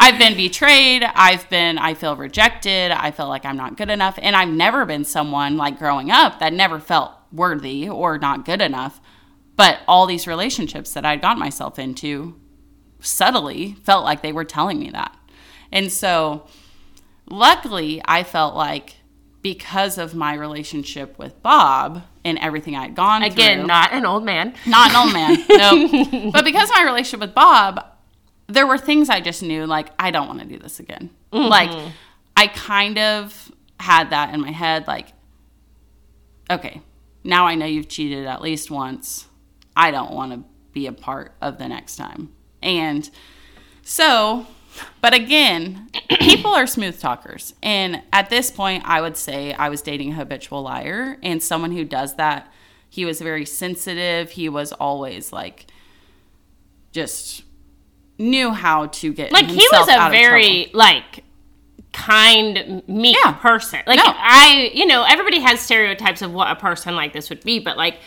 I've 0.00 0.18
been 0.18 0.36
betrayed, 0.36 1.02
I've 1.02 1.50
been 1.50 1.76
I 1.76 1.94
feel 1.94 2.14
rejected, 2.14 2.92
I 2.92 3.10
feel 3.10 3.26
like 3.28 3.44
I'm 3.44 3.56
not 3.56 3.76
good 3.76 3.90
enough, 3.90 4.20
and 4.22 4.36
I've 4.36 4.48
never 4.48 4.86
been 4.86 5.04
someone 5.04 5.56
like 5.56 5.80
growing 5.80 6.12
up 6.12 6.38
that 6.38 6.52
never 6.52 6.78
felt 6.78 7.10
worthy 7.32 7.88
or 7.88 8.18
not 8.18 8.44
good 8.44 8.62
enough. 8.62 9.00
But 9.56 9.80
all 9.88 10.06
these 10.06 10.28
relationships 10.28 10.94
that 10.94 11.04
I'd 11.04 11.20
gotten 11.20 11.40
myself 11.40 11.76
into 11.76 12.40
subtly 13.00 13.72
felt 13.82 14.04
like 14.04 14.22
they 14.22 14.32
were 14.32 14.44
telling 14.44 14.78
me 14.78 14.90
that. 14.90 15.16
And 15.72 15.92
so 15.92 16.46
luckily, 17.28 18.00
I 18.04 18.22
felt 18.22 18.54
like 18.54 18.94
because 19.42 19.98
of 19.98 20.14
my 20.14 20.34
relationship 20.34 21.18
with 21.18 21.42
Bob 21.42 22.04
and 22.24 22.38
everything 22.38 22.74
I'd 22.74 22.94
gone 22.94 23.22
Again, 23.22 23.60
through, 23.60 23.66
not 23.66 23.92
an 23.92 24.06
old 24.06 24.24
man. 24.24 24.54
not 24.66 24.90
an 24.90 24.96
old 24.96 25.12
man, 25.12 25.44
no. 25.48 26.30
But 26.32 26.44
because 26.44 26.70
of 26.70 26.76
my 26.76 26.84
relationship 26.84 27.20
with 27.20 27.34
Bob, 27.34 27.84
there 28.46 28.66
were 28.66 28.78
things 28.78 29.08
I 29.10 29.20
just 29.20 29.42
knew 29.42 29.66
like 29.66 29.90
I 29.98 30.10
don't 30.10 30.26
want 30.26 30.40
to 30.40 30.46
do 30.46 30.58
this 30.58 30.80
again. 30.80 31.10
Mm-hmm. 31.32 31.48
Like 31.48 31.92
I 32.36 32.46
kind 32.48 32.98
of 32.98 33.52
had 33.80 34.10
that 34.10 34.32
in 34.32 34.40
my 34.40 34.50
head 34.50 34.86
like 34.86 35.08
okay, 36.50 36.80
now 37.22 37.46
I 37.46 37.54
know 37.54 37.66
you've 37.66 37.88
cheated 37.88 38.26
at 38.26 38.42
least 38.42 38.70
once. 38.70 39.26
I 39.76 39.90
don't 39.90 40.12
want 40.12 40.32
to 40.32 40.44
be 40.72 40.86
a 40.86 40.92
part 40.92 41.34
of 41.40 41.58
the 41.58 41.68
next 41.68 41.96
time. 41.96 42.32
And 42.62 43.08
so, 43.82 44.46
but 45.00 45.14
again, 45.14 45.88
people 46.20 46.52
are 46.52 46.66
smooth 46.66 46.98
talkers. 47.00 47.54
And 47.62 48.02
at 48.12 48.30
this 48.30 48.50
point, 48.50 48.82
I 48.86 49.00
would 49.00 49.16
say 49.16 49.52
I 49.54 49.68
was 49.68 49.82
dating 49.82 50.12
a 50.12 50.14
habitual 50.16 50.62
liar 50.62 51.18
and 51.22 51.42
someone 51.42 51.72
who 51.72 51.84
does 51.84 52.14
that. 52.16 52.52
He 52.88 53.04
was 53.04 53.20
very 53.20 53.44
sensitive. 53.44 54.30
He 54.32 54.48
was 54.48 54.72
always 54.72 55.32
like, 55.32 55.66
just 56.92 57.42
knew 58.18 58.52
how 58.52 58.86
to 58.86 59.12
get 59.12 59.32
like 59.32 59.46
he 59.46 59.66
was 59.72 59.88
a 59.88 60.08
very 60.10 60.70
like 60.72 61.24
kind 61.92 62.82
meek 62.88 63.16
Yeah. 63.24 63.32
person 63.32 63.80
like 63.88 63.96
No. 63.98 64.04
i 64.06 64.70
you 64.72 64.86
know 64.86 65.02
everybody 65.02 65.40
has 65.40 65.58
stereotypes 65.60 66.22
of 66.22 66.32
what 66.32 66.48
a 66.48 66.54
person 66.54 66.94
like 66.94 67.12
this 67.12 67.28
would 67.30 67.42
be 67.42 67.58
but 67.58 67.76
like 67.76 67.98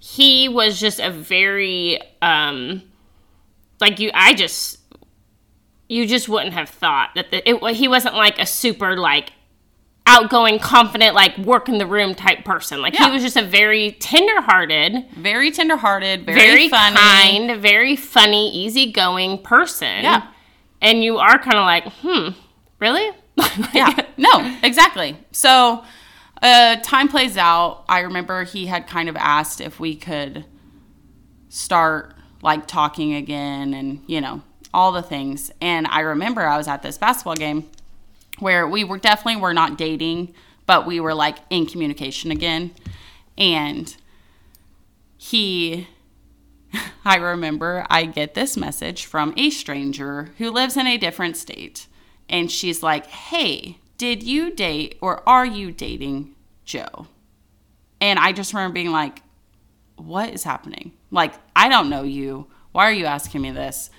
he 0.00 0.48
was 0.48 0.80
just 0.80 0.98
a 0.98 1.10
very 1.10 2.00
um 2.20 2.82
like 3.80 4.00
you 4.00 4.10
i 4.14 4.34
just 4.34 4.78
you 5.94 6.06
just 6.06 6.28
wouldn't 6.28 6.52
have 6.54 6.68
thought 6.68 7.10
that 7.14 7.30
the, 7.30 7.38
it, 7.48 7.74
he 7.76 7.86
wasn't 7.88 8.14
like 8.14 8.38
a 8.40 8.46
super 8.46 8.96
like 8.96 9.32
outgoing 10.06 10.58
confident 10.58 11.14
like 11.14 11.36
work 11.38 11.68
in 11.68 11.78
the 11.78 11.86
room 11.86 12.14
type 12.14 12.44
person 12.44 12.82
like 12.82 12.92
Yeah. 12.94 13.06
he 13.06 13.10
was 13.12 13.22
just 13.22 13.36
a 13.36 13.42
very 13.42 13.92
tender-hearted 13.92 15.06
very 15.16 15.50
tenderhearted, 15.50 16.26
very, 16.26 16.38
very 16.38 16.68
funny. 16.68 16.96
kind, 16.96 17.60
very 17.62 17.96
funny, 17.96 18.50
easygoing 18.54 19.38
person. 19.42 20.02
Yeah. 20.02 20.26
And 20.82 21.02
you 21.02 21.16
are 21.16 21.38
kind 21.38 21.56
of 21.56 21.64
like, 21.64 21.84
hmm, 22.02 22.28
really? 22.80 23.10
yeah 23.72 23.90
no 24.16 24.58
exactly 24.62 25.16
so 25.32 25.82
uh 26.42 26.76
time 26.84 27.08
plays 27.08 27.36
out 27.36 27.84
i 27.88 27.98
remember 28.00 28.44
he 28.44 28.66
had 28.66 28.86
kind 28.86 29.08
of 29.08 29.16
asked 29.16 29.60
if 29.60 29.80
we 29.80 29.96
could 29.96 30.44
start 31.48 32.14
like 32.42 32.66
talking 32.66 33.12
again 33.14 33.74
and 33.74 34.00
you 34.06 34.20
know 34.20 34.40
all 34.74 34.92
the 34.92 35.02
things 35.02 35.50
and 35.60 35.86
i 35.88 36.00
remember 36.00 36.42
i 36.42 36.56
was 36.56 36.68
at 36.68 36.82
this 36.82 36.98
basketball 36.98 37.34
game 37.34 37.68
where 38.38 38.66
we 38.66 38.84
were 38.84 38.98
definitely 38.98 39.40
were 39.40 39.54
not 39.54 39.78
dating 39.78 40.34
but 40.66 40.86
we 40.86 41.00
were 41.00 41.14
like 41.14 41.38
in 41.50 41.64
communication 41.64 42.30
again 42.30 42.70
and 43.38 43.96
he 45.16 45.86
I 47.04 47.16
remember 47.16 47.86
I 47.88 48.04
get 48.04 48.34
this 48.34 48.56
message 48.56 49.06
from 49.06 49.34
a 49.36 49.50
stranger 49.50 50.30
who 50.38 50.50
lives 50.50 50.76
in 50.76 50.86
a 50.86 50.98
different 50.98 51.36
state. 51.36 51.86
And 52.28 52.50
she's 52.50 52.82
like, 52.82 53.06
Hey, 53.06 53.78
did 53.98 54.22
you 54.22 54.54
date 54.54 54.98
or 55.00 55.26
are 55.28 55.46
you 55.46 55.72
dating 55.72 56.34
Joe? 56.64 57.06
And 58.00 58.18
I 58.18 58.32
just 58.32 58.52
remember 58.52 58.74
being 58.74 58.92
like, 58.92 59.22
What 59.96 60.30
is 60.30 60.44
happening? 60.44 60.92
Like, 61.10 61.34
I 61.54 61.68
don't 61.68 61.90
know 61.90 62.02
you. 62.02 62.46
Why 62.72 62.84
are 62.88 62.92
you 62.92 63.06
asking 63.06 63.42
me 63.42 63.52
this? 63.52 63.90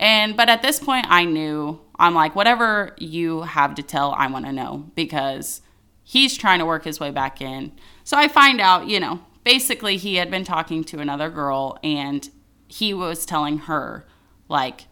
And, 0.00 0.36
but 0.36 0.48
at 0.48 0.62
this 0.62 0.80
point, 0.80 1.06
I 1.08 1.24
knew, 1.26 1.78
I'm 1.98 2.14
like, 2.14 2.34
whatever 2.34 2.96
you 2.98 3.42
have 3.42 3.74
to 3.76 3.82
tell, 3.82 4.12
I 4.12 4.26
want 4.26 4.46
to 4.46 4.52
know 4.52 4.90
because 4.96 5.60
he's 6.02 6.36
trying 6.36 6.58
to 6.58 6.64
work 6.64 6.84
his 6.84 6.98
way 6.98 7.10
back 7.10 7.40
in. 7.40 7.72
So 8.02 8.16
I 8.16 8.26
find 8.26 8.60
out, 8.60 8.88
you 8.88 8.98
know, 8.98 9.20
basically 9.44 9.98
he 9.98 10.16
had 10.16 10.30
been 10.30 10.42
talking 10.42 10.82
to 10.84 11.00
another 11.00 11.28
girl 11.28 11.78
and 11.84 12.28
he 12.66 12.94
was 12.94 13.26
telling 13.26 13.58
her, 13.58 14.06
like, 14.48 14.86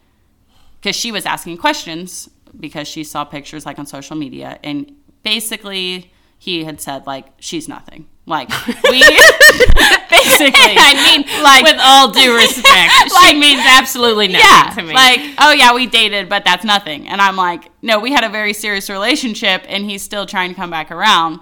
because 0.81 0.95
she 0.95 1.11
was 1.11 1.25
asking 1.27 1.57
questions 1.57 2.29
because 2.59 2.87
she 2.87 3.03
saw 3.03 3.25
pictures 3.25 3.67
like 3.67 3.79
on 3.79 3.87
social 3.87 4.17
media 4.17 4.59
and 4.63 4.95
basically 5.23 6.13
he 6.39 6.65
had 6.65 6.81
said 6.81 7.07
like 7.07 7.27
she's 7.39 7.69
nothing 7.69 8.07
like 8.27 8.49
we 8.91 9.01
basically. 10.11 10.77
I 10.79 10.95
mean, 11.05 11.43
Like- 11.43 11.63
with 11.65 11.79
all 11.81 12.11
due 12.11 12.35
respect, 12.45 13.13
Like- 13.13 13.31
she 13.35 13.39
means 13.39 13.61
absolutely 13.65 14.29
nothing 14.29 14.47
yeah 14.49 14.71
to 14.75 14.83
me. 14.83 14.95
like 14.95 15.21
oh 15.39 15.53
yeah 15.53 15.75
we 15.75 15.87
dated 15.87 16.29
but 16.29 16.45
that's 16.45 16.65
nothing. 16.65 17.09
And 17.09 17.21
i'm 17.21 17.37
like 17.37 17.71
no 17.83 17.99
we 17.99 18.13
had 18.13 18.25
a 18.25 18.29
very 18.29 18.53
serious 18.53 18.89
relationship 18.91 19.65
and 19.69 19.85
he's 19.89 20.03
still 20.03 20.27
trying 20.27 20.51
to 20.51 20.55
come 20.57 20.71
back 20.71 20.91
around. 20.91 21.41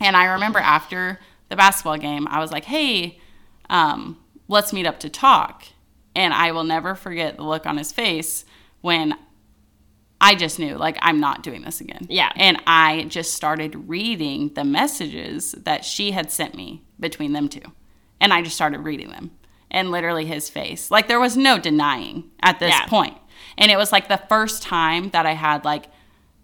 And 0.00 0.16
i 0.16 0.24
remember 0.32 0.58
after 0.58 1.20
the 1.48 1.56
basketball 1.56 1.98
game 1.98 2.26
i 2.28 2.40
was 2.40 2.50
like 2.50 2.64
hey 2.64 3.20
um, 3.70 4.18
let's 4.48 4.72
meet 4.72 4.86
up 4.86 5.00
to 5.00 5.08
talk. 5.08 5.64
And 6.16 6.32
i 6.34 6.52
will 6.52 6.64
never 6.64 6.94
forget 6.94 7.36
the 7.36 7.42
look 7.44 7.66
on 7.66 7.76
his 7.78 7.92
face 7.92 8.44
when 8.82 9.14
I 10.20 10.34
just 10.34 10.58
knew, 10.58 10.76
like, 10.76 10.96
I'm 11.02 11.20
not 11.20 11.42
doing 11.42 11.62
this 11.62 11.80
again. 11.80 12.06
Yeah. 12.08 12.30
And 12.36 12.62
I 12.66 13.04
just 13.08 13.34
started 13.34 13.88
reading 13.88 14.54
the 14.54 14.64
messages 14.64 15.52
that 15.52 15.84
she 15.84 16.12
had 16.12 16.30
sent 16.30 16.54
me 16.54 16.82
between 16.98 17.32
them 17.32 17.48
two. 17.48 17.72
And 18.20 18.32
I 18.32 18.40
just 18.42 18.54
started 18.54 18.80
reading 18.80 19.10
them. 19.10 19.32
And 19.70 19.90
literally 19.90 20.24
his 20.24 20.48
face. 20.48 20.90
Like, 20.90 21.08
there 21.08 21.20
was 21.20 21.36
no 21.36 21.58
denying 21.58 22.30
at 22.40 22.58
this 22.60 22.70
Yeah. 22.70 22.86
point. 22.86 23.16
And 23.58 23.70
it 23.70 23.76
was 23.76 23.92
like 23.92 24.08
the 24.08 24.22
first 24.28 24.62
time 24.62 25.10
that 25.10 25.26
I 25.26 25.32
had, 25.32 25.64
like, 25.64 25.86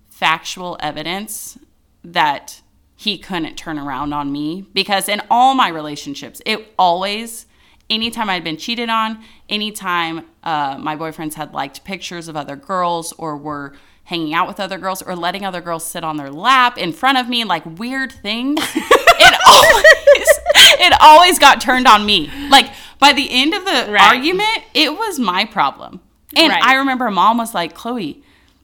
factual 0.08 0.76
evidence 0.80 1.56
that 2.04 2.60
he 2.96 3.16
couldn't 3.16 3.56
turn 3.56 3.78
around 3.78 4.12
on 4.12 4.32
me. 4.32 4.66
Because 4.74 5.08
in 5.08 5.22
all 5.30 5.54
my 5.54 5.68
relationships, 5.68 6.42
it 6.44 6.74
always 6.78 7.46
anytime 7.90 8.30
I'd 8.30 8.44
been 8.44 8.56
cheated 8.56 8.88
on, 8.88 9.22
anytime 9.48 10.24
uh, 10.44 10.78
my 10.78 10.96
boyfriends 10.96 11.34
had 11.34 11.52
liked 11.52 11.84
pictures 11.84 12.28
of 12.28 12.36
other 12.36 12.56
girls 12.56 13.12
or 13.18 13.36
were 13.36 13.74
hanging 14.04 14.32
out 14.34 14.48
with 14.48 14.58
other 14.58 14.78
girls 14.78 15.02
or 15.02 15.14
letting 15.14 15.44
other 15.44 15.60
girls 15.60 15.84
sit 15.84 16.02
on 16.02 16.16
their 16.16 16.30
lap 16.30 16.78
in 16.78 16.92
front 16.92 17.18
of 17.18 17.28
me, 17.28 17.44
like 17.44 17.64
weird 17.78 18.10
things, 18.12 18.58
it 18.74 19.40
always 19.46 20.40
it 20.82 20.92
always 21.00 21.38
got 21.38 21.60
turned 21.60 21.86
on 21.86 22.06
me. 22.06 22.30
Like 22.48 22.72
by 22.98 23.12
the 23.12 23.28
end 23.30 23.54
of 23.54 23.64
the 23.64 23.92
Right. 23.92 24.00
argument, 24.14 24.58
it 24.74 24.92
was 24.92 25.18
my 25.18 25.44
problem. 25.44 26.00
And 26.36 26.50
Right. 26.52 26.62
I 26.62 26.74
remember 26.76 27.10
mom 27.10 27.38
was 27.38 27.54
like, 27.54 27.74
"Chloe, 27.74 28.22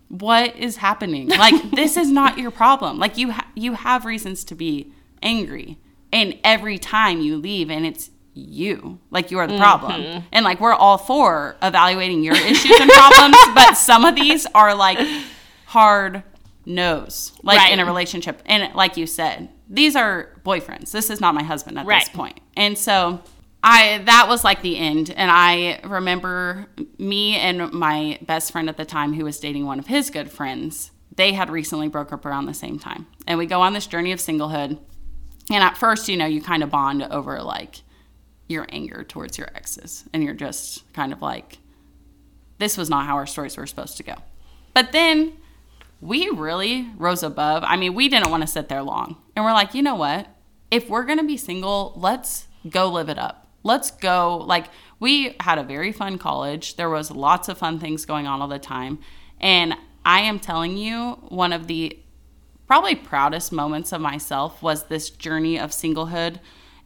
what 0.08 0.56
is 0.56 0.76
happening? 0.78 1.28
Like 1.28 1.70
this 1.72 1.96
is 1.96 2.10
not 2.10 2.38
your 2.38 2.50
problem. 2.50 2.98
Like 2.98 3.16
you 3.18 3.32
ha- 3.32 3.46
you 3.54 3.74
have 3.74 4.04
reasons 4.04 4.44
to 4.44 4.54
be 4.54 4.92
angry, 5.22 5.78
and 6.12 6.38
every 6.44 6.78
time 6.78 7.20
you 7.20 7.36
leave, 7.36 7.70
and 7.70 7.84
it's 7.86 8.10
you, 8.36 8.98
like 9.10 9.30
you 9.30 9.38
are 9.38 9.46
the 9.46 9.54
mm-hmm. 9.54 9.62
problem. 9.62 10.24
And 10.32 10.44
like 10.44 10.60
we're 10.60 10.74
all 10.74 10.98
for 10.98 11.56
evaluating 11.62 12.22
your 12.22 12.34
issues 12.34 12.78
and 12.80 12.90
problems, 12.90 13.36
but 13.54 13.74
some 13.74 14.04
of 14.04 14.14
these 14.14 14.46
are 14.54 14.74
like 14.74 14.98
hard 15.66 16.22
no's, 16.64 17.32
like 17.42 17.58
Right. 17.58 17.72
in 17.72 17.80
a 17.80 17.84
relationship. 17.84 18.42
And 18.46 18.74
like 18.74 18.96
you 18.96 19.06
said, 19.06 19.48
these 19.68 19.96
are 19.96 20.30
boyfriends. 20.44 20.90
This 20.90 21.10
is 21.10 21.20
not 21.20 21.34
my 21.34 21.42
husband 21.42 21.78
at 21.78 21.86
Right. 21.86 22.00
this 22.00 22.08
point. 22.08 22.40
And 22.56 22.76
so 22.76 23.20
I 23.62 24.02
that 24.04 24.26
was 24.28 24.44
like 24.44 24.62
the 24.62 24.76
end. 24.76 25.10
And 25.10 25.30
I 25.30 25.80
remember 25.84 26.66
me 26.98 27.36
and 27.36 27.72
my 27.72 28.18
best 28.22 28.52
friend 28.52 28.68
at 28.68 28.76
the 28.76 28.84
time 28.84 29.14
who 29.14 29.24
was 29.24 29.40
dating 29.40 29.66
one 29.66 29.78
of 29.78 29.86
his 29.86 30.10
good 30.10 30.30
friends, 30.30 30.90
they 31.14 31.32
had 31.32 31.50
recently 31.50 31.88
broke 31.88 32.12
up 32.12 32.26
around 32.26 32.46
the 32.46 32.54
same 32.54 32.78
time. 32.78 33.06
And 33.26 33.38
we 33.38 33.46
go 33.46 33.62
on 33.62 33.72
this 33.72 33.86
journey 33.86 34.12
of 34.12 34.18
singlehood. 34.18 34.78
And 35.50 35.62
at 35.62 35.76
first, 35.76 36.08
you 36.08 36.16
know, 36.16 36.26
you 36.26 36.42
kind 36.42 36.62
of 36.62 36.70
bond 36.70 37.02
over 37.04 37.40
like 37.42 37.82
your 38.48 38.66
anger 38.70 39.04
towards 39.04 39.38
your 39.38 39.48
exes. 39.54 40.04
And 40.12 40.22
you're 40.22 40.34
just 40.34 40.92
kind 40.92 41.12
of 41.12 41.22
like, 41.22 41.58
this 42.58 42.76
was 42.76 42.88
not 42.88 43.06
how 43.06 43.16
our 43.16 43.26
stories 43.26 43.56
were 43.56 43.66
supposed 43.66 43.96
to 43.98 44.02
go. 44.02 44.14
But 44.74 44.92
then 44.92 45.34
we 46.00 46.28
really 46.28 46.88
rose 46.96 47.22
above. 47.22 47.64
I 47.66 47.76
mean, 47.76 47.94
we 47.94 48.08
didn't 48.08 48.30
want 48.30 48.42
to 48.42 48.46
sit 48.46 48.68
there 48.68 48.82
long. 48.82 49.16
And 49.34 49.44
we're 49.44 49.52
like, 49.52 49.74
you 49.74 49.82
know 49.82 49.94
what? 49.94 50.28
If 50.70 50.88
we're 50.88 51.04
going 51.04 51.18
to 51.18 51.24
be 51.24 51.36
single, 51.36 51.92
let's 51.96 52.46
go 52.68 52.88
live 52.88 53.08
it 53.08 53.18
up. 53.18 53.48
Let's 53.62 53.90
go. 53.90 54.36
Like, 54.38 54.66
we 55.00 55.36
had 55.40 55.58
a 55.58 55.64
very 55.64 55.92
fun 55.92 56.18
college. 56.18 56.76
There 56.76 56.90
was 56.90 57.10
lots 57.10 57.48
of 57.48 57.58
fun 57.58 57.78
things 57.78 58.04
going 58.04 58.26
on 58.26 58.40
all 58.40 58.48
the 58.48 58.58
time. 58.58 58.98
And 59.40 59.74
I 60.04 60.20
am 60.20 60.38
telling 60.38 60.76
you, 60.76 61.12
one 61.28 61.52
of 61.52 61.66
the 61.66 61.98
probably 62.66 62.94
proudest 62.94 63.52
moments 63.52 63.92
of 63.92 64.00
myself 64.00 64.62
was 64.62 64.84
this 64.84 65.10
journey 65.10 65.58
of 65.58 65.70
singlehood. 65.70 66.38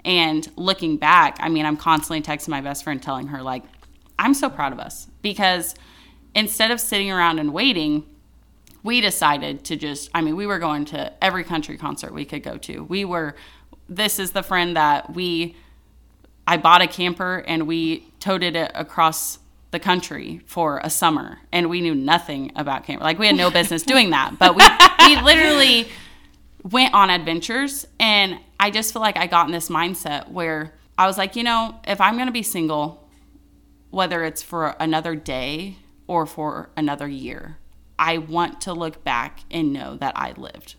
And 0.04 0.48
looking 0.56 0.96
back, 0.96 1.36
I 1.40 1.48
mean, 1.48 1.66
I'm 1.66 1.76
constantly 1.76 2.22
texting 2.22 2.48
my 2.48 2.60
best 2.60 2.84
friend 2.84 3.02
telling 3.02 3.28
her, 3.28 3.42
like, 3.42 3.64
I'm 4.18 4.34
so 4.34 4.50
proud 4.50 4.72
of 4.72 4.78
us 4.78 5.08
because 5.22 5.74
instead 6.34 6.70
of 6.70 6.80
sitting 6.80 7.10
around 7.10 7.38
and 7.38 7.52
waiting, 7.52 8.04
we 8.82 9.00
decided 9.00 9.64
to 9.64 9.76
just, 9.76 10.10
I 10.14 10.22
mean, 10.22 10.36
we 10.36 10.46
were 10.46 10.58
going 10.58 10.84
to 10.86 11.12
every 11.22 11.44
country 11.44 11.76
concert 11.76 12.14
we 12.14 12.24
could 12.24 12.42
go 12.42 12.56
to. 12.58 12.84
We 12.84 13.04
were, 13.04 13.34
this 13.88 14.18
is 14.18 14.32
the 14.32 14.42
friend 14.42 14.76
that 14.76 15.14
we, 15.14 15.56
I 16.46 16.56
bought 16.56 16.82
a 16.82 16.86
camper 16.86 17.44
and 17.46 17.66
we 17.66 18.10
toted 18.20 18.56
it 18.56 18.72
across 18.74 19.38
the 19.70 19.78
country 19.78 20.40
for 20.46 20.80
a 20.82 20.90
summer 20.90 21.38
and 21.52 21.70
we 21.70 21.80
knew 21.80 21.94
nothing 21.94 22.52
about 22.56 22.84
camper. 22.84 23.04
Like 23.04 23.18
we 23.18 23.26
had 23.26 23.36
no 23.36 23.50
business 23.50 23.82
doing 23.82 24.10
that, 24.10 24.38
but 24.38 24.56
we, 24.56 24.64
we 25.06 25.22
literally 25.22 25.88
went 26.62 26.94
on 26.94 27.10
adventures 27.10 27.86
and 27.98 28.38
I 28.58 28.70
just 28.70 28.92
feel 28.92 29.02
like 29.02 29.16
I 29.16 29.26
got 29.26 29.46
in 29.46 29.52
this 29.52 29.68
mindset 29.68 30.30
where 30.30 30.74
I 30.98 31.06
was 31.06 31.16
like, 31.16 31.36
you 31.36 31.42
know, 31.42 31.80
if 31.86 32.00
I'm 32.00 32.14
going 32.14 32.26
to 32.26 32.32
be 32.32 32.42
single, 32.42 33.08
whether 33.90 34.24
it's 34.24 34.42
for 34.42 34.76
another 34.78 35.14
day 35.14 35.76
or 36.06 36.26
for 36.26 36.70
another 36.76 37.08
year, 37.08 37.58
I 37.98 38.18
want 38.18 38.60
to 38.62 38.72
look 38.72 39.04
back 39.04 39.40
and 39.50 39.72
know 39.72 39.96
that 39.96 40.16
I 40.16 40.32
lived 40.32 40.74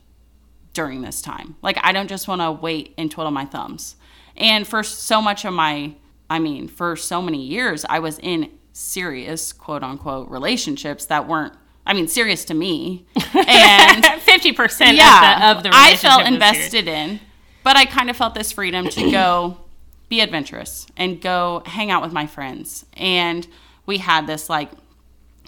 during 0.73 1.01
this 1.01 1.21
time. 1.21 1.55
Like, 1.61 1.77
I 1.81 1.91
don't 1.91 2.07
just 2.07 2.27
want 2.27 2.41
to 2.41 2.51
wait 2.51 2.93
and 2.97 3.09
twiddle 3.09 3.31
my 3.31 3.45
thumbs. 3.45 3.95
And 4.37 4.65
for 4.65 4.83
so 4.83 5.21
much 5.21 5.43
of 5.45 5.53
my, 5.53 5.95
I 6.29 6.39
mean, 6.39 6.67
for 6.67 6.95
so 6.95 7.21
many 7.21 7.41
years, 7.41 7.85
I 7.89 7.99
was 7.99 8.19
in 8.19 8.51
serious, 8.73 9.51
quote 9.53 9.83
unquote, 9.83 10.29
relationships 10.29 11.05
that 11.05 11.27
weren't, 11.27 11.53
I 11.85 11.93
mean, 11.93 12.07
serious 12.07 12.45
to 12.45 12.53
me. 12.53 13.05
And 13.33 14.03
50% 14.03 14.97
yeah, 14.97 15.51
of 15.51 15.63
the, 15.63 15.69
of 15.69 15.73
the 15.73 15.77
I 15.79 15.95
felt 15.95 16.25
invested 16.25 16.87
in, 16.87 17.21
but 17.63 17.77
I 17.77 17.85
kind 17.85 18.09
of 18.09 18.17
felt 18.17 18.35
this 18.35 18.51
freedom 18.51 18.87
to 18.89 19.09
go 19.09 19.57
be 20.09 20.19
adventurous 20.19 20.85
and 20.97 21.21
go 21.21 21.63
hang 21.65 21.89
out 21.89 22.01
with 22.01 22.11
my 22.11 22.27
friends. 22.27 22.85
And 22.93 23.47
we 23.85 23.99
had 23.99 24.27
this 24.27 24.49
like 24.49 24.69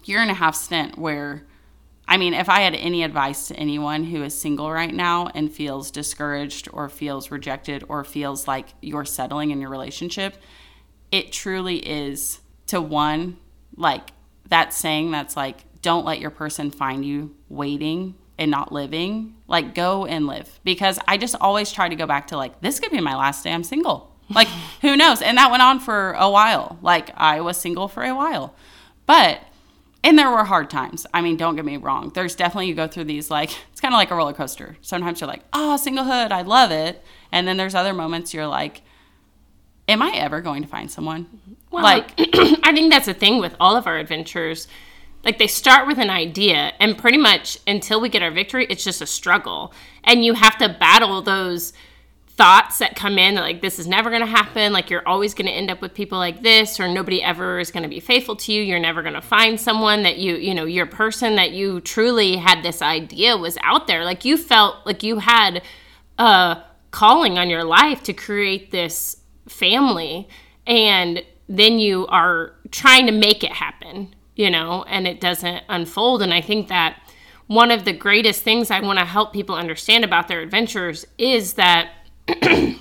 year 0.06 0.20
and 0.20 0.32
a 0.32 0.34
half 0.34 0.56
stint 0.56 0.98
where, 0.98 1.44
I 2.08 2.16
mean, 2.18 2.34
if 2.34 2.48
I 2.48 2.62
had 2.62 2.74
any 2.74 3.04
advice 3.04 3.50
to 3.50 3.56
anyone 3.56 4.06
who 4.06 4.24
is 4.24 4.34
single 4.34 4.72
right 4.72 4.94
now 4.94 5.28
and 5.36 5.52
feels 5.52 5.92
discouraged 5.92 6.70
or 6.72 6.88
feels 6.88 7.32
rejected 7.32 7.84
or 7.90 8.04
feels 8.06 8.48
like 8.48 8.68
you're 8.82 9.06
settling 9.06 9.52
in 9.52 9.60
your 9.60 9.70
relationship, 9.70 10.38
it 11.12 11.34
truly 11.34 11.78
is 11.78 12.40
to 12.68 12.80
one, 12.82 13.38
like 13.76 14.12
that 14.48 14.74
saying 14.74 15.12
that's 15.12 15.36
like, 15.36 15.66
don't 15.84 16.06
let 16.06 16.20
your 16.20 16.32
person 16.32 16.72
find 16.72 17.06
you 17.06 17.36
waiting 17.50 18.16
and 18.40 18.50
not 18.50 18.72
living. 18.72 19.36
Like, 19.48 19.76
go 19.76 20.08
and 20.08 20.26
live. 20.26 20.60
Because 20.64 20.98
I 21.08 21.18
just 21.18 21.36
always 21.40 21.72
try 21.72 21.88
to 21.88 21.96
go 21.96 22.08
back 22.08 22.28
to 22.28 22.38
like, 22.38 22.62
this 22.62 22.80
could 22.80 22.92
be 22.92 23.00
my 23.00 23.16
last 23.16 23.44
day 23.44 23.52
I'm 23.52 23.64
single. 23.64 24.12
Like, 24.30 24.48
who 24.82 24.98
knows? 24.98 25.22
And 25.22 25.38
that 25.38 25.52
went 25.52 25.62
on 25.62 25.80
for 25.80 26.14
a 26.14 26.30
while. 26.30 26.80
Like, 26.82 27.12
I 27.16 27.42
was 27.42 27.58
single 27.58 27.88
for 27.88 28.04
a 28.04 28.16
while. 28.16 28.56
But, 29.06 29.42
and 30.04 30.18
there 30.18 30.32
were 30.32 30.46
hard 30.46 30.70
times. 30.70 31.06
I 31.14 31.22
mean, 31.22 31.38
don't 31.38 31.56
get 31.56 31.66
me 31.66 31.78
wrong. 31.78 32.12
There's 32.16 32.36
definitely, 32.36 32.68
you 32.68 32.76
go 32.76 32.88
through 32.88 33.06
these, 33.06 33.30
like, 33.30 33.52
it's 33.72 33.82
kind 33.82 33.94
of 33.94 33.98
like 33.98 34.10
a 34.10 34.16
roller 34.16 34.34
coaster. 34.34 34.78
Sometimes 34.82 35.22
you're 35.22 35.28
like, 35.28 35.44
oh, 35.54 35.78
singlehood, 35.80 36.32
I 36.32 36.42
love 36.42 36.72
it. 36.72 37.04
And 37.32 37.48
then 37.48 37.58
there's 37.58 37.76
other 37.76 37.94
moments 37.94 38.34
you're 38.34 38.48
like, 38.48 38.82
am 39.88 40.02
I 40.02 40.12
ever 40.16 40.42
going 40.42 40.62
to 40.64 40.68
find 40.68 40.90
someone? 40.90 41.58
Well, 41.72 41.84
like, 41.84 42.14
I 42.18 42.72
think 42.74 42.92
that's 42.92 43.06
the 43.06 43.14
thing 43.14 43.40
with 43.40 43.56
all 43.60 43.76
of 43.76 43.86
our 43.86 43.98
adventures. 43.98 44.68
Like 45.24 45.38
they 45.38 45.48
start 45.48 45.88
with 45.88 45.98
an 45.98 46.10
idea, 46.10 46.74
and 46.80 46.98
pretty 46.98 47.18
much 47.18 47.58
until 47.66 48.02
we 48.02 48.10
get 48.10 48.22
our 48.22 48.32
victory, 48.32 48.68
it's 48.70 48.84
just 48.84 49.02
a 49.02 49.06
struggle. 49.06 49.74
And 50.04 50.26
you 50.26 50.34
have 50.34 50.58
to 50.58 50.70
battle 50.70 51.22
those 51.22 51.74
thoughts 52.36 52.80
that 52.80 52.96
come 52.96 53.20
in 53.20 53.36
that 53.36 53.42
like 53.42 53.62
this 53.62 53.78
is 53.78 53.88
never 53.88 54.10
going 54.10 54.22
to 54.22 54.28
happen 54.28 54.74
like 54.74 54.90
you're 54.90 55.08
always 55.08 55.36
going 55.36 55.46
to 55.46 55.52
end 55.52 55.70
up 55.70 55.82
with 55.82 55.94
people 55.94 56.18
like 56.18 56.42
this 56.42 56.80
or 56.80 56.88
nobody 56.88 57.22
ever 57.22 57.60
is 57.60 57.70
going 57.70 57.84
to 57.84 57.90
be 57.90 58.00
faithful 58.00 58.36
to 58.36 58.52
you 58.52 58.64
you're 58.64 58.80
never 58.80 59.04
going 59.04 59.14
to 59.14 59.22
find 59.22 59.62
someone 59.62 60.02
that 60.02 60.18
you 60.18 60.36
you 60.38 60.52
know 60.52 60.66
your 60.66 60.88
person 60.88 61.36
that 61.36 61.52
you 61.52 61.80
truly 61.82 62.36
had 62.36 62.64
this 62.64 62.82
idea 62.82 63.38
was 63.38 63.56
out 63.62 63.86
there 63.86 64.04
like 64.04 64.26
you 64.26 64.36
felt 64.36 64.78
like 64.84 65.04
you 65.04 65.20
had 65.20 65.62
a 66.18 66.64
calling 66.90 67.38
on 67.38 67.52
your 67.52 67.64
life 67.64 68.02
to 68.02 68.14
create 68.14 68.72
this 68.72 69.18
family 69.48 70.28
and 70.66 71.24
then 71.48 71.78
you 71.78 72.08
are 72.08 72.56
trying 72.72 73.06
to 73.06 73.12
make 73.12 73.44
it 73.44 73.52
happen 73.52 74.12
you 74.36 74.50
know 74.50 74.84
and 74.88 75.08
it 75.08 75.20
doesn't 75.20 75.64
unfold 75.70 76.22
and 76.22 76.34
i 76.34 76.42
think 76.42 76.68
that 76.68 77.00
one 77.48 77.72
of 77.72 77.86
the 77.86 77.94
greatest 77.94 78.42
things 78.44 78.72
i 78.72 78.80
want 78.80 79.00
to 79.00 79.06
help 79.06 79.34
people 79.34 79.56
understand 79.56 80.04
about 80.04 80.28
their 80.28 80.42
adventures 80.42 81.06
is 81.18 81.54
that 81.54 81.92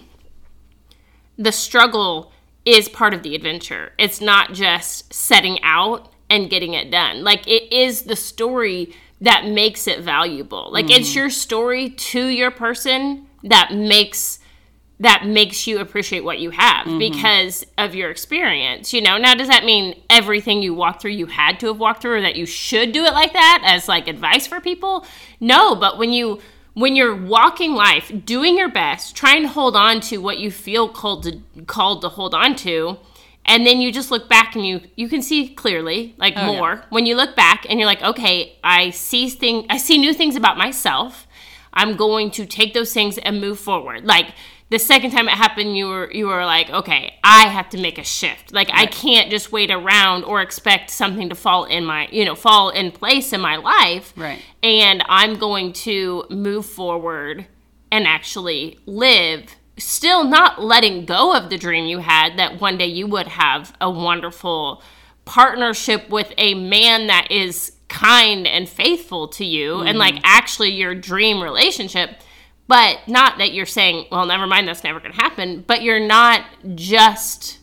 the 1.38 1.52
struggle 1.52 2.32
is 2.64 2.88
part 2.88 3.14
of 3.14 3.22
the 3.22 3.34
adventure. 3.34 3.92
It's 3.98 4.20
not 4.20 4.52
just 4.52 5.12
setting 5.12 5.58
out 5.62 6.12
and 6.30 6.48
getting 6.48 6.74
it 6.74 6.90
done. 6.90 7.24
Like 7.24 7.46
it 7.46 7.72
is 7.72 8.02
the 8.02 8.16
story 8.16 8.94
that 9.20 9.46
makes 9.46 9.86
it 9.86 10.00
valuable. 10.00 10.70
Like 10.72 10.90
it's 10.90 11.12
mm. 11.12 11.16
your 11.16 11.30
story 11.30 11.90
to 11.90 12.26
your 12.26 12.50
person 12.50 13.26
that 13.44 13.72
makes 13.72 14.38
that 15.02 15.26
makes 15.26 15.66
you 15.66 15.80
appreciate 15.80 16.22
what 16.22 16.38
you 16.38 16.50
have 16.50 16.86
mm-hmm. 16.86 16.98
because 16.98 17.66
of 17.76 17.92
your 17.92 18.08
experience. 18.08 18.92
You 18.92 19.02
know, 19.02 19.18
now 19.18 19.34
does 19.34 19.48
that 19.48 19.64
mean 19.64 20.00
everything 20.08 20.62
you 20.62 20.74
walked 20.74 21.02
through 21.02 21.10
you 21.10 21.26
had 21.26 21.58
to 21.60 21.66
have 21.66 21.78
walked 21.78 22.02
through 22.02 22.18
or 22.18 22.20
that 22.20 22.36
you 22.36 22.46
should 22.46 22.92
do 22.92 23.04
it 23.04 23.12
like 23.12 23.32
that 23.32 23.62
as 23.66 23.88
like 23.88 24.06
advice 24.06 24.46
for 24.46 24.60
people? 24.60 25.04
No, 25.40 25.74
but 25.74 25.98
when 25.98 26.12
you 26.12 26.40
when 26.74 26.94
you're 26.94 27.16
walking 27.16 27.72
life, 27.72 28.10
doing 28.24 28.56
your 28.56 28.70
best, 28.70 29.16
trying 29.16 29.42
to 29.42 29.48
hold 29.48 29.76
on 29.76 30.00
to 30.00 30.18
what 30.18 30.38
you 30.38 30.52
feel 30.52 30.88
called 30.88 31.24
to 31.24 31.40
called 31.66 32.02
to 32.02 32.08
hold 32.08 32.32
on 32.32 32.54
to, 32.56 32.96
and 33.44 33.66
then 33.66 33.80
you 33.80 33.90
just 33.90 34.12
look 34.12 34.28
back 34.28 34.54
and 34.54 34.64
you 34.64 34.82
you 34.94 35.08
can 35.08 35.20
see 35.20 35.48
clearly, 35.48 36.14
like 36.16 36.34
Oh, 36.36 36.46
more. 36.46 36.84
When 36.90 37.06
you 37.06 37.16
look 37.16 37.34
back 37.34 37.66
and 37.68 37.80
you're 37.80 37.88
like, 37.88 38.02
okay, 38.02 38.56
I 38.62 38.90
see 38.90 39.28
thing 39.28 39.66
I 39.68 39.78
see 39.78 39.98
new 39.98 40.14
things 40.14 40.36
about 40.36 40.56
myself. 40.56 41.26
I'm 41.74 41.96
going 41.96 42.30
to 42.32 42.44
take 42.44 42.74
those 42.74 42.92
things 42.92 43.16
and 43.18 43.40
move 43.40 43.58
forward. 43.58 44.04
Like 44.04 44.34
the 44.72 44.78
second 44.78 45.10
time 45.10 45.28
it 45.28 45.34
happened, 45.34 45.76
you 45.76 45.86
were 45.86 46.10
you 46.10 46.26
were 46.26 46.44
like, 46.46 46.70
okay, 46.70 47.14
I 47.22 47.46
have 47.48 47.68
to 47.70 47.78
make 47.78 47.98
a 47.98 48.04
shift. 48.04 48.52
Like 48.52 48.70
I 48.72 48.86
can't 48.86 49.30
just 49.30 49.52
wait 49.52 49.70
around 49.70 50.24
or 50.24 50.40
expect 50.40 50.90
something 50.90 51.28
to 51.28 51.34
fall 51.34 51.64
in 51.64 51.84
my 51.84 52.08
you 52.10 52.24
know 52.24 52.34
fall 52.34 52.70
in 52.70 52.90
place 52.90 53.32
in 53.32 53.40
my 53.40 53.56
life 53.56 54.14
Right. 54.16 54.40
and 54.62 55.04
I'm 55.08 55.36
going 55.36 55.74
to 55.84 56.24
move 56.30 56.64
forward 56.64 57.46
and 57.90 58.06
actually 58.06 58.78
live, 58.86 59.54
still 59.76 60.24
not 60.24 60.62
letting 60.62 61.04
go 61.04 61.36
of 61.36 61.50
the 61.50 61.58
dream 61.58 61.84
you 61.84 61.98
had 61.98 62.38
that 62.38 62.58
one 62.58 62.78
day 62.78 62.86
you 62.86 63.06
would 63.06 63.28
have 63.28 63.76
a 63.78 63.90
wonderful 63.90 64.82
partnership 65.26 66.08
with 66.08 66.32
a 66.38 66.54
man 66.54 67.08
that 67.08 67.30
is 67.30 67.72
kind 67.88 68.46
and 68.46 68.70
faithful 68.70 69.28
to 69.28 69.44
you 69.44 69.80
and 69.80 69.90
mm-hmm. 69.90 69.98
like 69.98 70.14
actually 70.24 70.70
your 70.70 70.94
dream 70.94 71.42
relationship. 71.42 72.22
But 72.72 73.06
not 73.06 73.36
that 73.36 73.52
you're 73.52 73.66
saying, 73.66 74.06
well, 74.10 74.24
never 74.24 74.46
mind, 74.46 74.66
that's 74.66 74.82
never 74.82 74.98
going 74.98 75.12
to 75.12 75.20
happen, 75.20 75.62
but 75.66 75.82
you're 75.82 76.00
not 76.00 76.42
just 76.74 77.58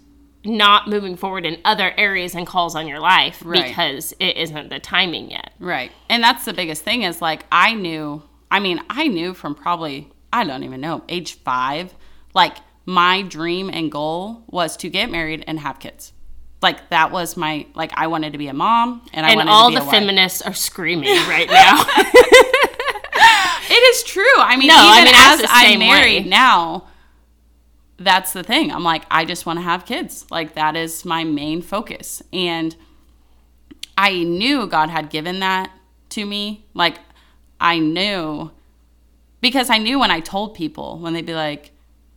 not 0.45 0.87
moving 0.87 1.15
forward 1.17 1.47
in 1.47 1.57
other 1.65 1.91
areas 1.97 2.35
and 2.35 2.45
calls 2.45 2.75
on 2.75 2.87
your 2.87 2.99
life 2.99 3.41
Right. 3.43 3.65
because 3.69 4.13
it 4.19 4.37
isn't 4.37 4.69
the 4.69 4.77
timing 4.79 5.31
yet. 5.31 5.51
Right. 5.59 5.91
And 6.09 6.23
that's 6.23 6.45
the 6.45 6.53
biggest 6.53 6.83
thing 6.83 7.01
is 7.01 7.23
like 7.23 7.43
I 7.51 7.73
knew, 7.73 8.21
I 8.51 8.59
mean, 8.59 8.81
I 8.87 9.07
knew 9.07 9.33
from 9.33 9.55
probably, 9.55 10.09
I 10.31 10.43
don't 10.43 10.63
even 10.63 10.79
know, 10.79 11.03
age 11.09 11.39
five, 11.39 11.91
like 12.35 12.57
my 12.85 13.23
dream 13.23 13.71
and 13.71 13.91
goal 13.91 14.43
was 14.47 14.77
to 14.77 14.89
get 14.91 15.09
married 15.09 15.43
and 15.47 15.59
have 15.59 15.79
kids. 15.79 16.13
Like 16.61 16.89
that 16.91 17.11
was 17.11 17.35
my, 17.35 17.65
like 17.73 17.91
I 17.95 18.05
wanted 18.07 18.33
to 18.33 18.37
be 18.37 18.47
a 18.47 18.53
mom 18.53 19.01
and 19.11 19.25
I 19.25 19.29
and 19.31 19.37
wanted 19.37 19.51
all 19.51 19.71
to 19.71 19.79
be 19.79 19.83
the 19.85 19.89
feminists 19.91 20.43
are 20.43 20.53
screaming 20.53 21.09
right 21.27 21.49
now. 21.49 21.83
It 23.79 23.95
is 23.95 24.03
true. 24.03 24.23
I 24.37 24.57
mean, 24.57 24.67
No, 24.67 24.75
I 24.77 25.01
even 25.01 25.05
mean, 25.13 25.15
I 25.15 25.31
was 25.31 25.41
as 25.43 25.49
I'm 25.49 25.79
married 25.79 26.23
way. 26.25 26.29
now, 26.29 26.87
that's 27.97 28.33
the 28.33 28.43
thing. 28.43 28.71
I'm 28.71 28.83
like, 28.83 29.03
I 29.09 29.23
just 29.25 29.45
want 29.45 29.59
to 29.59 29.63
have 29.63 29.85
kids. 29.85 30.25
Like 30.29 30.55
that 30.55 30.75
is 30.75 31.05
my 31.05 31.23
main 31.23 31.61
focus. 31.61 32.21
And 32.33 32.75
I 33.97 34.23
knew 34.23 34.67
God 34.67 34.89
had 34.89 35.09
given 35.09 35.39
that 35.39 35.71
to 36.09 36.25
me. 36.25 36.65
Like 36.73 36.97
I 37.59 37.79
knew 37.79 38.51
because 39.41 39.69
I 39.69 39.77
knew 39.77 39.99
when 39.99 40.11
I 40.11 40.19
told 40.19 40.55
people 40.55 40.99
when 40.99 41.13
they'd 41.13 41.25
be 41.25 41.33
like, 41.33 41.71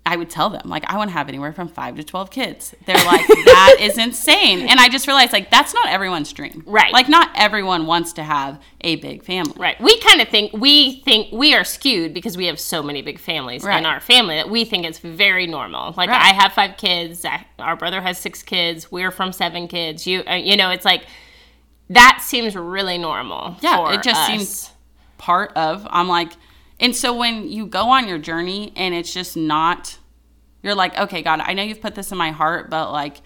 I 0.05 0.17
would 0.17 0.29
tell 0.31 0.51
them 0.51 0.69
like 0.69 0.85
I 0.91 0.97
want 0.97 1.11
to 1.11 1.13
have 1.13 1.29
anywhere 1.29 1.53
from 1.53 1.69
five 1.69 1.95
to 1.97 2.03
twelve 2.03 2.31
kids. 2.33 2.75
They're 2.87 2.97
like, 2.97 3.25
that 3.29 3.77
is 3.81 3.97
insane. 3.99 4.69
And 4.69 4.81
I 4.81 4.89
just 4.89 5.07
realized 5.07 5.33
like 5.33 5.49
that's 5.51 5.73
not 5.73 5.89
everyone's 5.89 6.33
dream. 6.33 6.65
Right. 6.67 6.93
Like 6.93 7.09
not 7.09 7.31
everyone 7.37 7.87
wants 7.87 8.13
to 8.15 8.25
have 8.25 8.61
a 8.81 8.97
big 8.97 9.23
family. 9.23 9.55
right. 9.59 9.81
We 9.81 9.99
kind 10.01 10.21
of 10.21 10.29
think 10.29 10.53
we 10.55 11.01
think 11.03 11.33
we 11.33 11.55
are 11.55 11.63
skewed 11.63 12.13
because 12.15 12.37
we 12.37 12.47
have 12.47 12.59
so 12.59 12.83
many 12.83 13.01
big 13.03 13.21
families 13.21 13.63
Right. 13.63 13.79
in 13.79 13.87
our 13.87 14.01
family 14.01 14.35
that 14.35 14.51
we 14.51 14.65
think 14.65 14.85
it's 14.85 14.99
very 14.99 15.47
normal. 15.47 15.95
Like 15.97 16.11
Right. 16.11 16.21
I 16.21 16.35
have 16.35 16.53
five 16.53 16.77
kids, 16.77 17.25
our 17.61 17.77
brother 17.77 18.01
has 18.01 18.19
six 18.19 18.43
kids, 18.43 18.91
we're 18.91 19.13
from 19.13 19.31
seven 19.33 19.69
kids. 19.69 20.05
You 20.05 20.25
uh, 20.29 20.35
you 20.35 20.57
know, 20.57 20.71
it's 20.71 20.85
like 20.85 21.05
that 21.91 22.19
seems 22.23 22.57
really 22.57 22.99
normal. 22.99 23.57
Yeah, 23.61 23.93
it 23.93 24.03
just 24.03 24.21
us. 24.21 24.27
seems 24.27 24.71
part 25.19 25.53
of. 25.57 25.87
I'm 25.91 26.09
like, 26.09 26.33
and 26.83 26.95
so 26.95 27.15
when 27.15 27.49
you 27.49 27.65
go 27.65 27.91
on 27.91 28.09
your 28.09 28.19
journey 28.19 28.73
and 28.75 28.93
it's 28.93 29.15
just 29.15 29.37
not, 29.37 29.99
you're 30.63 30.75
like, 30.75 30.99
okay, 30.99 31.23
God, 31.23 31.41
I 31.41 31.55
know 31.55 31.63
you've 31.63 31.81
put 31.81 31.95
this 31.95 32.11
in 32.11 32.19
my 32.19 32.33
heart, 32.33 32.69
but 32.69 32.91
like, 32.91 33.23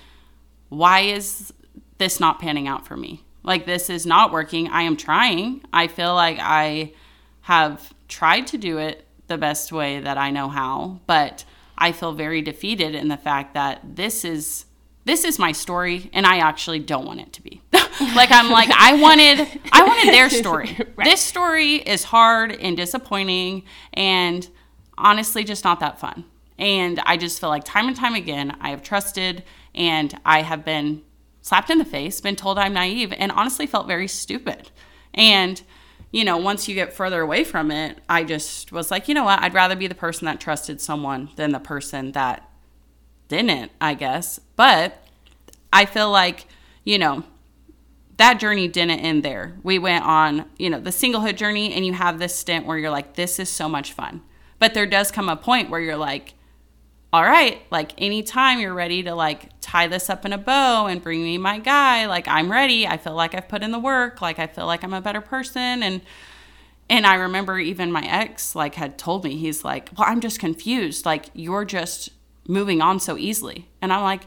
why 0.68 1.00
is 1.00 1.52
this 1.96 2.20
not 2.20 2.38
panning 2.38 2.68
out 2.68 2.86
for 2.86 2.96
me? 2.96 3.24
Like, 3.42 3.64
this 3.64 3.88
is 3.88 4.04
not 4.04 4.30
working. 4.30 4.68
I 4.68 4.82
am 4.82 4.96
trying. 4.96 5.62
I 5.72 5.86
feel 5.86 6.14
like 6.14 6.38
I 6.38 6.92
have 7.42 7.94
tried 8.08 8.46
to 8.48 8.58
do 8.58 8.76
it 8.78 9.06
the 9.26 9.38
best 9.38 9.72
way 9.72 10.00
that 10.00 10.18
I 10.18 10.30
know 10.30 10.48
how, 10.48 11.00
but 11.06 11.44
I 11.78 11.92
feel 11.92 12.12
very 12.12 12.42
defeated 12.42 12.94
in 12.94 13.08
the 13.08 13.16
fact 13.16 13.54
that 13.54 13.96
this 13.96 14.24
is 14.24 14.66
this 15.06 15.24
is 15.24 15.38
my 15.38 15.52
story 15.52 16.10
and 16.12 16.26
I 16.26 16.38
actually 16.38 16.80
don't 16.80 17.06
want 17.06 17.20
it 17.20 17.32
to 17.34 17.42
be. 17.42 17.62
like 17.72 18.30
I'm 18.30 18.50
like 18.50 18.70
I 18.70 19.00
wanted 19.00 19.48
I 19.72 19.82
wanted 19.84 20.12
their 20.12 20.28
story. 20.28 20.76
This 21.02 21.20
story 21.20 21.76
is 21.76 22.04
hard 22.04 22.52
and 22.52 22.76
disappointing 22.76 23.62
and 23.94 24.48
honestly 24.98 25.44
just 25.44 25.64
not 25.64 25.80
that 25.80 25.98
fun. 25.98 26.24
And 26.58 27.00
I 27.06 27.16
just 27.16 27.40
feel 27.40 27.48
like 27.48 27.64
time 27.64 27.86
and 27.86 27.96
time 27.96 28.14
again 28.14 28.56
I 28.60 28.70
have 28.70 28.82
trusted 28.82 29.44
and 29.74 30.18
I 30.24 30.42
have 30.42 30.64
been 30.64 31.02
slapped 31.46 31.70
in 31.70 31.78
the 31.78 31.84
face, 31.84 32.20
been 32.20 32.34
told 32.34 32.58
I'm 32.58 32.72
naive, 32.72 33.12
and 33.16 33.30
honestly 33.30 33.68
felt 33.68 33.86
very 33.86 34.08
stupid. 34.08 34.70
And, 35.14 35.62
you 36.10 36.24
know, 36.24 36.38
once 36.38 36.66
you 36.66 36.74
get 36.74 36.92
further 36.92 37.20
away 37.20 37.44
from 37.44 37.70
it, 37.70 37.98
I 38.08 38.24
just 38.24 38.72
was 38.72 38.90
like, 38.90 39.06
you 39.06 39.14
know 39.14 39.22
what? 39.22 39.40
I'd 39.40 39.54
rather 39.54 39.76
be 39.76 39.86
the 39.86 39.94
person 39.94 40.24
that 40.26 40.40
trusted 40.40 40.80
someone 40.80 41.28
than 41.36 41.52
the 41.52 41.60
person 41.60 42.12
that 42.12 42.50
didn't, 43.28 43.70
I 43.80 43.94
guess. 43.94 44.40
But 44.56 45.02
I 45.72 45.84
feel 45.84 46.10
like, 46.10 46.46
you 46.84 46.98
know, 46.98 47.24
that 48.16 48.40
journey 48.40 48.66
didn't 48.66 49.00
end 49.00 49.22
there. 49.22 49.56
We 49.62 49.78
went 49.78 50.04
on, 50.04 50.46
you 50.58 50.70
know, 50.70 50.80
the 50.80 50.90
singlehood 50.90 51.36
journey, 51.36 51.72
and 51.74 51.84
you 51.84 51.92
have 51.92 52.18
this 52.18 52.34
stint 52.34 52.66
where 52.66 52.78
you're 52.78 52.90
like, 52.90 53.14
this 53.14 53.38
is 53.38 53.50
so 53.50 53.68
much 53.68 53.92
fun. 53.92 54.22
But 54.58 54.72
there 54.72 54.86
does 54.86 55.10
come 55.10 55.28
a 55.28 55.36
point 55.36 55.68
where 55.68 55.80
you're 55.80 55.96
like, 55.96 56.34
all 57.12 57.22
right, 57.22 57.62
like 57.70 57.92
anytime 57.98 58.58
you're 58.58 58.74
ready 58.74 59.02
to 59.02 59.14
like 59.14 59.48
tie 59.60 59.86
this 59.86 60.10
up 60.10 60.24
in 60.24 60.32
a 60.32 60.38
bow 60.38 60.86
and 60.86 61.02
bring 61.02 61.22
me 61.22 61.38
my 61.38 61.58
guy, 61.58 62.06
like 62.06 62.26
I'm 62.28 62.50
ready. 62.50 62.86
I 62.86 62.96
feel 62.96 63.14
like 63.14 63.34
I've 63.34 63.48
put 63.48 63.62
in 63.62 63.70
the 63.70 63.78
work, 63.78 64.20
like 64.20 64.38
I 64.38 64.46
feel 64.46 64.66
like 64.66 64.82
I'm 64.82 64.92
a 64.92 65.00
better 65.00 65.20
person 65.20 65.82
and 65.82 66.02
and 66.88 67.06
I 67.06 67.14
remember 67.14 67.58
even 67.58 67.90
my 67.90 68.06
ex 68.06 68.54
like 68.54 68.74
had 68.74 68.98
told 68.98 69.24
me 69.24 69.36
he's 69.36 69.64
like, 69.64 69.90
"Well, 69.96 70.06
I'm 70.08 70.20
just 70.20 70.38
confused. 70.38 71.06
Like 71.06 71.30
you're 71.32 71.64
just 71.64 72.10
moving 72.46 72.80
on 72.80 73.00
so 73.00 73.16
easily." 73.16 73.68
And 73.80 73.92
I'm 73.92 74.02
like, 74.02 74.26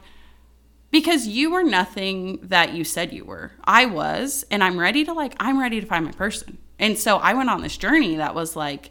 because 0.90 1.26
you 1.26 1.50
were 1.50 1.62
nothing 1.62 2.38
that 2.42 2.74
you 2.74 2.84
said 2.84 3.12
you 3.12 3.24
were. 3.24 3.52
I 3.64 3.86
was, 3.86 4.44
and 4.50 4.62
I'm 4.62 4.78
ready 4.78 5.04
to 5.04 5.12
like 5.12 5.34
I'm 5.38 5.58
ready 5.58 5.80
to 5.80 5.86
find 5.86 6.04
my 6.04 6.12
person. 6.12 6.58
And 6.78 6.98
so 6.98 7.18
I 7.18 7.34
went 7.34 7.50
on 7.50 7.62
this 7.62 7.76
journey 7.76 8.16
that 8.16 8.34
was 8.34 8.56
like 8.56 8.90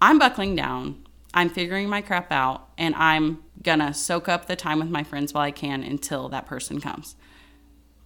I'm 0.00 0.18
buckling 0.18 0.56
down. 0.56 1.04
I'm 1.34 1.48
figuring 1.48 1.88
my 1.88 2.00
crap 2.00 2.32
out 2.32 2.68
and 2.78 2.94
I'm 2.94 3.42
gonna 3.62 3.94
soak 3.94 4.28
up 4.28 4.46
the 4.46 4.56
time 4.56 4.78
with 4.78 4.88
my 4.88 5.04
friends 5.04 5.32
while 5.34 5.44
I 5.44 5.50
can 5.50 5.82
until 5.82 6.28
that 6.30 6.46
person 6.46 6.80
comes. 6.80 7.14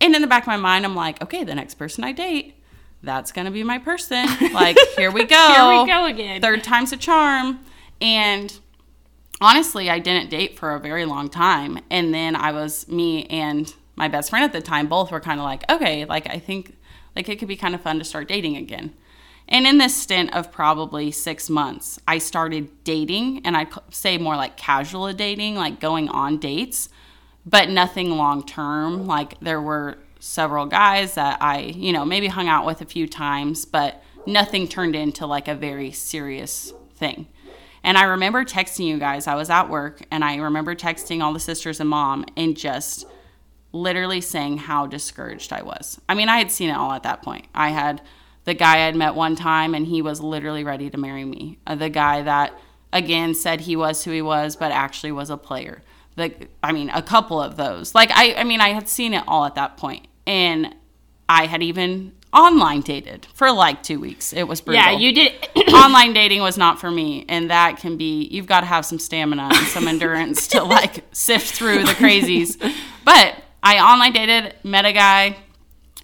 And 0.01 0.15
in 0.15 0.21
the 0.21 0.29
back 0.29 0.43
of 0.43 0.49
my 0.49 0.57
mind, 0.57 0.85
I'm 0.85 0.95
like, 0.95 1.23
okay, 1.23 1.45
the 1.45 1.55
next 1.55 1.75
person 1.75 2.05
I 2.05 2.13
date, 2.13 2.61
that's 3.03 3.33
gonna 3.33 3.51
be 3.51 3.63
my 3.63 3.79
person. 3.79 4.29
Like, 4.53 4.77
here 4.97 5.11
we 5.11 5.25
go. 5.25 5.53
Here 5.53 5.83
we 5.83 5.87
go 5.87 6.07
again. 6.07 6.41
Third 6.41 6.63
time's 6.65 6.93
a 6.93 6.97
charm. 6.97 7.61
And 8.01 8.57
honestly, 9.45 9.91
I 9.91 9.99
didn't 9.99 10.31
date 10.31 10.59
for 10.59 10.75
a 10.75 10.81
very 10.81 11.05
long 11.05 11.29
time. 11.29 11.79
And 11.91 12.15
then 12.15 12.35
I 12.35 12.51
was, 12.51 12.89
me 12.89 13.27
and 13.27 13.73
my 13.95 14.09
best 14.09 14.31
friend 14.31 14.43
at 14.43 14.55
the 14.55 14.63
time, 14.63 14.87
both 14.87 15.13
were 15.13 15.21
kind 15.21 15.39
of 15.39 15.45
like, 15.45 15.71
okay, 15.71 16.07
like, 16.07 16.27
I 16.31 16.39
think, 16.39 16.79
like, 17.15 17.29
it 17.29 17.39
could 17.39 17.49
be 17.49 17.57
kind 17.57 17.75
of 17.75 17.83
fun 17.83 17.99
to 17.99 18.05
start 18.05 18.27
dating 18.27 18.57
again. 18.57 18.95
And 19.47 19.67
in 19.67 19.77
this 19.77 19.95
stint 19.95 20.35
of 20.35 20.51
probably 20.51 21.11
six 21.11 21.51
months, 21.51 22.01
I 22.09 22.17
started 22.17 22.71
dating, 22.85 23.43
and 23.45 23.55
I'd 23.55 23.69
say 23.91 24.17
more 24.17 24.37
like 24.37 24.57
casual 24.57 25.13
dating, 25.13 25.57
like 25.57 25.79
going 25.79 26.09
on 26.09 26.39
dates, 26.39 26.89
but 27.45 27.69
nothing 27.69 28.13
long 28.13 28.47
term. 28.47 29.07
Like 29.07 29.39
there 29.41 29.61
were 29.61 29.99
several 30.19 30.65
guys 30.65 31.17
that 31.17 31.37
I, 31.43 31.59
you 31.59 31.93
know, 31.93 32.07
maybe 32.07 32.29
hung 32.29 32.49
out 32.49 32.65
with 32.65 32.81
a 32.81 32.87
few 32.87 33.07
times, 33.07 33.67
but 33.67 34.03
nothing 34.27 34.67
turned 34.67 34.97
into 34.97 35.27
like 35.27 35.47
a 35.47 35.55
very 35.55 35.93
serious 35.93 36.73
thing. 36.95 37.27
And 37.85 37.97
I 37.97 38.05
remember 38.05 38.45
texting 38.45 38.87
you 38.87 38.99
guys. 38.99 39.27
I 39.27 39.35
was 39.37 39.51
at 39.51 39.69
work, 39.69 40.03
and 40.11 40.25
I 40.25 40.37
remember 40.37 40.75
texting 40.75 41.23
all 41.23 41.33
the 41.33 41.41
sisters 41.41 41.79
and 41.79 41.89
mom 41.89 42.25
and 42.37 42.57
just 42.57 43.07
literally 43.73 44.21
saying 44.21 44.57
how 44.57 44.87
discouraged 44.87 45.53
I 45.53 45.63
was. 45.63 46.01
I 46.09 46.15
mean, 46.15 46.29
I 46.29 46.39
had 46.39 46.51
seen 46.51 46.71
it 46.71 46.77
all 46.77 46.93
at 46.93 47.03
that 47.03 47.23
point. 47.23 47.47
I 47.55 47.71
had 47.71 48.01
the 48.45 48.55
guy 48.55 48.87
I'd 48.87 48.97
met 48.97 49.15
one 49.15 49.37
time 49.37 49.75
and 49.75 49.87
he 49.87 50.01
was 50.01 50.21
literally 50.21 50.65
ready 50.65 50.89
to 50.91 50.97
marry 50.97 51.25
me. 51.25 51.59
Uh, 51.67 51.75
the 51.75 51.89
guy 51.89 52.23
that 52.23 52.59
again 52.93 53.35
said 53.35 53.63
he 53.63 53.75
was 53.75 54.05
who 54.05 54.13
he 54.13 54.23
was 54.23 54.55
but 54.55 54.71
actually 54.71 55.13
was 55.13 55.31
a 55.31 55.37
player. 55.37 55.83
The 56.17 56.33
I 56.63 56.73
mean 56.73 56.91
a 56.91 57.03
couple 57.03 57.41
of 57.41 57.57
those. 57.57 57.95
Like 57.95 58.11
I 58.13 58.35
I 58.35 58.45
mean 58.45 58.61
I 58.61 58.69
had 58.69 58.89
seen 58.89 59.15
it 59.15 59.25
all 59.27 59.45
at 59.45 59.57
that 59.57 59.77
point. 59.77 60.07
And 60.27 60.75
I 61.29 61.47
had 61.47 61.63
even 61.63 62.13
online 62.35 62.81
dated 62.81 63.27
for 63.35 63.51
like 63.53 63.83
2 63.83 64.01
weeks. 64.01 64.33
It 64.33 64.45
was 64.45 64.61
brutal. 64.61 64.83
Yeah, 64.83 64.91
you 64.91 65.13
did 65.15 65.33
online 65.75 66.13
dating 66.13 66.43
was 66.43 66.59
not 66.59 66.81
for 66.81 66.91
me 66.91 67.25
and 67.29 67.51
that 67.51 67.79
can 67.79 67.97
be 67.97 68.25
you've 68.25 68.47
got 68.47 68.61
to 68.61 68.67
have 68.67 68.85
some 68.85 68.99
stamina 68.99 69.49
and 69.53 69.67
some 69.69 69.87
endurance 69.89 70.49
to 70.49 70.63
like 70.77 71.05
sift 71.13 71.55
through 71.55 71.85
the 71.85 71.93
crazies. 71.93 72.61
But 73.05 73.37
I 73.63 73.79
online 73.79 74.13
dated, 74.13 74.55
met 74.65 74.85
a 74.85 74.93
guy, 74.93 75.37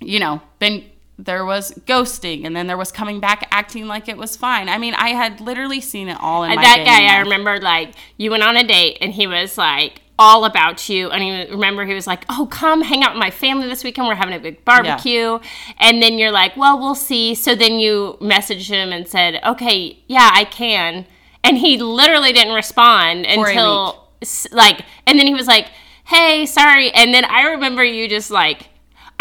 you 0.01 0.21
know, 0.21 0.41
been 0.59 0.85
there 1.19 1.45
was 1.45 1.73
ghosting 1.87 2.47
and 2.47 2.57
then 2.57 2.67
there 2.67 2.79
was 2.79 2.91
coming 2.91 3.21
back 3.21 3.47
acting 3.51 3.87
like 3.87 4.09
it 4.09 4.17
was 4.17 4.37
fine. 4.37 4.69
I 4.69 4.79
mean, 4.79 4.95
I 4.95 5.11
had 5.11 5.41
literally 5.41 5.81
seen 5.81 6.09
it 6.09 6.17
all 6.21 6.45
in 6.45 6.55
my 6.55 6.63
that 6.63 6.85
guy. 6.87 7.03
life. 7.03 7.11
I 7.11 7.21
remember 7.21 7.61
like 7.61 7.95
you 8.17 8.31
went 8.31 8.43
on 8.43 8.57
a 8.57 8.65
date 8.65 8.99
and 9.01 9.13
he 9.13 9.27
was 9.27 9.59
like 9.59 10.01
all 10.21 10.45
about 10.45 10.89
you, 10.91 11.11
and 11.11 11.23
he 11.23 11.51
remember 11.51 11.85
he 11.87 11.95
was 11.95 12.07
like, 12.07 12.25
"Oh, 12.29 12.47
come 12.51 12.83
hang 12.83 13.03
out 13.03 13.15
with 13.15 13.21
my 13.21 13.31
family 13.31 13.67
this 13.67 13.83
weekend. 13.83 14.07
We're 14.07 14.15
having 14.15 14.35
a 14.35 14.39
big 14.39 14.65
barbecue." 14.67 15.41
And 15.79 16.03
then 16.03 16.19
you're 16.19 16.31
like, 16.31 16.57
"Well, 16.57 16.79
we'll 16.79 16.95
see." 16.95 17.35
So 17.35 17.55
then 17.55 17.81
you 17.81 18.19
messaged 18.21 18.69
him 18.69 18.93
and 18.93 19.09
said, 19.09 19.41
"Okay, 19.45 19.99
yeah, 20.07 20.31
I 20.33 20.45
can." 20.45 21.07
And 21.43 21.57
he 21.59 21.79
literally 21.79 22.33
didn't 22.33 22.55
respond 22.55 23.25
For 23.25 23.49
until 23.49 24.09
like, 24.53 24.85
and 25.07 25.19
then 25.19 25.27
he 25.27 25.35
was 25.35 25.47
like, 25.47 25.69
"Hey, 26.05 26.45
sorry." 26.45 26.93
And 26.93 27.15
then 27.15 27.25
I 27.25 27.43
remember 27.49 27.83
you 27.83 28.09
just 28.09 28.31
like. 28.31 28.69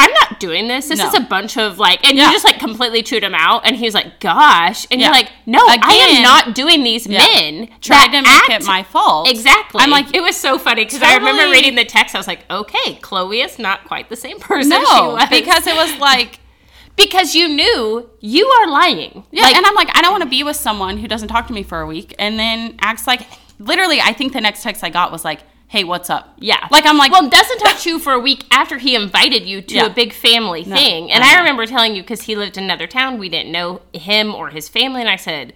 I'm 0.10 0.30
not 0.30 0.40
doing 0.40 0.68
this. 0.68 0.88
This 0.90 1.00
No. 1.00 1.08
is 1.08 1.14
a 1.14 1.20
bunch 1.22 1.58
of 1.58 1.78
like, 1.80 2.06
and 2.08 2.18
Yeah. 2.18 2.28
you 2.28 2.32
just 2.34 2.46
like 2.46 2.60
completely 2.60 3.04
chewed 3.04 3.24
him 3.24 3.36
out. 3.36 3.62
And 3.66 3.76
he 3.76 3.86
was 3.86 3.94
like, 3.94 4.20
"Gosh," 4.20 4.86
and 4.92 5.00
Yeah. 5.00 5.08
you're 5.08 5.16
like, 5.16 5.30
"No, 5.46 5.60
I 5.68 5.94
am 6.10 6.24
not 6.24 6.56
doing 6.56 6.84
these 6.84 7.08
men." 7.08 7.70
tried 7.82 8.08
to 8.08 8.22
make 8.22 8.28
act- 8.28 8.50
it 8.50 8.66
my 8.66 8.84
fault. 8.84 9.30
Exactly. 9.30 9.82
I'm 9.82 9.90
like, 9.90 10.16
it 10.16 10.22
was 10.22 10.36
so 10.36 10.58
funny 10.60 10.86
because 10.86 11.02
I 11.02 11.16
remember 11.16 11.50
reading 11.50 11.76
the 11.76 11.86
text. 11.86 12.16
I 12.16 12.18
was 12.20 12.28
like, 12.28 12.46
okay, 12.50 12.96
Chloe 13.02 13.42
is 13.42 13.58
not 13.60 13.86
quite 13.86 14.10
the 14.10 14.16
same 14.16 14.40
person 14.40 14.72
she 14.72 14.78
no, 14.96 15.14
was 15.16 15.30
because 15.30 15.66
it 15.68 15.76
was 15.76 15.96
like 15.98 16.40
because 16.96 17.34
you 17.36 17.48
knew 17.48 18.10
you 18.20 18.46
are 18.48 18.68
lying. 18.68 19.24
Yeah, 19.32 19.44
Like, 19.44 19.56
and 19.56 19.66
I'm 19.66 19.76
like, 19.76 19.90
I 19.98 20.02
don't 20.02 20.12
want 20.12 20.24
to 20.24 20.30
be 20.30 20.44
with 20.44 20.56
someone 20.58 20.98
who 20.98 21.08
doesn't 21.08 21.30
talk 21.30 21.48
to 21.48 21.54
me 21.54 21.64
for 21.64 21.80
a 21.82 21.88
week 21.88 22.14
and 22.20 22.38
then 22.38 22.76
acts 22.82 23.08
like 23.08 23.22
literally 23.60 24.02
I 24.02 24.14
think 24.14 24.34
the 24.34 24.42
next 24.42 24.64
text 24.64 24.84
I 24.84 24.90
got 24.90 25.12
was 25.12 25.24
like, 25.24 25.40
Hey, 25.70 25.84
what's 25.84 26.10
up? 26.10 26.34
yeah, 26.40 26.68
Like 26.72 26.88
I'm 26.88 26.98
like 26.98 27.12
well, 27.12 27.30
doesn't 27.30 27.60
touch 27.68 27.86
you 27.86 28.00
for 28.00 28.12
a 28.14 28.20
week 28.20 28.44
after 28.52 28.80
he 28.80 28.96
invited 28.96 29.44
you 29.46 29.62
to 29.62 29.76
Yeah. 29.76 29.86
a 29.86 29.90
big 29.94 30.14
family 30.14 30.64
No, 30.66 30.76
thing. 30.76 31.12
And 31.12 31.24
I 31.24 31.38
remember 31.38 31.68
telling 31.68 31.96
you 31.96 32.02
because 32.02 32.24
he 32.24 32.36
lived 32.36 32.58
in 32.58 32.64
another 32.64 32.88
town, 32.88 33.20
we 33.20 33.30
didn't 33.30 33.52
know 33.52 33.82
him 33.94 34.34
or 34.34 34.50
his 34.50 34.68
family, 34.68 35.02
and 35.02 35.10
I 35.10 35.16
said. 35.16 35.54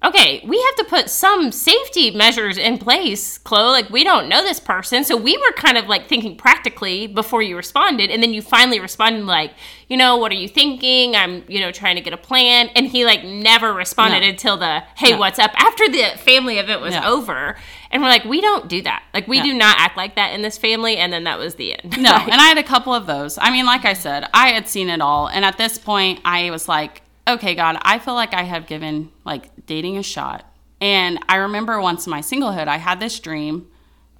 Okay, 0.00 0.40
we 0.46 0.62
have 0.62 0.76
to 0.76 0.84
put 0.84 1.10
some 1.10 1.50
safety 1.50 2.12
measures 2.12 2.56
in 2.56 2.78
place, 2.78 3.36
Chloe. 3.36 3.72
Like, 3.72 3.90
we 3.90 4.04
don't 4.04 4.28
know 4.28 4.44
this 4.44 4.60
person. 4.60 5.02
So, 5.02 5.16
we 5.16 5.36
were 5.36 5.50
kind 5.56 5.76
of 5.76 5.88
like 5.88 6.06
thinking 6.06 6.36
practically 6.36 7.08
before 7.08 7.42
you 7.42 7.56
responded. 7.56 8.08
And 8.08 8.22
then 8.22 8.32
you 8.32 8.40
finally 8.40 8.78
responded, 8.78 9.24
like, 9.24 9.54
you 9.88 9.96
know, 9.96 10.16
what 10.16 10.30
are 10.30 10.36
you 10.36 10.46
thinking? 10.46 11.16
I'm, 11.16 11.42
you 11.48 11.58
know, 11.58 11.72
trying 11.72 11.96
to 11.96 12.00
get 12.00 12.12
a 12.12 12.16
plan. 12.16 12.70
And 12.76 12.86
he, 12.86 13.04
like, 13.04 13.24
never 13.24 13.72
responded 13.72 14.22
until 14.22 14.56
the, 14.56 14.84
hey, 14.94 15.18
what's 15.18 15.40
up? 15.40 15.50
After 15.56 15.88
the 15.88 16.16
family 16.16 16.58
event 16.58 16.80
was 16.80 16.94
over. 16.94 17.56
And 17.90 18.02
we're 18.02 18.08
like, 18.08 18.24
we 18.24 18.40
don't 18.40 18.68
do 18.68 18.82
that. 18.82 19.02
Like, 19.14 19.26
we 19.28 19.38
No. 19.38 19.44
do 19.44 19.54
not 19.54 19.78
act 19.78 19.96
like 19.96 20.16
that 20.16 20.34
in 20.34 20.42
this 20.42 20.58
family. 20.58 20.96
And 20.98 21.12
then 21.12 21.24
that 21.24 21.38
was 21.38 21.54
the 21.54 21.72
end. 21.78 21.98
No, 22.02 22.10
and 22.14 22.34
I 22.34 22.44
had 22.48 22.58
a 22.58 22.62
couple 22.62 22.92
of 22.94 23.06
those. 23.06 23.38
I 23.38 23.50
mean, 23.50 23.64
like 23.66 23.84
I 23.84 23.94
said, 23.94 24.28
I 24.34 24.48
had 24.48 24.68
seen 24.68 24.90
it 24.90 25.00
all. 25.00 25.28
And 25.28 25.44
at 25.44 25.56
this 25.56 25.78
point, 25.78 26.20
I 26.24 26.50
was 26.50 26.68
like, 26.68 27.02
okay, 27.26 27.54
God, 27.54 27.78
I 27.82 27.98
feel 27.98 28.14
like 28.14 28.34
I 28.34 28.42
have 28.42 28.66
given 28.66 29.10
like 29.24 29.66
dating 29.66 29.96
a 29.96 30.02
shot. 30.02 30.44
And 30.80 31.18
I 31.28 31.36
remember 31.36 31.80
once 31.80 32.06
in 32.06 32.10
my 32.10 32.20
singlehood, 32.20 32.68
I 32.68 32.76
had 32.76 33.00
this 33.00 33.18
dream. 33.18 33.68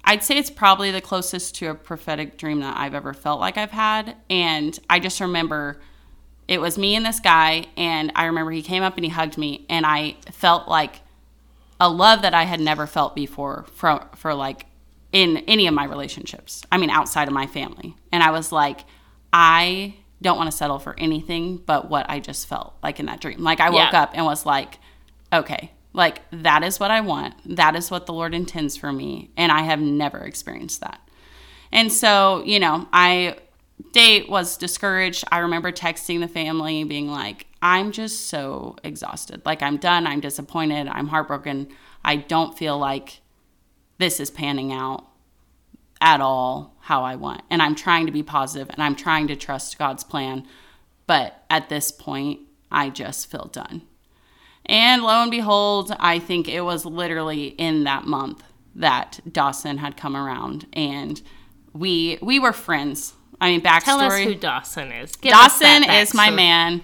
I'd 0.03 0.23
say 0.23 0.37
it's 0.37 0.49
probably 0.49 0.89
the 0.91 1.01
closest 1.01 1.55
to 1.55 1.67
a 1.67 1.75
prophetic 1.75 2.37
dream 2.37 2.61
that 2.61 2.75
I've 2.77 2.95
ever 2.95 3.13
felt 3.13 3.39
like 3.39 3.57
I've 3.57 3.71
had. 3.71 4.15
And 4.29 4.77
I 4.89 4.99
just 4.99 5.19
remember 5.21 5.79
it 6.47 6.59
was 6.59 6.77
me 6.77 6.95
and 6.95 7.05
this 7.05 7.19
guy. 7.19 7.67
And 7.77 8.11
I 8.15 8.25
remember 8.25 8.49
he 8.51 8.63
came 8.63 8.81
up 8.81 8.95
and 8.95 9.05
he 9.05 9.11
hugged 9.11 9.37
me. 9.37 9.65
And 9.69 9.85
I 9.85 10.15
felt 10.31 10.67
like 10.67 11.01
a 11.79 11.89
love 11.89 12.21
that 12.23 12.33
I 12.33 12.43
had 12.43 12.59
never 12.59 12.85
felt 12.87 13.15
before 13.15 13.65
for 13.73 14.07
for 14.15 14.33
like 14.33 14.65
in 15.11 15.37
any 15.47 15.65
of 15.67 15.73
my 15.73 15.85
relationships. 15.85 16.63
I 16.71 16.77
mean 16.77 16.89
outside 16.89 17.27
of 17.27 17.33
my 17.33 17.47
family. 17.47 17.95
And 18.11 18.21
I 18.23 18.31
was 18.31 18.51
like 18.51 18.81
I 19.33 19.95
don't 20.21 20.37
want 20.37 20.51
to 20.51 20.55
settle 20.57 20.79
for 20.79 20.95
anything 20.99 21.57
but 21.57 21.89
what 21.89 22.09
I 22.09 22.19
just 22.19 22.47
felt 22.47 22.73
like 22.83 22.99
in 22.99 23.05
that 23.05 23.21
dream. 23.21 23.39
Like 23.43 23.59
I 23.59 23.69
woke 23.69 23.91
Yeah. 23.93 24.01
up 24.03 24.11
and 24.13 24.25
was 24.25 24.45
like 24.45 24.77
okay, 25.31 25.71
like 25.93 26.21
that 26.31 26.63
is 26.63 26.79
what 26.79 26.91
I 26.91 27.01
want. 27.01 27.35
That 27.57 27.75
is 27.75 27.89
what 27.91 28.05
the 28.07 28.13
Lord 28.13 28.33
intends 28.33 28.75
for 28.77 28.91
me 28.91 29.31
and 29.37 29.51
I 29.51 29.61
have 29.61 29.79
never 29.79 30.17
experienced 30.19 30.81
that. 30.81 30.99
And 31.71 31.93
so, 31.93 32.43
you 32.45 32.59
know, 32.59 32.87
I 32.91 33.37
date 33.91 34.29
was 34.29 34.57
discouraged. 34.57 35.23
I 35.31 35.39
remember 35.39 35.71
texting 35.71 36.19
the 36.19 36.27
family 36.27 36.83
being 36.83 37.09
like, 37.09 37.47
I'm 37.61 37.91
just 37.91 38.27
so 38.27 38.75
exhausted. 38.83 39.41
Like 39.45 39.61
I'm 39.61 39.77
done, 39.77 40.07
I'm 40.07 40.19
disappointed, 40.19 40.87
I'm 40.87 41.07
heartbroken. 41.07 41.69
I 42.03 42.17
don't 42.17 42.57
feel 42.57 42.77
like 42.77 43.21
this 43.97 44.19
is 44.19 44.29
panning 44.31 44.71
out 44.71 45.05
at 46.01 46.21
all 46.21 46.77
how 46.81 47.03
I 47.03 47.15
want. 47.15 47.41
And 47.49 47.61
I'm 47.61 47.75
trying 47.75 48.05
to 48.05 48.11
be 48.11 48.23
positive 48.23 48.69
and 48.69 48.81
I'm 48.81 48.95
trying 48.95 49.27
to 49.27 49.35
trust 49.35 49.77
God's 49.77 50.03
plan. 50.03 50.45
But 51.07 51.43
at 51.49 51.69
this 51.69 51.91
point, 51.91 52.39
I 52.71 52.89
just 52.89 53.29
feel 53.29 53.49
done. 53.51 53.81
And 54.65 55.01
lo 55.03 55.21
and 55.23 55.31
behold, 55.31 55.93
I 55.99 56.19
think 56.19 56.47
it 56.47 56.61
was 56.61 56.85
literally 56.85 57.47
in 57.47 57.83
that 57.85 58.05
month 58.05 58.43
that 58.75 59.19
Dawson 59.29 59.79
had 59.79 59.97
come 59.97 60.15
around 60.15 60.67
and 60.73 61.21
we 61.73 62.17
we 62.21 62.39
were 62.39 62.53
friends 62.53 63.13
I 63.41 63.51
mean, 63.51 63.61
backstory. 63.61 63.83
Tell 63.85 63.99
us 64.01 64.19
who 64.19 64.35
Dawson 64.35 64.91
is. 64.91 65.15
Give 65.15 65.31
Dawson 65.31 65.83
is 65.89 66.13
my 66.13 66.29
man, 66.29 66.83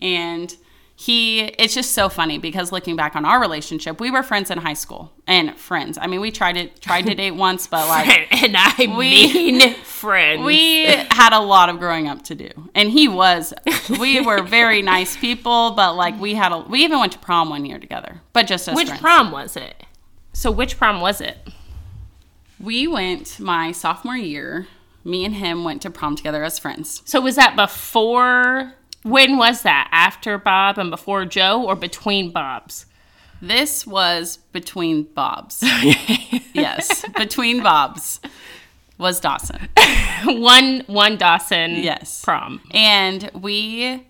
and 0.00 0.54
he. 0.94 1.40
It's 1.40 1.74
just 1.74 1.92
so 1.92 2.08
funny 2.08 2.38
because 2.38 2.70
looking 2.72 2.96
back 2.96 3.16
on 3.16 3.24
our 3.24 3.40
relationship, 3.40 4.00
we 4.00 4.10
were 4.10 4.22
friends 4.22 4.50
in 4.50 4.58
high 4.58 4.74
school 4.74 5.12
and 5.26 5.56
friends. 5.58 5.98
I 6.00 6.06
mean, 6.06 6.20
we 6.20 6.30
tried 6.30 6.52
to 6.54 6.68
tried 6.80 7.06
to 7.06 7.14
date 7.14 7.32
once, 7.32 7.66
but 7.66 7.86
like 7.88 8.42
and 8.42 8.56
I 8.56 8.74
We- 8.96 9.32
mean 9.32 9.74
friends. 9.82 10.42
we 10.44 10.84
had 10.86 11.32
a 11.32 11.40
lot 11.40 11.68
of 11.68 11.78
growing 11.78 12.08
up 12.08 12.22
to 12.24 12.34
do, 12.34 12.50
and 12.74 12.90
he 12.90 13.08
was. 13.08 13.52
We 13.98 14.20
were 14.24 14.42
very 14.42 14.82
nice 14.82 15.16
people, 15.16 15.72
but 15.72 15.96
like 15.96 16.18
we 16.20 16.34
had 16.34 16.52
a. 16.52 16.58
We 16.60 16.84
even 16.84 16.98
went 17.00 17.12
to 17.12 17.18
prom 17.18 17.50
one 17.50 17.64
year 17.66 17.78
together, 17.78 18.20
but 18.32 18.46
just 18.46 18.68
as 18.68 18.76
which 18.76 18.86
friends. 18.88 19.00
prom 19.02 19.32
was 19.32 19.56
it? 19.56 19.82
So 20.32 20.50
which 20.50 20.78
prom 20.78 21.00
was 21.00 21.20
it? 21.20 21.36
We 22.58 22.86
went 22.86 23.38
my 23.40 23.72
sophomore 23.72 24.16
year. 24.16 24.66
Me 25.06 25.24
and 25.24 25.36
him 25.36 25.62
went 25.62 25.80
to 25.82 25.88
prom 25.88 26.16
together 26.16 26.42
as 26.42 26.58
friends. 26.58 27.00
So 27.04 27.20
was 27.20 27.36
that 27.36 27.54
before? 27.54 28.74
When 29.04 29.36
was 29.36 29.62
that? 29.62 29.88
After 29.92 30.36
Bob 30.36 30.78
and 30.78 30.90
before 30.90 31.24
Joe, 31.24 31.62
or 31.62 31.76
between 31.76 32.32
Bob's? 32.32 32.86
This 33.40 33.86
was 33.86 34.38
between 34.50 35.04
Bob's. 35.14 35.62
yes, 36.52 37.04
between 37.16 37.62
Bob's 37.62 38.18
was 38.98 39.20
Dawson. 39.20 39.68
one 40.24 40.82
one 40.88 41.16
Dawson. 41.16 41.76
Yes. 41.76 42.24
Prom. 42.24 42.60
And 42.72 43.30
we 43.32 44.04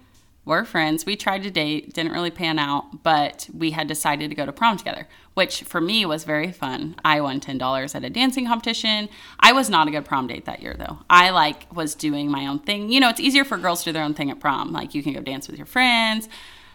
were 0.47 0.65
friends. 0.65 1.05
We 1.05 1.17
tried 1.17 1.43
to 1.43 1.51
date, 1.51 1.93
didn't 1.93 2.13
really 2.13 2.31
pan 2.31 2.59
out, 2.59 3.03
but 3.03 3.51
we 3.53 3.73
had 3.73 3.89
decided 3.89 4.31
to 4.31 4.37
go 4.37 4.47
to 4.47 4.53
prom 4.53 4.79
together, 4.79 5.09
which 5.35 5.65
for 5.65 5.81
me 5.81 6.07
was 6.07 6.25
very 6.25 6.53
fun. 6.53 6.95
I 7.05 7.21
won 7.21 7.41
$10 7.41 7.95
at 7.95 8.05
a 8.05 8.09
dancing 8.09 8.47
competition. 8.47 9.09
I 9.41 9.53
was 9.53 9.69
not 9.69 9.89
a 9.89 9.91
good 9.91 10.05
prom 10.05 10.29
date 10.29 10.47
that 10.47 10.63
year 10.63 10.77
though. 10.79 11.01
I 11.11 11.31
like 11.31 11.71
was 11.75 11.95
doing 11.97 12.31
my 12.31 12.47
own 12.47 12.61
thing. 12.61 12.91
You 12.91 13.01
know, 13.01 13.11
it's 13.11 13.21
easier 13.21 13.45
for 13.45 13.59
girls 13.59 13.81
to 13.81 13.87
do 13.87 13.93
their 13.93 14.05
own 14.05 14.15
thing 14.15 14.31
at 14.31 14.41
prom. 14.41 14.73
Like 14.73 14.95
you 14.95 15.03
can 15.03 15.13
go 15.13 15.21
dance 15.21 15.49
with 15.49 15.59
your 15.59 15.67
friends. 15.67 16.29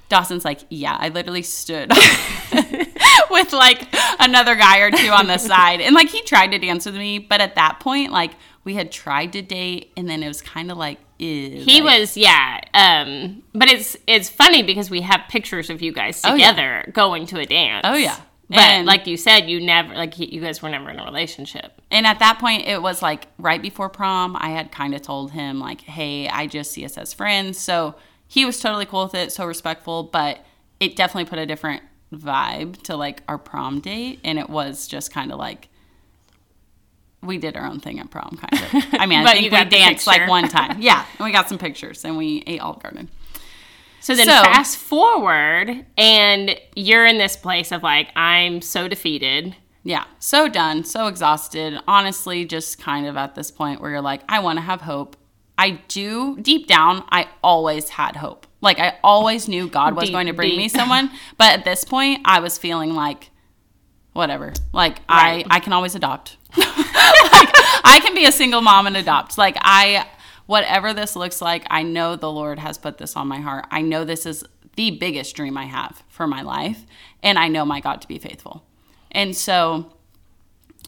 Dawson's 0.10 0.44
like, 0.44 0.60
yeah, 0.70 0.98
I 1.00 1.08
literally 1.08 1.42
stood 1.42 1.90
with 3.32 3.54
like 3.54 3.88
another 4.20 4.58
guy 4.58 4.80
or 4.80 4.92
two 4.92 5.10
on 5.10 5.28
the 5.28 5.38
side. 5.38 5.80
And 5.80 5.96
like 5.96 6.10
he 6.10 6.22
tried 6.24 6.52
to 6.52 6.60
dance 6.60 6.86
with 6.86 6.96
me, 6.96 7.18
but 7.18 7.40
at 7.40 7.56
that 7.56 7.80
point, 7.80 8.12
like 8.12 8.32
we 8.64 8.76
had 8.76 8.92
tried 8.92 9.34
to 9.34 9.42
date 9.42 9.92
and 9.98 10.10
then 10.10 10.22
it 10.24 10.28
was 10.28 10.42
kind 10.42 10.72
of 10.72 10.78
like, 10.78 11.00
ew. 11.20 11.62
He 11.64 11.82
like- 11.82 12.00
was, 12.00 12.18
yeah. 12.18 12.60
Um, 12.74 13.44
but 13.54 13.70
it's 13.70 13.98
it's 14.08 14.30
funny 14.30 14.64
because 14.64 14.90
we 14.90 15.02
have 15.02 15.22
pictures 15.30 15.70
of 15.70 15.82
you 15.82 15.92
guys 15.92 16.22
Oh, 16.24 16.36
yeah. 16.36 16.50
together 16.52 16.92
going 16.94 17.26
to 17.28 17.40
a 17.40 17.46
dance. 17.46 17.82
Oh, 17.84 17.96
yeah. 17.96 18.18
But 18.50 18.60
And- 18.60 18.86
like 18.86 19.08
you 19.08 19.16
said, 19.18 19.50
you 19.50 19.62
never 19.62 19.94
like 19.96 20.20
you 20.20 20.42
guys 20.42 20.62
were 20.62 20.70
never 20.70 20.90
in 20.90 21.00
a 21.00 21.06
relationship. 21.06 21.82
And 21.90 22.06
at 22.06 22.20
that 22.20 22.38
point, 22.40 22.68
it 22.68 22.82
was 22.82 23.02
like 23.02 23.28
right 23.38 23.62
before 23.62 23.88
prom. 23.90 24.36
I 24.40 24.50
had 24.50 24.72
kind 24.72 24.94
of 24.94 25.02
told 25.02 25.32
him, 25.32 25.60
like, 25.60 25.82
hey, 25.82 26.28
I 26.28 26.48
just 26.48 26.72
see 26.72 26.84
us 26.86 26.98
as 26.98 27.14
friends. 27.14 27.58
So 27.58 27.96
he 28.28 28.44
was 28.46 28.60
totally 28.60 28.86
cool 28.86 29.04
with 29.06 29.16
it, 29.16 29.32
so 29.32 29.46
respectful, 29.46 30.04
but 30.04 30.40
it 30.80 30.96
definitely 30.96 31.30
put 31.30 31.40
a 31.40 31.46
different 31.46 31.82
vibe 32.14 32.82
to 32.84 32.96
like 32.98 33.24
our 33.28 33.38
prom 33.38 33.80
date. 33.80 34.20
And 34.24 34.38
it 34.38 34.50
was 34.50 34.86
just 34.88 35.12
kind 35.14 35.32
of 35.32 35.40
like, 35.40 35.70
we 37.24 37.38
did 37.38 37.56
our 37.56 37.66
own 37.66 37.80
thing 37.80 38.00
at 38.00 38.10
prom, 38.10 38.38
kind 38.42 38.64
of. 38.64 38.84
I 39.00 39.06
mean, 39.06 39.26
I 39.26 39.34
think 39.34 39.52
we 39.52 39.66
danced 39.66 40.08
like 40.08 40.28
one 40.28 40.48
time. 40.48 40.82
Yeah. 40.82 41.06
And 41.20 41.26
we 41.26 41.32
got 41.32 41.48
some 41.50 41.58
pictures 41.58 42.04
and 42.06 42.18
we 42.18 42.44
ate 42.48 42.60
Olive 42.62 42.82
Garden. 42.82 43.10
So 44.00 44.16
then 44.16 44.26
So- 44.26 44.44
fast 44.44 44.78
forward, 44.78 45.86
and 45.98 46.60
you're 46.76 47.06
in 47.06 47.18
this 47.18 47.36
place 47.38 47.72
of 47.72 47.84
like, 47.84 48.10
I'm 48.16 48.62
so 48.62 48.88
defeated. 48.88 49.56
Yeah, 49.84 50.04
so 50.20 50.48
done, 50.48 50.84
so 50.84 51.08
exhausted. 51.08 51.80
Honestly, 51.88 52.46
just 52.46 52.80
kind 52.80 53.08
of 53.08 53.18
at 53.18 53.34
this 53.34 53.50
point 53.50 53.82
where 53.82 53.90
you're 53.90 54.02
like, 54.02 54.22
I 54.30 54.40
want 54.40 54.58
to 54.58 54.62
have 54.62 54.82
hope. 54.82 55.18
I 55.58 55.82
do, 55.88 56.38
deep 56.40 56.68
down, 56.68 57.04
I 57.12 57.28
always 57.44 57.90
had 57.90 58.16
hope. 58.18 58.46
Like, 58.62 58.80
I 58.80 59.00
always 59.04 59.48
knew 59.48 59.68
God 59.68 59.96
was 59.96 60.06
Deep, 60.06 60.14
going 60.14 60.28
to 60.28 60.34
bring 60.34 60.56
me 60.56 60.68
someone. 60.68 61.10
But 61.38 61.54
at 61.60 61.66
this 61.66 61.84
point, 61.84 62.22
I 62.26 62.40
was 62.42 62.60
feeling 62.60 62.94
like, 62.94 63.31
whatever. 64.14 64.54
Like, 64.74 65.00
Right. 65.10 65.46
I, 65.50 65.58
I 65.58 65.60
can 65.60 65.74
always 65.74 65.96
adopt. 65.96 66.38
like, 66.58 66.68
I 67.84 68.00
can 68.04 68.14
be 68.14 68.26
a 68.26 68.32
single 68.32 68.62
mom 68.62 68.88
and 68.88 68.98
adopt. 68.98 69.38
Like, 69.38 69.58
I, 69.62 70.08
whatever 70.46 70.94
this 70.94 71.16
looks 71.16 71.42
like, 71.42 71.66
I 71.70 71.84
know 71.84 72.16
the 72.16 72.32
Lord 72.32 72.60
has 72.60 72.78
put 72.78 72.98
this 72.98 73.16
on 73.16 73.28
my 73.28 73.40
heart. 73.40 73.66
I 73.72 73.82
know 73.82 74.04
this 74.04 74.26
is 74.26 74.44
the 74.76 74.92
biggest 74.92 75.36
dream 75.36 75.58
I 75.58 75.66
have 75.66 76.04
for 76.10 76.28
my 76.28 76.42
life. 76.42 76.86
And 77.24 77.38
I 77.38 77.48
know 77.48 77.66
my 77.66 77.80
God 77.80 78.02
to 78.02 78.08
be 78.08 78.18
faithful. 78.18 78.66
And 79.12 79.36
so, 79.36 79.92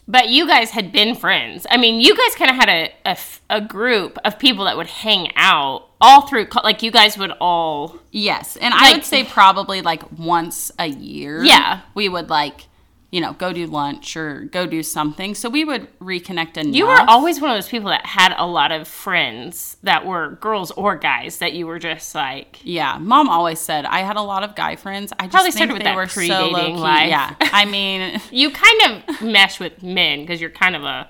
But 0.08 0.28
you 0.28 0.46
guys 0.46 0.70
had 0.70 0.92
been 0.92 1.14
friends. 1.14 1.66
I 1.70 1.76
mean, 1.76 2.00
you 2.00 2.14
guys 2.16 2.34
kind 2.34 2.50
of 2.50 2.56
had 2.56 2.68
a 3.06 3.16
a 3.50 3.60
group 3.60 4.18
of 4.24 4.38
people 4.38 4.64
that 4.64 4.76
would 4.76 4.86
hang 4.86 5.30
out 5.36 5.88
all 6.00 6.26
through, 6.26 6.48
like 6.62 6.82
you 6.82 6.90
guys 6.90 7.16
would 7.16 7.32
all. 7.40 7.98
Yes, 8.10 8.56
and 8.56 8.74
I 8.74 8.92
would 8.92 9.04
say 9.04 9.24
probably 9.24 9.80
like 9.82 10.02
once 10.18 10.70
a 10.78 10.86
year. 10.86 11.42
Yeah. 11.44 11.80
we 11.94 12.08
would 12.08 12.28
like, 12.30 12.66
you 13.14 13.20
know, 13.20 13.32
go 13.32 13.52
do 13.52 13.64
lunch 13.68 14.16
or 14.16 14.40
go 14.40 14.66
do 14.66 14.82
something. 14.82 15.36
So 15.36 15.48
we 15.48 15.64
would 15.64 15.86
reconnect 16.00 16.56
enough. 16.56 16.74
You 16.74 16.84
were 16.88 16.98
always 17.06 17.40
one 17.40 17.48
of 17.48 17.56
those 17.56 17.68
people 17.68 17.90
that 17.90 18.04
had 18.04 18.34
a 18.36 18.44
lot 18.44 18.72
of 18.72 18.88
friends 18.88 19.76
that 19.84 20.04
were 20.04 20.30
girls 20.40 20.72
or 20.72 20.96
guys 20.96 21.38
that 21.38 21.52
you 21.52 21.64
were 21.68 21.78
just 21.78 22.12
like, 22.16 22.58
yeah. 22.64 22.98
Mom 22.98 23.28
always 23.28 23.60
said 23.60 23.84
I 23.84 24.00
had 24.00 24.16
a 24.16 24.20
lot 24.22 24.42
of 24.42 24.56
guy 24.56 24.74
friends. 24.74 25.12
I 25.16 25.26
just 25.26 25.30
Probably 25.30 25.52
think 25.52 25.58
started 25.58 25.72
with 25.74 25.82
they 25.82 25.84
that 25.84 25.94
were 25.96 26.08
so 26.08 26.48
low-key. 26.48 26.72
life. 26.72 27.08
Yeah, 27.08 27.36
I 27.38 27.64
mean, 27.76 28.20
you 28.32 28.50
kind 28.50 28.80
of 29.08 29.22
mesh 29.22 29.60
with 29.60 29.80
men 29.80 30.22
because 30.22 30.40
you're 30.40 30.50
kind 30.50 30.74
of 30.74 30.82
a, 30.82 31.08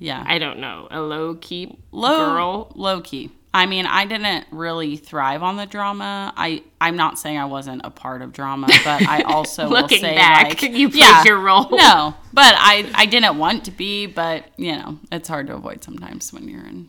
yeah, 0.00 0.24
I 0.26 0.38
don't 0.38 0.58
know, 0.58 0.88
a 0.90 1.00
low 1.00 1.36
key 1.36 1.78
low 1.92 2.26
girl. 2.34 2.72
low 2.74 3.00
key. 3.02 3.30
I 3.54 3.66
mean, 3.66 3.84
I 3.84 4.06
didn't 4.06 4.46
really 4.50 4.96
thrive 4.96 5.42
on 5.42 5.56
the 5.56 5.66
drama. 5.66 6.32
I 6.36 6.62
I'm 6.80 6.96
not 6.96 7.18
saying 7.18 7.36
I 7.36 7.44
wasn't 7.44 7.82
a 7.84 7.90
part 7.90 8.22
of 8.22 8.32
drama, 8.32 8.68
but 8.68 9.06
I 9.06 9.22
also 9.26 9.64
will 9.64 9.82
Looking 9.82 10.00
say 10.00 10.14
back, 10.14 10.62
like, 10.62 10.72
you 10.72 10.88
played 10.88 11.24
your 11.26 11.38
role. 11.38 11.68
No, 11.70 12.14
but 12.32 12.54
I 12.56 12.90
I 12.94 13.06
didn't 13.06 13.38
want 13.38 13.66
to 13.66 13.70
be, 13.70 14.06
but 14.06 14.44
you 14.56 14.72
know, 14.72 14.98
it's 15.10 15.28
hard 15.28 15.48
to 15.48 15.54
avoid 15.54 15.84
sometimes 15.84 16.32
when 16.32 16.48
you're 16.48 16.64
in 16.64 16.88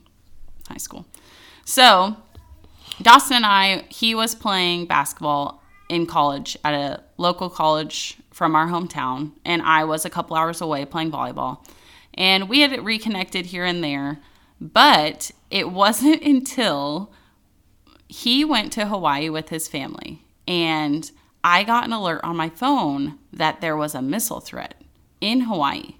high 0.69 0.77
school. 0.77 1.05
So, 1.65 2.15
Dawson 3.01 3.37
and 3.37 3.45
I, 3.45 3.85
he 3.89 4.15
was 4.15 4.35
playing 4.35 4.85
basketball 4.85 5.61
in 5.89 6.05
college 6.05 6.57
at 6.63 6.73
a 6.73 7.03
local 7.17 7.49
college 7.49 8.17
from 8.31 8.55
our 8.55 8.67
hometown, 8.67 9.31
and 9.43 9.61
I 9.61 9.83
was 9.83 10.05
a 10.05 10.09
couple 10.09 10.35
hours 10.35 10.61
away 10.61 10.85
playing 10.85 11.11
volleyball. 11.11 11.65
And 12.15 12.47
we 12.47 12.61
had 12.61 12.85
reconnected 12.85 13.47
here 13.47 13.65
and 13.65 13.83
there, 13.83 14.19
but 14.61 15.31
it 15.53 15.69
wasn't 15.71 16.21
until 16.25 17.13
he 18.09 18.43
went 18.43 18.73
to 18.73 18.87
Hawaii 18.87 19.29
with 19.29 19.49
his 19.49 19.69
family, 19.69 20.25
and 20.45 21.09
I 21.43 21.63
got 21.63 21.85
an 21.85 21.93
alert 21.93 22.21
on 22.23 22.35
my 22.35 22.49
phone 22.49 23.19
that 23.31 23.61
there 23.61 23.77
was 23.77 23.95
a 23.95 24.01
missile 24.01 24.39
threat 24.39 24.75
in 25.21 25.41
Hawaii. 25.41 25.95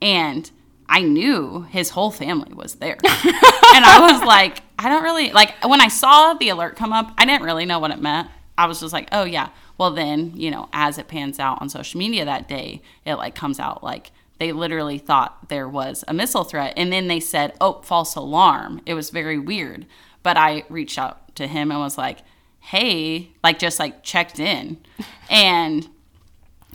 And 0.00 0.50
I 0.88 1.00
knew 1.02 1.62
his 1.62 1.90
whole 1.90 2.10
family 2.10 2.52
was 2.54 2.76
there. 2.76 2.98
and 3.04 3.84
I 3.84 4.10
was 4.10 4.22
like, 4.22 4.62
I 4.78 4.88
don't 4.88 5.02
really 5.02 5.30
like 5.32 5.54
when 5.64 5.80
I 5.80 5.88
saw 5.88 6.34
the 6.34 6.50
alert 6.50 6.76
come 6.76 6.92
up, 6.92 7.12
I 7.18 7.24
didn't 7.24 7.42
really 7.44 7.64
know 7.64 7.78
what 7.78 7.90
it 7.90 8.00
meant. 8.00 8.28
I 8.58 8.66
was 8.66 8.80
just 8.80 8.92
like, 8.92 9.08
oh 9.12 9.24
yeah. 9.24 9.48
Well 9.78 9.90
then, 9.90 10.32
you 10.34 10.50
know, 10.50 10.68
as 10.72 10.98
it 10.98 11.08
pans 11.08 11.38
out 11.38 11.60
on 11.60 11.68
social 11.68 11.98
media 11.98 12.24
that 12.24 12.48
day, 12.48 12.82
it 13.04 13.14
like 13.14 13.34
comes 13.34 13.58
out 13.58 13.82
like 13.82 14.12
they 14.38 14.52
literally 14.52 14.98
thought 14.98 15.48
there 15.48 15.68
was 15.68 16.04
a 16.08 16.14
missile 16.14 16.44
threat 16.44 16.74
and 16.76 16.92
then 16.92 17.08
they 17.08 17.20
said, 17.20 17.54
"Oh, 17.60 17.80
false 17.82 18.14
alarm." 18.14 18.80
It 18.86 18.94
was 18.94 19.10
very 19.10 19.38
weird. 19.38 19.86
But 20.22 20.36
I 20.36 20.64
reached 20.68 20.98
out 20.98 21.34
to 21.36 21.46
him 21.46 21.70
and 21.70 21.80
was 21.80 21.96
like, 21.98 22.18
"Hey, 22.60 23.32
like 23.42 23.58
just 23.58 23.78
like 23.78 24.02
checked 24.02 24.38
in." 24.38 24.78
And 25.28 25.88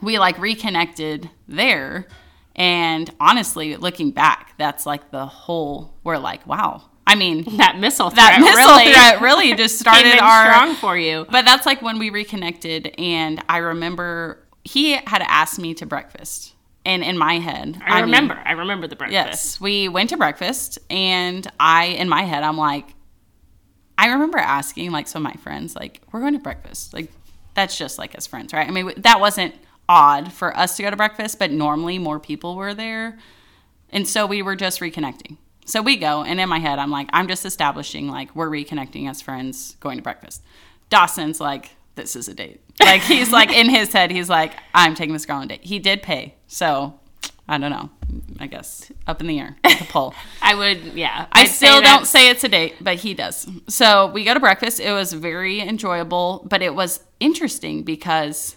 we 0.02 0.20
like 0.20 0.38
reconnected 0.40 1.30
there 1.48 2.08
and 2.56 3.10
honestly 3.20 3.78
looking 3.78 4.12
back 4.12 4.54
that's 4.58 4.86
like 4.86 5.12
the 5.12 5.26
whole 5.26 5.94
we're 6.04 6.18
like 6.18 6.46
wow 6.46 6.84
i 7.08 7.16
mean 7.16 7.44
That 7.58 7.78
missile 7.80 8.10
threat 8.10 8.18
that 8.18 8.40
missile 8.42 8.56
really 8.58 8.92
threat 8.92 9.22
really 9.22 9.54
just 9.56 9.84
came 9.84 9.94
started 9.94 10.14
in 10.14 10.20
our 10.20 10.52
strong 10.52 10.76
for 10.76 10.98
you. 10.98 11.26
but 11.30 11.46
that's 11.46 11.66
like 11.66 11.82
when 11.82 12.00
we 12.00 12.10
reconnected 12.10 12.94
and 12.98 13.42
i 13.48 13.58
remember 13.58 14.40
he 14.64 14.94
had 14.94 15.24
asked 15.28 15.60
me 15.60 15.74
to 15.76 15.86
breakfast 15.86 16.54
and 16.86 17.04
in 17.04 17.18
my 17.18 17.40
head 17.40 17.80
I, 17.86 17.96
mean, 17.96 18.06
remember. 18.06 18.42
I 18.44 18.54
remember 18.54 18.88
the 18.88 18.96
breakfast. 18.96 19.14
Yes, 19.14 19.62
we 19.62 19.88
went 19.88 20.10
to 20.10 20.18
breakfast, 20.18 20.80
and 20.90 21.46
I, 21.60 21.86
in 21.86 22.10
my 22.10 22.24
head, 22.24 22.44
I'm 22.44 22.58
like, 22.58 22.94
I 23.98 24.08
remember 24.08 24.38
asking 24.38 24.92
like 24.92 25.08
some 25.08 25.26
of 25.26 25.32
my 25.32 25.40
friends, 25.42 25.76
like, 25.76 26.02
we're 26.12 26.22
going 26.22 26.34
to 26.34 26.40
breakfast. 26.40 26.94
Like, 26.94 27.12
that's 27.54 27.78
just 27.78 27.98
like 27.98 28.16
as 28.16 28.26
friends, 28.26 28.54
right? 28.54 28.68
I 28.68 28.72
mean, 28.72 28.94
that 28.98 29.20
wasn't 29.20 29.56
odd 29.88 30.32
for 30.32 30.56
us 30.58 30.78
to 30.78 30.84
go 30.84 30.90
to 30.90 30.96
breakfast, 30.96 31.38
but 31.38 31.52
normally 31.52 32.00
more 32.00 32.20
people 32.20 32.56
were 32.56 32.74
there. 32.74 33.20
And 33.90 34.08
so 34.08 34.26
we 34.26 34.42
were 34.42 34.56
just 34.56 34.80
reconnecting. 34.80 35.38
So 35.66 35.82
we 35.82 35.98
go, 35.98 36.24
and 36.24 36.40
in 36.40 36.50
my 36.50 36.60
head, 36.60 36.80
I'm 36.80 36.90
like, 36.90 37.10
I'm 37.14 37.28
just 37.28 37.46
establishing 37.46 38.08
like 38.08 38.36
we're 38.36 38.50
reconnecting 38.50 39.10
as 39.10 39.22
friends 39.22 39.76
going 39.80 39.98
to 39.98 40.04
breakfast. 40.04 40.42
Dawson's 40.90 41.40
like, 41.40 41.72
this 41.96 42.16
is 42.16 42.28
a 42.28 42.34
date. 42.34 42.62
Like, 42.80 43.02
he's 43.02 43.32
like, 43.32 43.52
in 43.52 43.70
his 43.70 43.92
head, 43.92 44.12
he's 44.12 44.30
like, 44.30 44.54
I'm 44.74 44.96
taking 44.96 45.14
this 45.14 45.26
girl 45.26 45.38
on 45.38 45.44
a 45.44 45.48
date. 45.48 45.64
He 45.64 45.80
did 45.80 46.02
pay. 46.02 46.36
So 46.48 47.00
I 47.48 47.58
don't 47.58 47.72
know. 47.72 47.90
I 48.40 48.48
guess 48.48 48.92
up 49.08 49.22
in 49.22 49.28
the 49.28 49.40
air 49.40 49.58
with 49.64 49.80
the 49.80 49.86
poll. 49.86 50.14
I 50.42 50.56
would, 50.56 50.78
yeah. 50.94 51.28
I 51.32 51.42
I'd 51.42 51.48
say 51.48 51.68
still 51.68 51.82
don't 51.82 52.08
say 52.08 52.30
it's 52.30 52.44
a 52.44 52.50
date, 52.50 52.76
but 52.82 52.98
he 52.98 53.14
does. 53.14 53.48
So 53.68 54.08
we 54.08 54.24
go 54.24 54.34
to 54.34 54.40
breakfast. 54.40 54.80
It 54.80 54.92
was 54.92 55.14
very 55.14 55.60
enjoyable, 55.60 56.46
but 56.50 56.62
it 56.62 56.74
was 56.76 57.02
interesting 57.20 57.84
because, 57.84 58.56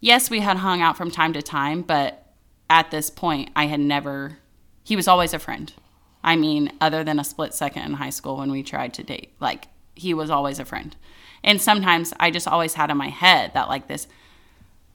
yes, 0.00 0.30
we 0.30 0.40
had 0.40 0.58
hung 0.58 0.80
out 0.80 0.96
from 0.96 1.10
time 1.10 1.32
to 1.32 1.42
time, 1.42 1.82
but 1.82 2.32
at 2.70 2.90
this 2.90 3.10
point, 3.10 3.50
I 3.54 3.66
had 3.66 3.80
never, 3.80 4.38
he 4.82 4.96
was 4.96 5.08
always 5.08 5.34
a 5.34 5.38
friend. 5.38 5.72
I 6.24 6.36
mean, 6.36 6.72
other 6.80 7.04
than 7.04 7.20
a 7.20 7.24
split 7.24 7.54
second 7.54 7.82
in 7.82 7.92
high 7.94 8.10
school 8.10 8.38
when 8.38 8.50
we 8.50 8.62
tried 8.62 8.94
to 8.94 9.04
date, 9.04 9.32
like, 9.38 9.68
he 9.94 10.12
was 10.12 10.30
always 10.30 10.58
a 10.58 10.64
friend. 10.64 10.96
And 11.46 11.60
sometimes 11.60 12.12
I 12.20 12.30
just 12.30 12.46
always 12.46 12.74
had 12.74 12.90
in 12.90 12.98
my 12.98 13.08
head 13.08 13.52
that, 13.54 13.68
like, 13.68 13.86
this 13.88 14.06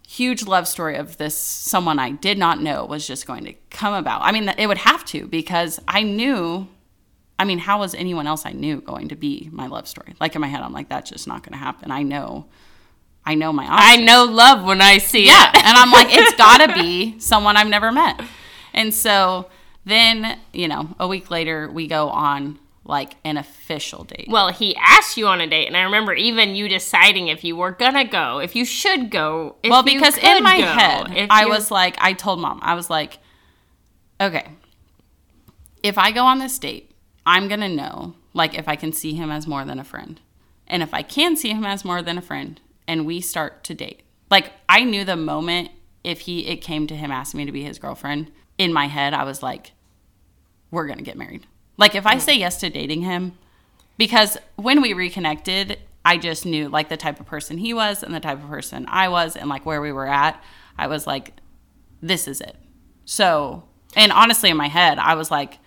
huge 0.08 0.46
love 0.46 0.68
story 0.68 0.98
of 0.98 1.16
this 1.18 1.36
someone 1.38 1.98
I 1.98 2.12
did 2.12 2.38
not 2.38 2.62
know 2.62 2.86
was 2.86 3.08
just 3.08 3.26
going 3.26 3.46
to 3.46 3.54
come 3.70 3.94
about. 3.94 4.22
I 4.24 4.32
mean, 4.34 4.50
it 4.58 4.68
would 4.68 4.80
have 4.80 5.06
to 5.06 5.26
because 5.28 5.80
I 5.88 6.04
knew. 6.04 6.68
I 7.40 7.44
mean, 7.46 7.58
how 7.58 7.80
was 7.80 7.96
anyone 7.96 8.28
else 8.28 8.46
I 8.46 8.52
knew 8.52 8.82
going 8.82 9.08
to 9.08 9.16
be 9.16 9.50
my 9.52 9.66
love 9.66 9.88
story? 9.88 10.14
Like 10.20 10.36
in 10.36 10.42
my 10.42 10.48
head, 10.48 10.62
I'm 10.62 10.74
like, 10.74 10.90
that's 10.90 11.10
just 11.10 11.28
not 11.28 11.42
going 11.42 11.54
to 11.54 11.58
happen. 11.58 11.90
I 11.90 12.04
know, 12.04 12.46
I 13.26 13.34
know 13.34 13.52
my 13.52 13.66
I 13.68 13.96
know 13.96 14.26
love 14.26 14.64
when 14.64 14.80
I 14.80 15.00
see 15.00 15.26
Yeah, 15.26 15.50
it. 15.50 15.66
and 15.66 15.76
I'm 15.76 15.90
like, 15.92 16.08
it's 16.12 16.36
got 16.38 16.58
to 16.68 16.74
be 16.80 17.18
someone 17.20 17.58
I've 17.58 17.68
never 17.68 17.92
met. 17.92 18.22
And 18.76 18.94
so 18.94 19.50
then, 19.86 20.38
you 20.54 20.68
know, 20.68 20.90
a 21.00 21.08
week 21.08 21.32
later, 21.32 21.68
we 21.72 21.88
go 21.88 22.10
on 22.10 22.60
like 22.84 23.16
an 23.24 23.38
official 23.38 24.04
date. 24.04 24.26
Well, 24.30 24.50
he 24.50 24.76
asked 24.76 25.16
you 25.16 25.28
on 25.28 25.40
a 25.40 25.48
date, 25.48 25.68
and 25.68 25.78
I 25.78 25.82
remember 25.84 26.14
even 26.14 26.56
you 26.56 26.68
deciding 26.68 27.28
if 27.28 27.44
you 27.44 27.56
were 27.56 27.72
gonna 27.72 28.06
go, 28.06 28.40
if 28.40 28.56
you 28.56 28.66
should 28.66 29.12
go. 29.12 29.56
If 29.64 29.70
well, 29.70 29.84
because 29.84 30.18
in 30.18 30.44
my 30.44 30.60
go, 30.60 30.66
head, 30.66 31.28
I 31.30 31.44
you- 31.44 31.50
was 31.50 31.70
like, 31.72 31.96
I 32.00 32.14
told 32.14 32.40
mom, 32.40 32.60
I 32.64 32.74
was 32.74 32.90
like, 32.90 33.20
okay, 34.20 34.48
if 35.84 35.98
I 35.98 36.12
go 36.12 36.26
on 36.26 36.40
this 36.40 36.58
date, 36.58 36.92
I'm 37.26 37.48
gonna 37.48 37.70
know, 37.70 38.16
like, 38.34 38.58
if 38.58 38.68
I 38.68 38.76
can 38.76 38.92
see 38.94 39.14
him 39.14 39.30
as 39.30 39.46
more 39.48 39.64
than 39.66 39.80
a 39.80 39.84
friend, 39.84 40.20
and 40.68 40.82
if 40.82 40.94
I 40.94 41.02
can 41.04 41.36
see 41.36 41.50
him 41.50 41.66
as 41.66 41.86
more 41.86 42.02
than 42.02 42.18
a 42.18 42.22
friend, 42.22 42.60
and 42.88 43.06
we 43.06 43.22
start 43.22 43.64
to 43.66 43.74
date, 43.76 44.02
like, 44.30 44.52
I 44.68 44.84
knew 44.84 45.04
the 45.06 45.16
moment 45.16 45.70
if 46.04 46.22
he 46.22 46.48
it 46.48 46.58
came 46.58 46.88
to 46.88 46.96
him 46.96 47.12
asking 47.12 47.38
me 47.40 47.46
to 47.46 47.52
be 47.52 47.64
his 47.64 47.78
girlfriend, 47.78 48.32
in 48.58 48.74
my 48.74 48.88
head, 48.88 49.14
I 49.14 49.24
was 49.24 49.44
like, 49.44 49.72
we're 50.72 50.88
gonna 50.88 51.04
get 51.04 51.18
married. 51.18 51.46
Like, 51.82 51.96
if 51.96 52.06
I 52.06 52.20
say 52.20 52.38
yes 52.38 52.58
to 52.62 52.70
dating 52.70 53.02
him, 53.02 53.38
because 53.98 54.38
when 54.56 54.82
we 54.82 54.94
reconnected, 54.94 55.80
I 56.06 56.18
just 56.18 56.46
knew 56.46 56.70
like 56.70 56.90
the 56.90 56.98
type 56.98 57.20
of 57.20 57.26
person 57.26 57.58
he 57.58 57.74
was 57.74 58.04
and 58.04 58.14
the 58.14 58.20
type 58.20 58.42
of 58.42 58.50
person 58.50 58.86
I 58.88 59.10
was 59.10 59.36
and 59.36 59.50
like 59.50 59.66
where 59.66 59.82
we 59.82 59.92
were 59.92 60.08
at. 60.08 60.42
I 60.78 60.88
was 60.88 61.06
like, 61.06 61.34
this 62.02 62.28
is 62.28 62.40
it. 62.42 62.56
So, 63.06 63.64
and 63.96 64.12
honestly, 64.12 64.50
in 64.50 64.58
my 64.58 64.68
head, 64.68 64.98
I 65.00 65.16
was 65.16 65.30
like, 65.30 65.60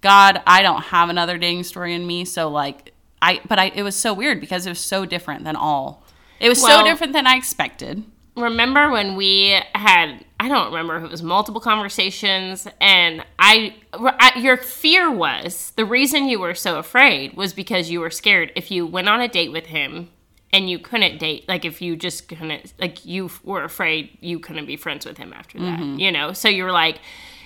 God, 0.00 0.42
I 0.46 0.62
don't 0.62 0.82
have 0.82 1.08
another 1.08 1.38
dating 1.38 1.64
story 1.64 1.94
in 1.94 2.06
me. 2.06 2.24
So, 2.24 2.50
like, 2.50 2.92
I, 3.22 3.40
but 3.48 3.58
I, 3.58 3.66
it 3.74 3.82
was 3.82 3.96
so 3.96 4.12
weird 4.12 4.40
because 4.40 4.66
it 4.66 4.70
was 4.70 4.78
so 4.78 5.06
different 5.06 5.44
than 5.44 5.56
all. 5.56 6.04
It 6.40 6.48
was 6.48 6.60
Well- 6.60 6.80
so 6.80 6.84
different 6.84 7.12
than 7.12 7.26
I 7.26 7.36
expected. 7.36 8.04
Remember 8.36 8.90
when 8.90 9.16
we 9.16 9.60
had 9.74 10.24
i 10.40 10.48
don't 10.48 10.66
remember 10.66 10.96
if 10.96 11.04
it 11.04 11.10
was 11.10 11.22
multiple 11.22 11.60
conversations 11.60 12.66
and 12.80 13.24
I, 13.46 13.74
I 13.92 14.38
your 14.38 14.56
fear 14.56 15.10
was 15.10 15.72
the 15.76 15.84
reason 15.84 16.28
you 16.28 16.40
were 16.40 16.54
so 16.54 16.78
afraid 16.78 17.34
was 17.34 17.52
because 17.52 17.90
you 17.90 18.00
were 18.00 18.10
scared. 18.10 18.52
If 18.56 18.70
you 18.70 18.86
went 18.86 19.08
on 19.08 19.20
a 19.20 19.28
date 19.28 19.52
with 19.52 19.66
him 19.66 20.08
and 20.50 20.70
you 20.70 20.78
couldn't 20.78 21.18
date 21.18 21.46
like 21.46 21.66
if 21.66 21.82
you 21.82 21.94
just 21.94 22.26
couldn't 22.28 22.72
like 22.80 23.04
you 23.04 23.30
were 23.42 23.64
afraid 23.64 24.16
you 24.20 24.38
couldn't 24.38 24.64
be 24.64 24.76
friends 24.76 25.04
with 25.04 25.18
him 25.18 25.34
after 25.34 25.58
that 25.58 25.78
mm-hmm. 25.78 25.98
you 25.98 26.10
know? 26.10 26.32
So 26.32 26.48
you 26.48 26.64
were 26.64 26.72
like 26.72 27.00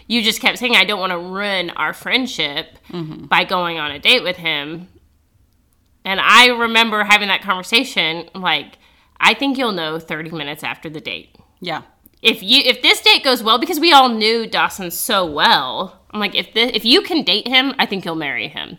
you 0.06 0.22
just 0.22 0.40
kept 0.40 0.58
saying 0.58 0.76
i 0.76 0.84
don't 0.84 1.00
want 1.00 1.12
to 1.12 1.18
ruin 1.18 1.70
our 1.70 1.92
friendship 1.92 2.78
mm-hmm. 2.88 3.26
by 3.26 3.44
going 3.44 3.78
on 3.78 3.90
a 3.90 3.98
date 3.98 4.22
with 4.22 4.36
him. 4.36 4.88
And 6.04 6.20
I 6.20 6.46
remember 6.46 7.04
having 7.04 7.28
that 7.28 7.42
conversation 7.42 8.30
like, 8.34 8.77
I 9.20 9.34
think 9.34 9.58
you'll 9.58 9.72
know 9.72 9.98
30 9.98 10.30
minutes 10.30 10.62
after 10.62 10.88
the 10.88 11.00
date. 11.00 11.36
Yeah. 11.60 11.82
If 12.22 12.42
you 12.42 12.62
if 12.64 12.82
this 12.82 13.00
date 13.00 13.22
goes 13.22 13.42
well 13.42 13.58
because 13.58 13.78
we 13.78 13.92
all 13.92 14.08
knew 14.08 14.46
Dawson 14.46 14.90
so 14.90 15.24
well, 15.24 16.00
I'm 16.10 16.18
like 16.18 16.34
if 16.34 16.52
this, 16.52 16.72
if 16.74 16.84
you 16.84 17.02
can 17.02 17.22
date 17.22 17.46
him, 17.46 17.74
I 17.78 17.86
think 17.86 18.04
you'll 18.04 18.16
marry 18.16 18.48
him. 18.48 18.78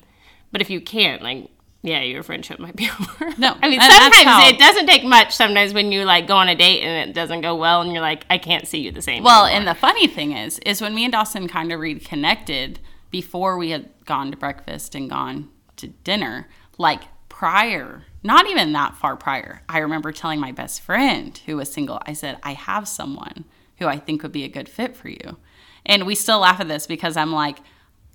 But 0.51 0.61
if 0.61 0.69
you 0.69 0.81
can't, 0.81 1.21
like 1.21 1.49
yeah, 1.81 2.01
your 2.01 2.23
friendship 2.23 2.59
might 2.59 2.75
be 2.75 2.89
over. 2.99 3.33
No, 3.37 3.55
I 3.61 3.69
mean 3.69 3.79
sometimes 3.79 4.53
it 4.53 4.59
doesn't 4.59 4.87
take 4.87 5.05
much. 5.05 5.33
Sometimes 5.33 5.73
when 5.73 5.91
you 5.91 6.03
like 6.03 6.27
go 6.27 6.35
on 6.35 6.49
a 6.49 6.55
date 6.55 6.81
and 6.81 7.09
it 7.09 7.13
doesn't 7.13 7.41
go 7.41 7.55
well, 7.55 7.81
and 7.81 7.93
you're 7.93 8.01
like, 8.01 8.25
I 8.29 8.37
can't 8.37 8.67
see 8.67 8.79
you 8.79 8.91
the 8.91 9.01
same. 9.01 9.23
Well, 9.23 9.45
anymore. 9.45 9.59
and 9.59 9.67
the 9.67 9.79
funny 9.79 10.07
thing 10.07 10.33
is, 10.33 10.59
is 10.59 10.81
when 10.81 10.93
me 10.93 11.05
and 11.05 11.13
Dawson 11.13 11.47
kind 11.47 11.71
of 11.71 11.79
reconnected 11.79 12.79
before 13.09 13.57
we 13.57 13.69
had 13.69 13.89
gone 14.05 14.31
to 14.31 14.37
breakfast 14.37 14.95
and 14.95 15.09
gone 15.09 15.49
to 15.77 15.87
dinner, 15.87 16.49
like 16.77 17.03
prior, 17.29 18.03
not 18.23 18.47
even 18.47 18.73
that 18.73 18.95
far 18.95 19.15
prior, 19.15 19.61
I 19.69 19.79
remember 19.79 20.11
telling 20.11 20.39
my 20.39 20.51
best 20.51 20.81
friend 20.81 21.37
who 21.45 21.57
was 21.57 21.71
single, 21.71 22.01
I 22.05 22.13
said, 22.13 22.37
I 22.43 22.53
have 22.53 22.87
someone 22.87 23.45
who 23.77 23.87
I 23.87 23.97
think 23.97 24.23
would 24.23 24.31
be 24.31 24.43
a 24.43 24.49
good 24.49 24.67
fit 24.67 24.95
for 24.95 25.09
you. 25.09 25.37
And 25.85 26.05
we 26.05 26.15
still 26.15 26.39
laugh 26.39 26.59
at 26.59 26.67
this 26.67 26.85
because 26.85 27.15
I'm 27.15 27.31
like, 27.31 27.59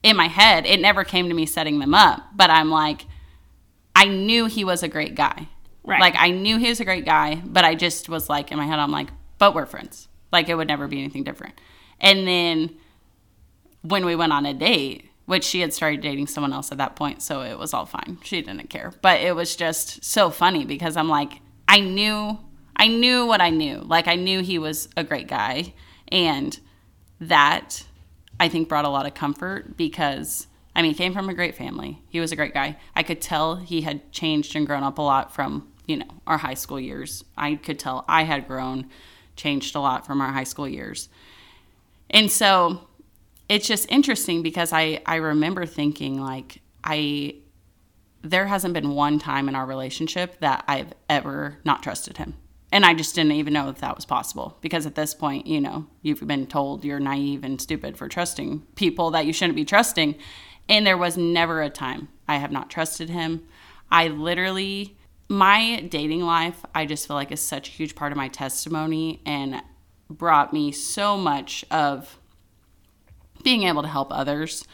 in 0.02 0.16
my 0.16 0.28
head, 0.28 0.66
it 0.66 0.80
never 0.80 1.02
came 1.02 1.28
to 1.28 1.34
me 1.34 1.46
setting 1.46 1.78
them 1.78 1.94
up, 1.94 2.22
but 2.36 2.50
I'm 2.50 2.70
like, 2.70 3.07
I 3.96 4.05
knew 4.05 4.46
he 4.46 4.64
was 4.64 4.82
a 4.82 4.88
great 4.88 5.14
guy. 5.14 5.48
Right. 5.82 6.00
Like 6.00 6.14
I 6.16 6.30
knew 6.30 6.59
he 6.59 6.68
was 6.68 6.80
a 6.80 6.84
great 6.84 7.05
guy, 7.05 7.36
but 7.44 7.64
I 7.64 7.74
just 7.74 8.09
was 8.09 8.28
like 8.28 8.52
in 8.52 8.59
my 8.59 8.66
head, 8.66 8.78
I'm 8.78 8.90
like, 8.90 9.09
but 9.38 9.55
we're 9.55 9.66
friends. 9.66 10.09
Like 10.32 10.48
it 10.48 10.55
would 10.55 10.68
never 10.68 10.88
be 10.88 10.98
anything 10.98 11.24
different. 11.24 11.59
And 12.00 12.26
then 12.26 12.76
when 13.82 14.05
we 14.05 14.16
went 14.16 14.32
on 14.32 14.46
a 14.46 14.52
date, 14.55 15.11
which 15.26 15.44
she 15.44 15.60
had 15.60 15.72
started 15.72 16.00
dating 16.00 16.26
someone 16.26 16.52
else 16.52 16.70
at 16.70 16.78
that 16.78 16.96
point, 16.96 17.22
so 17.22 17.42
it 17.42 17.58
was 17.58 17.72
all 17.72 17.86
fine. 17.86 18.18
She 18.22 18.42
didn't 18.42 18.68
care. 18.68 18.92
But 19.00 19.20
it 19.20 19.34
was 19.34 19.56
just 19.56 20.04
so 20.04 20.30
funny 20.30 20.64
because 20.64 20.96
I'm 20.96 21.08
like, 21.08 21.40
I 21.66 21.80
knew 21.80 22.38
I 22.76 22.88
knew 22.88 23.26
what 23.26 23.40
I 23.40 23.50
knew. 23.50 23.78
Like 23.78 24.08
I 24.08 24.16
knew 24.16 24.42
he 24.42 24.58
was 24.58 24.88
a 24.96 25.04
great 25.04 25.28
guy 25.28 25.74
and 26.08 26.58
that 27.20 27.84
I 28.40 28.48
think 28.48 28.68
brought 28.68 28.84
a 28.84 28.88
lot 28.88 29.06
of 29.06 29.14
comfort 29.14 29.76
because 29.76 30.46
I 30.76 30.82
mean, 30.82 30.90
he 30.90 30.96
came 30.96 31.12
from 31.12 31.28
a 31.28 31.34
great 31.34 31.54
family. 31.54 32.02
He 32.08 32.18
was 32.18 32.32
a 32.32 32.36
great 32.36 32.52
guy. 32.52 32.76
I 32.96 33.04
could 33.04 33.20
tell 33.20 33.56
he 33.56 33.82
had 33.82 34.10
changed 34.10 34.56
and 34.56 34.66
grown 34.66 34.82
up 34.82 34.98
a 34.98 35.02
lot 35.02 35.32
from, 35.32 35.68
you 35.86 35.98
know, 35.98 36.08
our 36.26 36.38
high 36.38 36.54
school 36.54 36.80
years. 36.80 37.24
I 37.36 37.54
could 37.54 37.78
tell 37.78 38.04
I 38.08 38.24
had 38.24 38.48
grown, 38.48 38.90
changed 39.36 39.76
a 39.76 39.80
lot 39.80 40.04
from 40.04 40.20
our 40.20 40.32
high 40.32 40.44
school 40.44 40.66
years. 40.66 41.08
And 42.10 42.30
so 42.30 42.88
it's 43.49 43.66
just 43.66 43.90
interesting 43.90 44.42
because 44.42 44.72
I, 44.72 45.03
I 45.07 45.16
remember 45.16 45.66
thinking 45.66 46.20
like 46.20 46.61
I 46.82 47.36
there 48.22 48.47
hasn't 48.47 48.72
been 48.72 48.90
one 48.95 49.18
time 49.18 49.49
in 49.49 49.55
our 49.55 49.66
relationship 49.66 50.40
that 50.40 50.64
I've 50.66 50.95
ever 51.11 51.59
not 51.62 51.82
trusted 51.82 52.16
him. 52.16 52.34
And 52.72 52.84
I 52.84 52.95
just 52.95 53.14
didn't 53.14 53.32
even 53.32 53.53
know 53.53 53.68
if 53.68 53.78
that 53.78 53.95
was 53.95 54.07
possible 54.07 54.57
because 54.62 54.86
at 54.86 54.95
this 54.95 55.14
point, 55.14 55.47
you 55.47 55.61
know, 55.61 55.86
you've 56.01 56.26
been 56.26 56.47
told 56.47 56.84
you're 56.84 56.99
naive 56.99 57.45
and 57.45 57.61
stupid 57.61 57.99
for 57.99 58.09
trusting 58.09 58.62
people 58.76 59.11
that 59.11 59.26
you 59.26 59.32
shouldn't 59.32 59.57
be 59.57 59.64
trusting. 59.64 60.16
And 60.68 60.86
there 60.86 60.97
was 60.97 61.18
never 61.18 61.62
a 61.62 61.68
time 61.68 62.09
I 62.26 62.38
have 62.38 62.51
not 62.51 62.70
trusted 62.70 63.11
him. 63.11 63.47
I 63.92 64.09
literally, 64.09 64.97
my 65.28 65.82
dating 65.82 66.22
life, 66.22 66.64
I 66.74 66.86
just 66.86 67.07
feel 67.07 67.14
like 67.14 67.30
is 67.30 67.40
such 67.40 67.68
a 67.68 67.72
huge 67.72 67.95
part 67.95 68.11
of 68.11 68.16
my 68.16 68.28
testimony 68.28 69.20
and 69.26 69.62
brought 70.09 70.53
me 70.53 70.72
so 70.72 71.16
much 71.18 71.64
of 71.70 72.18
being 73.45 73.62
able 73.64 73.82
to 73.82 73.88
help 73.88 74.09
others 74.11 74.66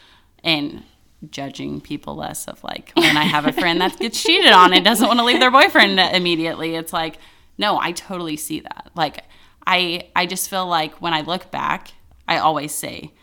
and 0.43 0.83
judging 1.29 1.79
people 1.79 2.15
less 2.15 2.47
of 2.47 2.63
like 2.63 2.91
when 2.95 3.15
I 3.15 3.23
have 3.25 3.45
a 3.45 3.53
friend 3.53 3.79
that 3.81 3.99
gets 3.99 4.23
cheated 4.23 4.51
on 4.51 4.73
and 4.73 4.83
doesn't 4.83 5.07
want 5.07 5.19
to 5.19 5.25
leave 5.25 5.39
their 5.39 5.51
boyfriend 5.51 5.99
immediately. 5.99 6.75
It's 6.75 6.93
like, 6.93 7.19
no, 7.57 7.79
I 7.79 7.91
totally 7.91 8.37
see 8.37 8.61
that. 8.61 8.89
Like 8.95 9.25
I 9.67 10.09
I 10.15 10.25
just 10.25 10.49
feel 10.49 10.65
like 10.65 10.95
when 10.95 11.13
I 11.13 11.21
look 11.21 11.51
back, 11.51 11.93
I 12.27 12.37
always 12.37 12.73
say 12.73 13.13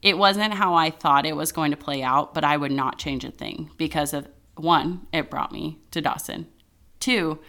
it 0.00 0.16
wasn't 0.16 0.54
how 0.54 0.74
I 0.74 0.90
thought 0.90 1.26
it 1.26 1.36
was 1.36 1.52
going 1.52 1.72
to 1.72 1.76
play 1.76 2.02
out, 2.02 2.32
but 2.32 2.44
I 2.44 2.56
would 2.56 2.72
not 2.72 2.98
change 2.98 3.24
a 3.24 3.30
thing 3.30 3.70
because 3.76 4.14
of 4.14 4.28
one, 4.54 5.06
it 5.12 5.30
brought 5.30 5.52
me 5.52 5.78
to 5.90 6.00
Dawson. 6.00 6.46
Two, 7.00 7.40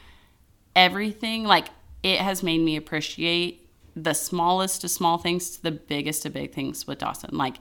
everything 0.76 1.44
like 1.44 1.70
it 2.04 2.20
has 2.20 2.44
made 2.44 2.62
me 2.62 2.76
appreciate 2.76 3.69
the 4.04 4.14
smallest 4.14 4.84
of 4.84 4.92
small 4.92 5.18
things 5.18 5.52
to 5.52 5.64
the 5.64 5.72
biggest 5.72 6.26
of 6.26 6.34
big 6.34 6.54
things 6.54 6.88
with 6.88 7.00
Dawson. 7.00 7.32
Like 7.34 7.58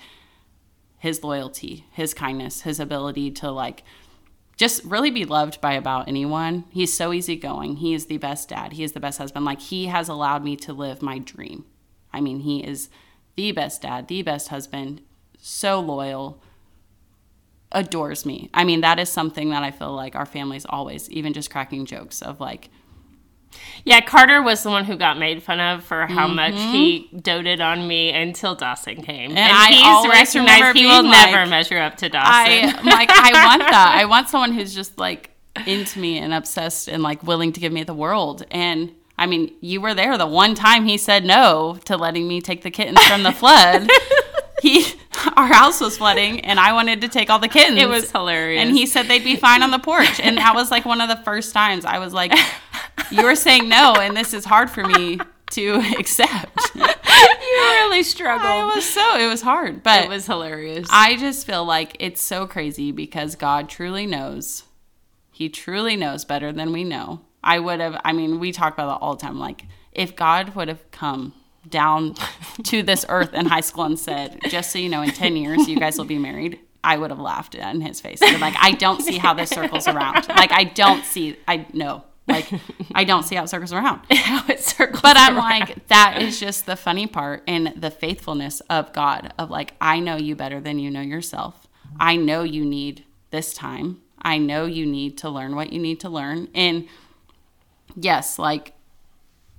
his 0.99 1.23
loyalty, 1.25 1.87
his 1.93 2.15
kindness, 2.15 2.63
his 2.63 2.81
ability 2.81 3.31
to 3.33 3.51
like 3.51 3.83
just 4.57 4.83
really 4.85 5.11
be 5.11 5.25
loved 5.25 5.61
by 5.61 5.75
about 5.75 6.09
anyone. 6.09 6.65
He's 6.71 6.93
so 6.93 7.13
easygoing. 7.13 7.77
He 7.77 7.95
is 7.95 8.07
the 8.07 8.19
best 8.19 8.49
dad. 8.49 8.73
He 8.73 8.83
is 8.83 8.93
the 8.93 9.01
best 9.01 9.19
husband. 9.19 9.45
Like 9.45 9.61
he 9.61 9.87
has 9.87 10.09
allowed 10.09 10.45
me 10.45 10.57
to 10.57 10.73
live 10.73 11.03
my 11.03 11.19
dream. 11.19 11.65
I 12.13 12.21
mean, 12.21 12.41
he 12.41 12.65
is 12.65 12.89
the 13.37 13.53
best 13.53 13.83
dad, 13.83 14.09
the 14.09 14.23
best 14.23 14.49
husband, 14.49 15.03
so 15.41 15.79
loyal, 15.79 16.43
adores 17.71 18.27
me. 18.27 18.51
I 18.53 18.65
mean, 18.65 18.81
that 18.81 18.99
is 18.99 19.09
something 19.09 19.51
that 19.51 19.63
I 19.63 19.71
feel 19.71 19.93
like 19.93 20.17
our 20.17 20.27
family's 20.27 20.67
always, 20.69 21.09
even 21.11 21.33
just 21.33 21.51
cracking 21.51 21.87
jokes 21.87 22.23
of 22.23 22.41
like, 22.41 22.71
Yeah, 23.85 24.01
Carter 24.01 24.43
was 24.43 24.63
the 24.63 24.71
one 24.71 24.85
who 24.85 24.97
got 24.97 25.19
made 25.19 25.43
fun 25.43 25.61
of 25.61 25.83
for 25.85 26.07
how 26.07 26.27
Mm-hmm. 26.27 26.37
much 26.37 26.55
he 26.55 27.09
doted 27.21 27.61
on 27.61 27.89
me 27.89 28.11
until 28.11 28.55
Dawson 28.55 29.03
came. 29.03 29.31
And, 29.31 29.39
I 29.39 29.69
he's 29.71 30.09
recognized 30.37 30.77
he 30.77 30.87
will 30.87 31.01
being 31.03 31.11
never 31.11 31.47
measure 31.49 31.79
up 31.79 31.97
to 31.99 32.09
Dawson. 32.09 32.33
I 32.33 32.81
like 32.85 33.11
I 33.11 33.47
want 33.47 33.63
that. 33.63 33.95
I 33.97 34.05
want 34.07 34.29
someone 34.29 34.53
who's 34.53 34.75
just 34.75 34.99
like 34.99 35.31
into 35.67 35.99
me 35.99 36.19
and 36.19 36.35
obsessed 36.35 36.89
and 36.89 37.03
like 37.03 37.23
willing 37.23 37.53
to 37.53 37.61
give 37.61 37.73
me 37.73 37.83
the 37.85 37.95
world. 37.95 38.45
And 38.51 38.93
I 39.19 39.27
mean, 39.27 39.53
you 39.61 39.81
were 39.81 39.95
there 39.95 40.17
the 40.19 40.27
one 40.27 40.55
time 40.55 40.85
he 40.85 40.99
said 40.99 41.25
no 41.25 41.79
to 41.87 41.97
letting 41.97 42.29
me 42.29 42.41
take 42.41 42.63
the 42.63 42.71
kittens 42.71 43.03
from 43.07 43.23
the 43.23 43.33
flood. 43.33 43.89
he 44.63 44.85
our 45.37 45.47
house 45.47 45.81
was 45.81 45.99
flooding 45.99 46.41
and 46.41 46.61
I 46.61 46.73
wanted 46.73 47.01
to 47.01 47.09
take 47.09 47.29
all 47.31 47.39
the 47.41 47.49
kittens. 47.49 47.81
it 47.81 47.89
was 47.89 48.11
hilarious. 48.11 48.61
and 48.63 48.77
he 48.77 48.87
said 48.87 49.07
they'd 49.07 49.25
be 49.25 49.35
fine 49.37 49.63
on 49.63 49.71
the 49.73 49.79
porch. 49.81 50.21
And 50.21 50.37
that 50.39 50.55
was 50.55 50.71
like 50.71 50.85
one 50.85 51.01
of 51.01 51.09
the 51.09 51.17
first 51.25 51.53
times 51.53 51.85
I 51.85 51.99
was 51.99 52.13
like, 52.13 52.33
You 53.11 53.25
were 53.25 53.35
saying 53.35 53.69
no, 53.69 53.95
and 53.95 54.17
this 54.17 54.35
is 54.35 54.45
hard 54.45 54.71
for 54.71 54.85
me 54.85 55.19
to 55.53 55.75
accept. 55.99 56.75
you 56.75 56.85
really 57.45 58.03
struggled. 58.03 58.73
It 58.73 58.77
was 58.77 58.89
so 58.89 59.19
it 59.19 59.29
was 59.29 59.43
hard. 59.43 59.83
But 59.83 60.05
it 60.05 60.09
was 60.09 60.27
hilarious. 60.27 60.89
I 60.91 61.17
just 61.17 61.47
feel 61.47 61.65
like 61.65 61.97
it's 62.01 62.23
so 62.23 62.47
crazy 62.47 62.93
because 62.93 63.35
God 63.35 63.69
truly 63.69 64.07
knows. 64.07 64.65
He 65.31 65.49
truly 65.49 65.97
knows 65.97 66.25
better 66.25 66.53
than 66.53 66.73
we 66.73 66.85
know. 66.85 67.21
I 67.43 67.61
would 67.61 67.81
have, 67.81 68.01
I 68.05 68.13
mean, 68.13 68.41
we 68.41 68.51
talk 68.53 68.75
about 68.75 68.89
that 68.89 69.05
all 69.05 69.15
the 69.15 69.23
time. 69.23 69.39
Like, 69.39 69.65
if 69.93 70.17
God 70.17 70.55
would 70.57 70.69
have 70.69 70.91
come 70.91 71.33
down 71.69 72.15
to 72.65 72.83
this 72.83 73.07
earth 73.09 73.33
in 73.35 73.47
high 73.47 73.61
school 73.61 73.85
and 73.85 73.99
said, 73.99 74.41
just 74.49 74.73
so 74.73 74.79
you 74.79 74.89
know, 74.89 75.03
in 75.03 75.11
10 75.11 75.37
years, 75.37 75.69
you 75.69 75.79
guys 75.79 75.97
will 75.97 76.05
be 76.05 76.19
married, 76.19 76.59
I 76.83 76.97
would 76.97 77.11
have 77.11 77.21
laughed 77.21 77.55
in 77.55 77.81
his 77.81 78.01
face. 78.01 78.21
Like, 78.21 78.55
I 78.59 78.73
don't 78.73 79.01
see 79.01 79.19
how 79.19 79.35
this 79.35 79.51
circles 79.51 79.87
around. 79.87 80.27
Like, 80.29 80.53
I 80.53 80.65
don't 80.65 81.05
see, 81.05 81.37
I 81.47 81.67
know. 81.73 82.05
Like, 82.29 82.51
I 82.95 83.05
don't 83.05 83.23
see 83.25 83.35
how 83.35 83.45
it 83.45 83.49
circles 83.49 83.73
around. 83.73 84.01
how 84.11 84.45
it 84.49 84.61
circles. 84.61 85.01
But 85.01 85.17
I'm 85.17 85.37
around. 85.37 85.61
like, 85.61 85.89
that 85.89 86.21
is 86.21 86.39
just 86.39 86.67
the 86.67 86.77
funny 86.77 87.07
part 87.07 87.43
and 87.47 87.73
the 87.77 87.91
faithfulness 87.91 88.61
of 88.69 88.93
God 88.93 89.33
of 89.39 89.51
like, 89.51 89.75
I 89.81 90.01
know 90.01 90.17
you 90.17 90.37
better 90.37 90.61
than 90.61 90.79
you 90.79 90.91
know 90.91 91.01
yourself. 91.01 91.67
I 91.99 92.17
know 92.17 92.43
you 92.43 92.65
need 92.65 93.05
this 93.31 93.53
time. 93.55 94.03
I 94.21 94.39
know 94.39 94.67
you 94.67 94.85
need 94.85 95.19
to 95.19 95.31
learn 95.31 95.57
what 95.57 95.73
you 95.73 95.81
need 95.81 96.01
to 96.01 96.09
learn. 96.09 96.49
And 96.55 96.89
yes, 97.97 98.39
like, 98.39 98.75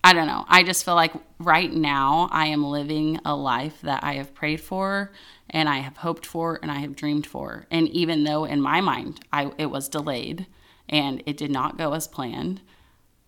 I 0.04 0.14
don't 0.14 0.28
know. 0.28 0.46
I 0.48 0.64
just 0.64 0.86
feel 0.86 0.96
like 0.96 1.14
right 1.40 1.72
now 1.72 2.30
I 2.32 2.48
am 2.48 2.64
living 2.64 3.20
a 3.26 3.36
life 3.36 3.82
that 3.82 4.04
I 4.04 4.14
have 4.14 4.34
prayed 4.34 4.62
for 4.62 5.12
and 5.50 5.68
I 5.68 5.80
have 5.80 5.98
hoped 5.98 6.26
for 6.26 6.60
and 6.62 6.72
I 6.72 6.80
have 6.80 6.96
dreamed 6.96 7.28
for. 7.28 7.66
And 7.70 7.90
even 7.90 8.24
though 8.24 8.46
in 8.46 8.62
my 8.62 8.80
mind 8.80 9.20
I 9.34 9.52
it 9.58 9.66
was 9.66 9.90
delayed 9.90 10.46
and 10.90 11.24
it 11.26 11.38
did 11.38 11.52
not 11.52 11.78
go 11.78 11.94
as 11.94 12.08
planned, 12.08 12.62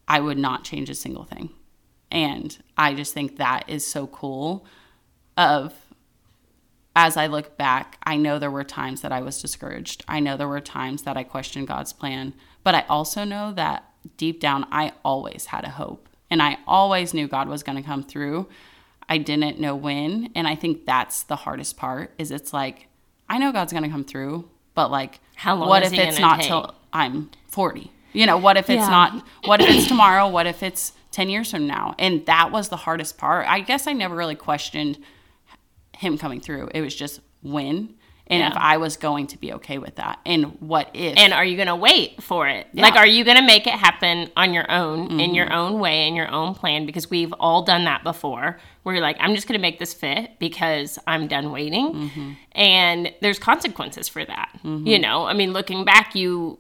I 0.07 0.19
would 0.19 0.37
not 0.37 0.63
change 0.63 0.89
a 0.89 0.95
single 0.95 1.23
thing. 1.23 1.51
And 2.11 2.57
I 2.77 2.93
just 2.93 3.13
think 3.13 3.37
that 3.37 3.69
is 3.69 3.85
so 3.87 4.07
cool 4.07 4.65
of 5.37 5.73
as 6.95 7.15
I 7.15 7.27
look 7.27 7.57
back, 7.57 7.97
I 8.03 8.17
know 8.17 8.37
there 8.37 8.51
were 8.51 8.65
times 8.65 9.01
that 9.01 9.13
I 9.13 9.21
was 9.21 9.41
discouraged. 9.41 10.03
I 10.07 10.19
know 10.19 10.35
there 10.35 10.47
were 10.47 10.59
times 10.59 11.03
that 11.03 11.15
I 11.15 11.23
questioned 11.23 11.67
God's 11.67 11.93
plan, 11.93 12.33
but 12.63 12.75
I 12.75 12.81
also 12.89 13.23
know 13.23 13.53
that 13.53 13.85
deep 14.17 14.41
down 14.41 14.67
I 14.71 14.91
always 15.05 15.45
had 15.45 15.63
a 15.63 15.69
hope 15.69 16.09
and 16.29 16.41
I 16.41 16.57
always 16.67 17.13
knew 17.13 17.27
God 17.27 17.47
was 17.47 17.63
going 17.63 17.75
to 17.77 17.83
come 17.83 18.03
through. 18.03 18.47
I 19.07 19.17
didn't 19.17 19.59
know 19.59 19.75
when, 19.75 20.31
and 20.35 20.47
I 20.47 20.55
think 20.55 20.85
that's 20.85 21.23
the 21.23 21.35
hardest 21.35 21.77
part 21.77 22.13
is 22.17 22.31
it's 22.31 22.53
like 22.53 22.87
I 23.29 23.37
know 23.37 23.51
God's 23.51 23.71
going 23.71 23.83
to 23.83 23.89
come 23.89 24.03
through, 24.03 24.49
but 24.73 24.91
like 24.91 25.19
How 25.35 25.55
long 25.55 25.69
what 25.69 25.83
if 25.83 25.93
it's 25.93 26.19
not 26.19 26.39
take? 26.39 26.47
till 26.47 26.75
I'm 26.91 27.29
40? 27.51 27.91
You 28.13 28.25
know, 28.25 28.37
what 28.37 28.57
if 28.57 28.69
it's 28.69 28.81
Yeah. 28.81 28.89
not 28.89 29.23
what 29.45 29.61
if 29.61 29.69
it's 29.69 29.87
tomorrow? 29.87 30.27
What 30.27 30.45
if 30.47 30.63
it's 30.63 30.93
10 31.11 31.29
years 31.29 31.51
from 31.51 31.67
now? 31.67 31.95
And 31.99 32.25
that 32.25 32.51
was 32.51 32.69
the 32.69 32.77
hardest 32.77 33.17
part. 33.17 33.45
I 33.47 33.59
guess 33.61 33.87
I 33.87 33.93
never 33.93 34.15
really 34.15 34.35
questioned 34.35 34.97
him 35.97 36.17
coming 36.17 36.41
through. 36.41 36.69
It 36.73 36.81
was 36.81 36.95
just 36.95 37.19
when 37.43 37.95
and 38.27 38.43
if 38.49 38.57
I 38.57 38.77
was 38.77 38.95
going 38.95 39.27
to 39.27 39.37
be 39.37 39.51
okay 39.53 39.77
with 39.77 39.95
that. 39.97 40.19
And 40.25 40.55
what 40.61 40.89
if 40.93 41.17
and 41.17 41.33
are 41.33 41.43
you 41.43 41.57
going 41.57 41.67
to 41.67 41.75
wait 41.75 42.23
for 42.23 42.47
it? 42.47 42.65
Yeah. 42.71 42.83
Like, 42.83 42.95
are 42.95 43.05
you 43.07 43.25
going 43.25 43.35
to 43.35 43.43
make 43.43 43.67
it 43.67 43.73
happen 43.73 44.29
on 44.37 44.53
your 44.53 44.71
own, 44.71 45.11
in 45.11 45.17
Mm-hmm. 45.17 45.35
your 45.35 45.51
own 45.51 45.79
way, 45.79 46.07
in 46.07 46.15
your 46.15 46.29
own 46.31 46.55
plan? 46.55 46.85
Because 46.85 47.09
we've 47.09 47.33
all 47.41 47.63
done 47.63 47.83
that 47.85 48.05
before. 48.05 48.57
Where 48.83 48.95
you're 48.95 49.01
like, 49.01 49.17
I'm 49.19 49.35
just 49.35 49.47
going 49.49 49.59
to 49.59 49.61
make 49.61 49.79
this 49.79 49.93
fit 49.93 50.39
because 50.39 50.97
I'm 51.07 51.27
done 51.27 51.51
waiting, 51.51 51.93
Mm-hmm. 51.93 52.31
and 52.53 53.13
there's 53.21 53.37
consequences 53.37 54.07
for 54.07 54.23
that. 54.23 54.57
You 54.63 54.97
know, 54.97 55.25
I 55.25 55.33
mean, 55.33 55.51
looking 55.51 55.83
back, 55.83 56.15
you 56.15 56.57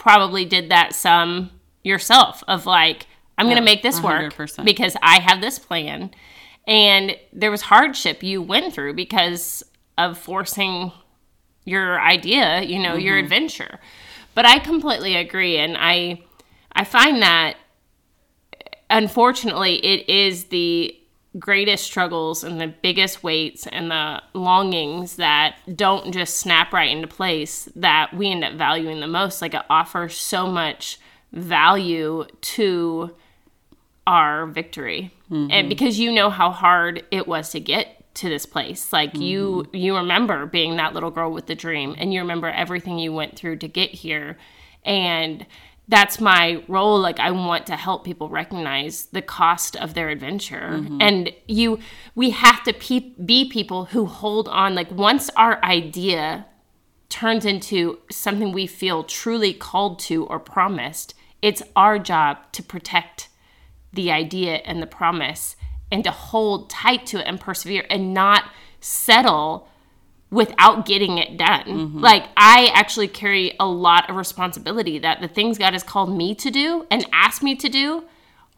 probably 0.00 0.44
did 0.44 0.70
that 0.70 0.94
some 0.94 1.52
yourself 1.84 2.42
of 2.48 2.66
like, 2.66 3.06
I'm 3.38 3.46
going 3.46 3.56
to 3.56 3.62
make 3.62 3.82
this 3.82 4.00
work 4.02 4.34
100%. 4.34 4.64
because 4.64 4.96
I 5.02 5.20
have 5.20 5.40
this 5.40 5.58
plan, 5.58 6.10
and 6.66 7.16
there 7.32 7.50
was 7.50 7.62
hardship 7.62 8.22
you 8.22 8.42
went 8.42 8.74
through 8.74 8.94
because 8.94 9.62
of 9.96 10.18
forcing 10.18 10.90
your 11.64 12.00
idea, 12.00 12.62
you 12.62 12.78
know, 12.78 12.96
your 12.96 13.16
adventure. 13.16 13.78
But 14.34 14.46
I 14.46 14.58
completely 14.58 15.14
agree 15.16 15.56
and 15.58 15.76
I 15.78 16.22
I 16.72 16.84
find 16.84 17.22
that 17.22 17.56
unfortunately 18.88 19.84
it 19.84 20.08
is 20.08 20.46
the 20.46 20.96
greatest 21.38 21.84
struggles 21.84 22.42
and 22.42 22.60
the 22.60 22.66
biggest 22.66 23.22
weights 23.22 23.66
and 23.68 23.90
the 23.90 24.22
longings 24.34 25.16
that 25.16 25.56
don't 25.76 26.12
just 26.12 26.40
snap 26.40 26.72
right 26.72 26.90
into 26.90 27.06
place 27.06 27.68
that 27.76 28.12
we 28.12 28.30
end 28.30 28.42
up 28.42 28.54
valuing 28.54 29.00
the 29.00 29.06
most 29.06 29.40
like 29.40 29.54
it 29.54 29.62
offers 29.70 30.16
so 30.16 30.48
much 30.48 30.98
value 31.32 32.24
to 32.40 33.14
our 34.06 34.46
victory. 34.46 35.12
And 35.30 35.50
mm-hmm. 35.50 35.68
because 35.68 36.00
you 36.00 36.10
know 36.10 36.30
how 36.30 36.50
hard 36.50 37.04
it 37.12 37.28
was 37.28 37.50
to 37.50 37.60
get 37.60 38.12
to 38.14 38.28
this 38.28 38.44
place. 38.44 38.92
Like 38.92 39.16
you 39.16 39.64
mm-hmm. 39.66 39.76
you 39.76 39.96
remember 39.96 40.46
being 40.46 40.76
that 40.76 40.94
little 40.94 41.12
girl 41.12 41.30
with 41.30 41.46
the 41.46 41.54
dream 41.54 41.94
and 41.96 42.12
you 42.12 42.20
remember 42.20 42.48
everything 42.48 42.98
you 42.98 43.12
went 43.12 43.36
through 43.36 43.56
to 43.58 43.68
get 43.68 43.90
here. 43.90 44.36
And 44.84 45.46
that's 45.90 46.20
my 46.20 46.62
role. 46.68 47.00
Like 47.00 47.18
i 47.18 47.30
want 47.30 47.66
to 47.66 47.76
help 47.76 48.04
people 48.04 48.28
recognize 48.28 49.06
the 49.06 49.20
cost 49.20 49.76
of 49.76 49.94
their 49.94 50.08
adventure. 50.08 50.70
Mm-hmm. 50.74 50.98
And 51.00 51.32
you 51.46 51.80
we 52.14 52.30
have 52.30 52.62
to 52.64 52.72
pe- 52.72 53.14
be 53.24 53.48
people 53.48 53.86
who 53.86 54.06
hold 54.06 54.48
on. 54.48 54.74
Like 54.74 54.90
once 54.90 55.28
our 55.36 55.62
idea 55.64 56.46
turns 57.08 57.44
into 57.44 57.98
something 58.10 58.52
we 58.52 58.66
feel 58.66 59.02
truly 59.02 59.52
called 59.52 59.98
to 59.98 60.24
or 60.26 60.38
promised, 60.38 61.14
it's 61.42 61.62
our 61.74 61.98
job 61.98 62.38
to 62.52 62.62
protect 62.62 63.28
the 63.92 64.12
idea 64.12 64.56
and 64.64 64.80
the 64.80 64.86
promise 64.86 65.56
and 65.90 66.04
to 66.04 66.12
hold 66.12 66.70
tight 66.70 67.04
to 67.06 67.18
it 67.18 67.26
and 67.26 67.40
persevere 67.40 67.84
and 67.90 68.14
not 68.14 68.44
settle 68.78 69.68
without 70.30 70.86
getting 70.86 71.18
it 71.18 71.36
done. 71.36 71.64
Mm-hmm. 71.64 71.98
Like, 71.98 72.24
I 72.36 72.70
actually 72.74 73.08
carry 73.08 73.56
a 73.58 73.66
lot 73.66 74.08
of 74.08 74.16
responsibility 74.16 74.98
that 74.98 75.20
the 75.20 75.28
things 75.28 75.58
God 75.58 75.72
has 75.72 75.82
called 75.82 76.16
me 76.16 76.34
to 76.36 76.50
do 76.50 76.86
and 76.90 77.06
asked 77.12 77.42
me 77.42 77.56
to 77.56 77.68
do 77.68 78.04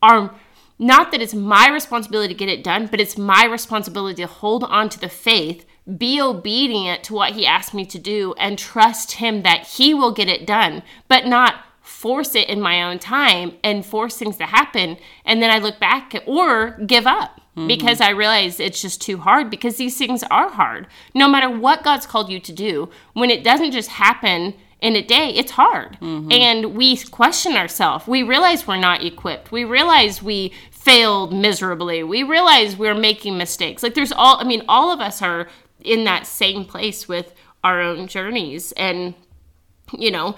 are 0.03 0.35
not 0.79 1.12
that 1.12 1.23
it's 1.23 1.35
my 1.35 1.68
responsibility 1.68 2.35
to 2.35 2.39
get 2.39 2.49
it 2.49 2.64
done, 2.64 2.87
but 2.87 3.01
it's 3.01 3.16
my 3.16 3.45
responsibility 3.45 4.23
to 4.23 4.29
hold 4.29 4.64
on 4.64 4.89
to 4.91 5.01
the 5.01 5.09
faith, 5.09 5.64
be 5.97 6.20
obedient 6.20 7.05
to 7.05 7.14
what 7.14 7.33
He 7.33 7.47
asked 7.47 7.73
me 7.73 7.87
to 7.87 7.99
do, 7.99 8.35
and 8.39 8.59
trust 8.59 9.12
Him 9.12 9.43
that 9.43 9.66
He 9.66 9.95
will 9.95 10.12
get 10.12 10.29
it 10.29 10.47
done, 10.47 10.83
but 11.09 11.27
not 11.27 11.64
force 11.81 12.35
it 12.35 12.49
in 12.49 12.61
my 12.61 12.83
own 12.83 12.99
time 12.99 13.53
and 13.62 13.87
force 13.87 14.16
things 14.16 14.37
to 14.37 14.47
happen. 14.47 14.97
And 15.25 15.43
then 15.43 15.51
I 15.51 15.59
look 15.59 15.79
back 15.79 16.14
or 16.27 16.79
give 16.87 17.07
up 17.07 17.41
Mm-hmm. 17.55 17.69
because 17.69 18.01
I 18.01 18.09
realize 18.09 18.59
it's 18.59 18.81
just 18.81 19.03
too 19.03 19.19
hard 19.19 19.51
because 19.51 19.77
these 19.77 19.99
things 19.99 20.23
are 20.31 20.49
hard. 20.49 20.87
No 21.15 21.29
matter 21.29 21.51
what 21.51 21.85
God's 21.85 22.07
called 22.07 22.31
you 22.31 22.41
to 22.41 22.53
do, 22.53 22.89
when 23.13 23.29
it 23.29 23.45
doesn't 23.45 23.73
just 23.73 23.91
happen 23.91 24.55
in 24.81 24.97
a 24.97 25.03
day, 25.03 25.29
it's 25.29 25.53
hard. 25.53 25.99
Mm-hmm. 26.01 26.33
And 26.33 26.75
we 26.75 26.97
question 26.97 27.53
ourselves. 27.53 28.07
We 28.07 28.23
realize 28.23 28.67
we're 28.67 28.79
not 28.79 29.05
equipped. 29.05 29.53
We 29.53 29.65
realize 29.65 30.23
we 30.23 30.55
failed 30.71 31.35
miserably. 31.35 32.03
We 32.03 32.23
realize 32.23 32.79
we're 32.79 32.95
making 32.95 33.37
mistakes. 33.37 33.83
Like 33.83 33.93
there's 33.93 34.13
all, 34.13 34.39
I 34.41 34.45
mean, 34.45 34.63
all 34.67 34.91
of 34.91 35.01
us 35.01 35.21
are 35.21 35.47
in 35.85 36.05
that 36.05 36.27
same 36.27 36.65
place 36.65 37.07
with 37.07 37.35
our 37.63 37.83
own 37.83 38.07
journeys. 38.07 38.73
And, 38.73 39.15
you 39.93 40.11
know, 40.11 40.37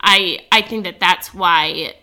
I, 0.00 0.40
I 0.50 0.62
think 0.62 0.84
that 0.84 0.98
that's 0.98 1.34
why 1.34 1.94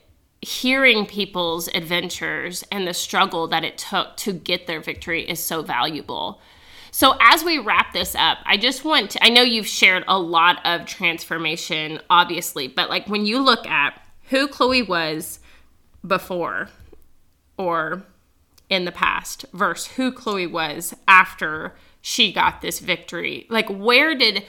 hearing 0.42 1.06
people's 1.06 1.68
adventures 1.70 2.64
and 2.72 2.88
the 2.88 2.94
struggle 2.94 3.48
that 3.48 3.64
it 3.64 3.78
took 3.78 4.18
to 4.18 4.34
get 4.34 4.68
their 4.68 4.82
victory 4.82 5.30
is 5.30 5.40
so 5.40 5.62
valuable. 5.62 6.42
So, 6.90 7.16
as 7.22 7.44
we 7.44 7.58
wrap 7.58 7.94
this 7.94 8.16
up, 8.16 8.40
I 8.46 8.58
just 8.58 8.84
want 8.84 9.12
to, 9.12 9.24
I 9.24 9.30
know 9.30 9.44
you've 9.44 9.68
shared 9.68 10.04
a 10.08 10.20
lot 10.20 10.60
of 10.66 10.86
transformation, 10.86 12.02
obviously, 12.10 12.68
but 12.68 12.90
like 12.90 13.08
when 13.08 13.26
you 13.26 13.40
look 13.40 13.66
at 13.66 14.02
who 14.30 14.48
Chloe 14.48 14.82
was 14.82 15.40
before 16.06 16.70
or 17.58 18.04
in 18.70 18.86
the 18.86 18.92
past 18.92 19.46
versus 19.54 19.94
who 19.94 20.12
Chloe 20.12 20.48
was 20.48 20.94
after 21.08 21.76
she 22.02 22.34
got 22.34 22.62
this 22.62 22.80
victory, 22.80 23.46
like 23.50 23.70
where 23.70 24.14
did, 24.16 24.44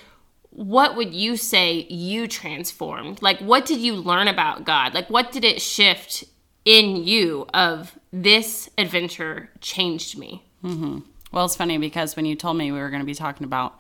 what 0.55 0.97
would 0.97 1.15
you 1.15 1.37
say 1.37 1.87
you 1.89 2.29
transformed? 2.29 3.23
Like, 3.23 3.39
what 3.41 3.67
did 3.67 3.81
you 3.81 3.95
learn 3.95 4.29
about 4.29 4.65
God? 4.65 4.95
Like, 4.95 5.09
what 5.11 5.33
did 5.33 5.45
it 5.45 5.61
shift 5.61 6.25
in 6.65 6.97
you 6.97 7.47
of 7.53 7.99
this 8.13 8.71
adventure 8.79 9.51
changed 9.61 10.19
me. 10.19 10.45
Mm-hmm. 10.63 11.01
Well, 11.33 11.45
it's 11.45 11.57
funny 11.57 11.79
because 11.79 12.15
when 12.15 12.27
you 12.27 12.37
told 12.37 12.57
me 12.57 12.71
we 12.71 12.79
were 12.79 12.91
going 12.91 13.01
to 13.01 13.07
be 13.07 13.15
talking 13.15 13.45
about 13.45 13.79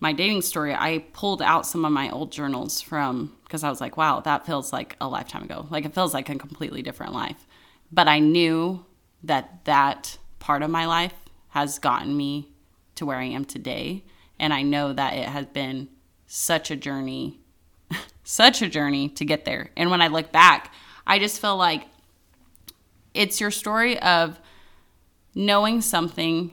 my 0.00 0.12
dating 0.12 0.42
story, 0.42 0.74
I 0.74 1.04
pulled 1.12 1.42
out 1.42 1.66
some 1.66 1.84
of 1.84 1.92
my 1.92 2.10
old 2.10 2.32
journals 2.32 2.80
from 2.80 3.36
because 3.44 3.62
I 3.62 3.70
was 3.70 3.80
like, 3.80 3.96
wow, 3.96 4.20
that 4.20 4.46
feels 4.46 4.72
like 4.72 4.96
a 5.00 5.08
lifetime 5.08 5.44
ago. 5.44 5.66
Like 5.70 5.84
it 5.84 5.94
feels 5.94 6.14
like 6.14 6.28
a 6.28 6.36
completely 6.36 6.82
different 6.82 7.12
life. 7.12 7.46
But 7.92 8.08
I 8.08 8.18
knew 8.18 8.84
that 9.22 9.64
that 9.64 10.18
part 10.38 10.62
of 10.62 10.70
my 10.70 10.86
life 10.86 11.14
has 11.48 11.78
gotten 11.78 12.16
me 12.16 12.48
to 12.94 13.06
where 13.06 13.18
I 13.18 13.24
am 13.24 13.44
today. 13.44 14.04
And 14.38 14.54
I 14.54 14.62
know 14.62 14.92
that 14.92 15.14
it 15.14 15.28
has 15.28 15.46
been 15.46 15.88
such 16.32 16.70
a 16.70 16.76
journey, 16.76 17.40
such 18.22 18.62
a 18.62 18.68
journey 18.68 19.08
to 19.08 19.24
get 19.24 19.44
there. 19.44 19.70
And 19.76 19.90
when 19.90 20.00
I 20.00 20.06
look 20.06 20.30
back, 20.30 20.72
I 21.04 21.18
just 21.18 21.40
feel 21.40 21.56
like 21.56 21.88
it's 23.14 23.40
your 23.40 23.50
story 23.50 23.98
of 23.98 24.38
knowing 25.34 25.80
something 25.80 26.52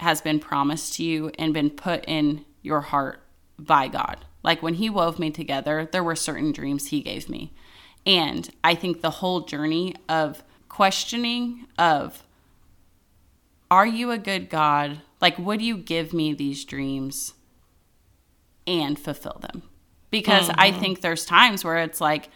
has 0.00 0.22
been 0.22 0.40
promised 0.40 0.94
to 0.94 1.04
you 1.04 1.30
and 1.38 1.52
been 1.52 1.68
put 1.68 2.02
in 2.08 2.46
your 2.62 2.80
heart 2.80 3.20
by 3.58 3.88
God. 3.88 4.24
Like 4.42 4.62
when 4.62 4.74
He 4.74 4.88
wove 4.88 5.18
me 5.18 5.30
together, 5.30 5.86
there 5.92 6.04
were 6.04 6.16
certain 6.16 6.50
dreams 6.50 6.86
He 6.86 7.02
gave 7.02 7.28
me. 7.28 7.52
And 8.06 8.48
I 8.64 8.74
think 8.74 9.02
the 9.02 9.10
whole 9.10 9.42
journey 9.42 9.96
of 10.08 10.42
questioning 10.70 11.66
of 11.78 12.22
are 13.70 13.86
you 13.86 14.12
a 14.12 14.18
good 14.18 14.48
God? 14.48 15.02
Like 15.20 15.38
would 15.38 15.60
you 15.60 15.76
give 15.76 16.14
me 16.14 16.32
these 16.32 16.64
dreams 16.64 17.34
and 18.66 18.98
fulfill 18.98 19.38
them? 19.40 19.62
Because 20.10 20.50
I 20.50 20.70
mm-hmm. 20.70 20.80
think 20.80 21.00
there's 21.00 21.24
times 21.24 21.64
where 21.64 21.78
it's 21.78 22.00
like 22.00 22.30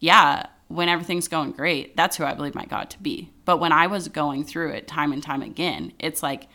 yeah, 0.00 0.46
when 0.68 0.88
everything's 0.88 1.28
going 1.28 1.52
great, 1.52 1.96
that's 1.96 2.16
who 2.16 2.24
I 2.24 2.34
believe 2.34 2.54
my 2.54 2.64
God 2.64 2.90
to 2.90 3.02
be. 3.02 3.30
But 3.44 3.58
when 3.60 3.72
I 3.72 3.86
was 3.86 4.08
going 4.08 4.44
through 4.44 4.72
it 4.72 4.88
time 4.88 5.12
and 5.12 5.22
time 5.22 5.42
again, 5.42 5.92
it's 5.98 6.22
like, 6.22 6.48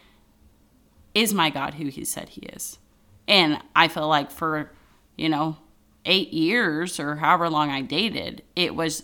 is 1.14 1.34
my 1.34 1.50
God 1.50 1.76
who 1.76 1.88
he 1.88 2.04
said 2.04 2.30
he 2.30 2.42
is? 2.48 2.80
And 3.28 3.60
I 3.76 3.88
feel 3.88 4.08
like 4.08 4.32
for, 4.32 4.72
you 5.16 5.30
know, 5.30 5.58
eight 6.06 6.34
years 6.34 7.00
or 7.00 7.16
however 7.16 7.50
long 7.50 7.70
I 7.70 7.82
dated, 7.82 8.44
it 8.56 8.76
was 8.76 9.04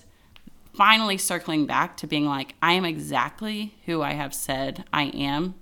finally 0.73 1.17
circling 1.17 1.65
back 1.65 1.97
to 1.97 2.07
being 2.07 2.25
like, 2.25 2.55
I 2.61 2.73
am 2.73 2.85
exactly 2.85 3.75
who 3.85 4.01
I 4.01 4.13
have 4.13 4.33
said 4.33 4.85
I 4.93 5.03
am, 5.03 5.55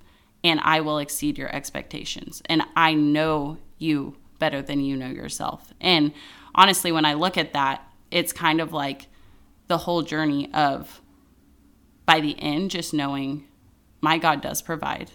and 0.43 0.59
I 0.61 0.81
will 0.81 0.99
exceed 0.99 1.37
your 1.37 1.53
expectations. 1.53 2.41
And 2.45 2.63
I 2.75 2.93
know 2.93 3.57
you 3.79 4.15
better 4.37 4.61
than 4.61 4.81
you 4.81 4.95
know 4.95 5.09
yourself. 5.09 5.73
And 5.81 6.13
honestly, 6.53 6.91
when 6.91 7.05
I 7.05 7.13
look 7.13 7.37
at 7.37 7.53
that, 7.53 7.83
it's 8.11 8.31
kind 8.31 8.61
of 8.61 8.71
like 8.73 9.07
the 9.67 9.79
whole 9.79 10.01
journey 10.01 10.51
of 10.53 11.01
by 12.05 12.19
the 12.19 12.39
end, 12.39 12.71
just 12.71 12.93
knowing 12.93 13.45
my 14.01 14.17
God 14.17 14.41
does 14.41 14.61
provide 14.61 15.11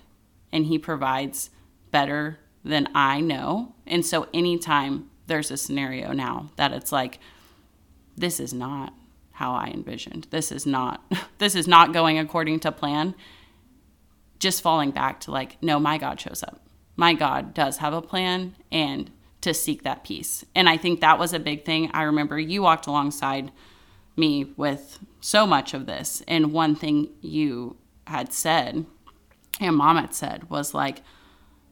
and 0.53 0.67
He 0.67 0.79
provides 0.79 1.51
better 1.91 2.39
than 2.65 2.89
I 2.95 3.21
know. 3.21 3.75
And 3.87 4.07
so, 4.07 4.29
anytime 4.33 5.11
there's 5.27 5.51
a 5.51 5.57
scenario 5.57 6.12
now 6.12 6.51
that 6.57 6.73
it's 6.73 6.93
like, 6.93 7.19
this 8.17 8.39
is 8.39 8.55
not 8.55 8.95
how 9.33 9.55
I 9.55 9.73
envisioned, 9.75 10.29
this 10.31 10.53
is 10.53 10.65
not, 10.65 11.03
this 11.39 11.57
is 11.57 11.67
not 11.67 11.93
going 11.93 12.19
according 12.19 12.61
to 12.61 12.73
plan, 12.73 13.15
just 14.39 14.62
falling 14.62 14.93
back 14.93 15.21
to 15.21 15.33
like, 15.33 15.61
no, 15.62 15.81
my 15.81 15.99
God 15.99 16.21
shows 16.21 16.43
up. 16.45 16.64
My 16.97 17.15
God 17.15 17.55
does 17.55 17.79
have 17.79 17.93
a 17.93 18.03
plan 18.03 18.55
and 18.71 19.11
to 19.41 19.53
seek 19.53 19.83
that 19.83 20.05
peace. 20.05 20.45
And 20.55 20.69
I 20.69 20.77
think 20.77 21.01
that 21.01 21.19
was 21.19 21.33
a 21.33 21.39
big 21.39 21.65
thing. 21.65 21.91
I 21.93 22.03
remember 22.05 22.39
you 22.39 22.63
walked 22.63 22.87
alongside 22.87 23.53
me 24.17 24.53
with 24.57 24.99
so 25.21 25.47
much 25.47 25.75
of 25.75 25.87
this. 25.87 26.23
And 26.27 26.53
one 26.53 26.75
thing 26.75 27.11
you 27.21 27.77
had 28.07 28.33
said, 28.33 28.87
and 29.61 29.77
mom 29.77 29.97
had 29.97 30.15
said, 30.15 30.49
was 30.49 30.73
like, 30.73 31.03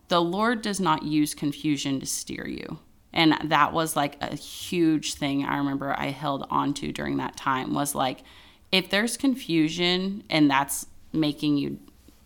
the 0.09 0.21
Lord 0.21 0.61
does 0.61 0.81
not 0.81 1.05
use 1.05 1.35
confusion 1.35 2.01
to 2.01 2.07
steer 2.07 2.47
you. 2.47 2.79
And 3.13 3.37
that 3.45 3.73
was 3.73 3.97
like 3.97 4.17
a 4.21 4.35
huge 4.35 5.15
thing 5.15 5.45
I 5.45 5.57
remember 5.57 5.95
I 5.99 6.11
held 6.11 6.47
on 6.51 6.75
to 6.75 6.93
during 6.93 7.19
that 7.19 7.37
time 7.37 7.75
was 7.75 7.95
like, 7.95 8.23
if 8.71 8.91
there's 8.91 9.17
confusion 9.17 10.25
and 10.31 10.51
that's 10.51 10.87
making 11.13 11.59
you, 11.59 11.79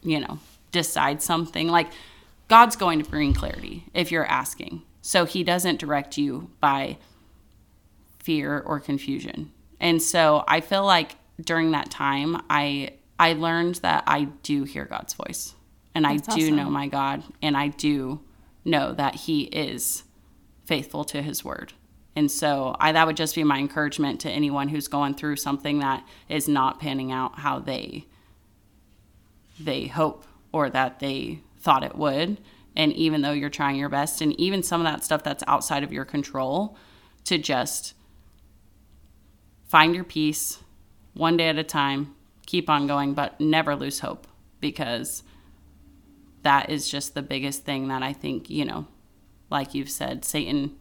you 0.03 0.21
know, 0.21 0.39
decide 0.71 1.23
something, 1.23 1.69
like 1.69 1.89
God's 2.49 2.77
going 2.77 3.03
to 3.03 3.11
bring 3.11 3.35
clarity 3.35 3.85
if 3.93 4.13
you're 4.13 4.27
asking. 4.27 4.83
So 5.03 5.25
he 5.25 5.45
doesn't 5.45 5.79
direct 5.79 6.19
you 6.19 6.51
by 6.61 6.99
fear 8.19 8.61
or 8.61 8.81
confusion. 8.81 9.53
And 9.81 10.03
so 10.03 10.45
I 10.49 10.61
feel 10.61 10.85
like 10.85 11.17
during 11.41 11.73
that 11.73 11.91
time 11.91 12.43
I 12.49 12.95
I 13.19 13.33
learned 13.33 13.77
that 13.77 14.05
I 14.07 14.25
do 14.43 14.65
hear 14.65 14.85
God's 14.85 15.15
voice. 15.15 15.55
And 15.95 16.07
I 16.07 16.17
do 16.17 16.33
awesome. 16.33 16.57
know 16.57 16.69
my 16.69 16.89
God 16.89 17.23
and 17.41 17.57
I 17.57 17.69
do 17.69 18.21
know 18.65 18.93
that 18.93 19.15
he 19.15 19.45
is 19.45 20.03
faithful 20.65 21.05
to 21.05 21.23
his 21.23 21.45
word. 21.45 21.73
And 22.15 22.31
so 22.31 22.77
I 22.81 22.93
that 22.93 23.07
would 23.07 23.17
just 23.17 23.35
be 23.35 23.45
my 23.45 23.59
encouragement 23.59 24.21
to 24.23 24.31
anyone 24.31 24.69
who's 24.69 24.89
going 24.89 25.15
through 25.15 25.37
something 25.37 25.79
that 25.79 26.07
is 26.29 26.49
not 26.49 26.81
panning 26.81 27.13
out 27.13 27.39
how 27.39 27.59
they 27.61 28.07
they 29.59 29.87
hope 29.87 30.27
or 30.53 30.69
that 30.71 30.99
they 30.99 31.41
thought 31.67 31.83
it 31.83 31.97
would. 31.97 32.41
And 32.77 32.93
even 32.93 33.23
though 33.23 33.33
you're 33.33 33.51
trying 33.51 33.77
your 33.77 33.89
best, 33.89 34.21
and 34.21 34.39
even 34.41 34.62
some 34.62 34.81
of 34.81 34.87
that 34.87 35.03
stuff 35.03 35.25
that's 35.25 35.43
outside 35.47 35.83
of 35.83 35.93
your 35.93 36.05
control, 36.05 36.77
to 37.25 37.39
just 37.39 37.95
find 39.67 39.95
your 39.95 40.05
peace 40.05 40.61
one 41.14 41.37
day 41.37 41.49
at 41.49 41.59
a 41.59 41.64
time, 41.64 42.14
keep 42.47 42.71
on 42.71 42.87
going, 42.87 43.14
but 43.14 43.41
never 43.41 43.75
lose 43.75 44.01
hope 44.01 44.29
because 44.61 45.25
that 46.43 46.71
is 46.71 46.89
just 46.89 47.14
the 47.14 47.23
biggest 47.23 47.64
thing 47.64 47.89
that 47.89 48.03
I 48.03 48.12
think, 48.12 48.49
you 48.49 48.64
know, 48.64 48.87
like 49.51 49.75
you've 49.75 49.91
said, 49.91 50.25
Satan 50.25 50.77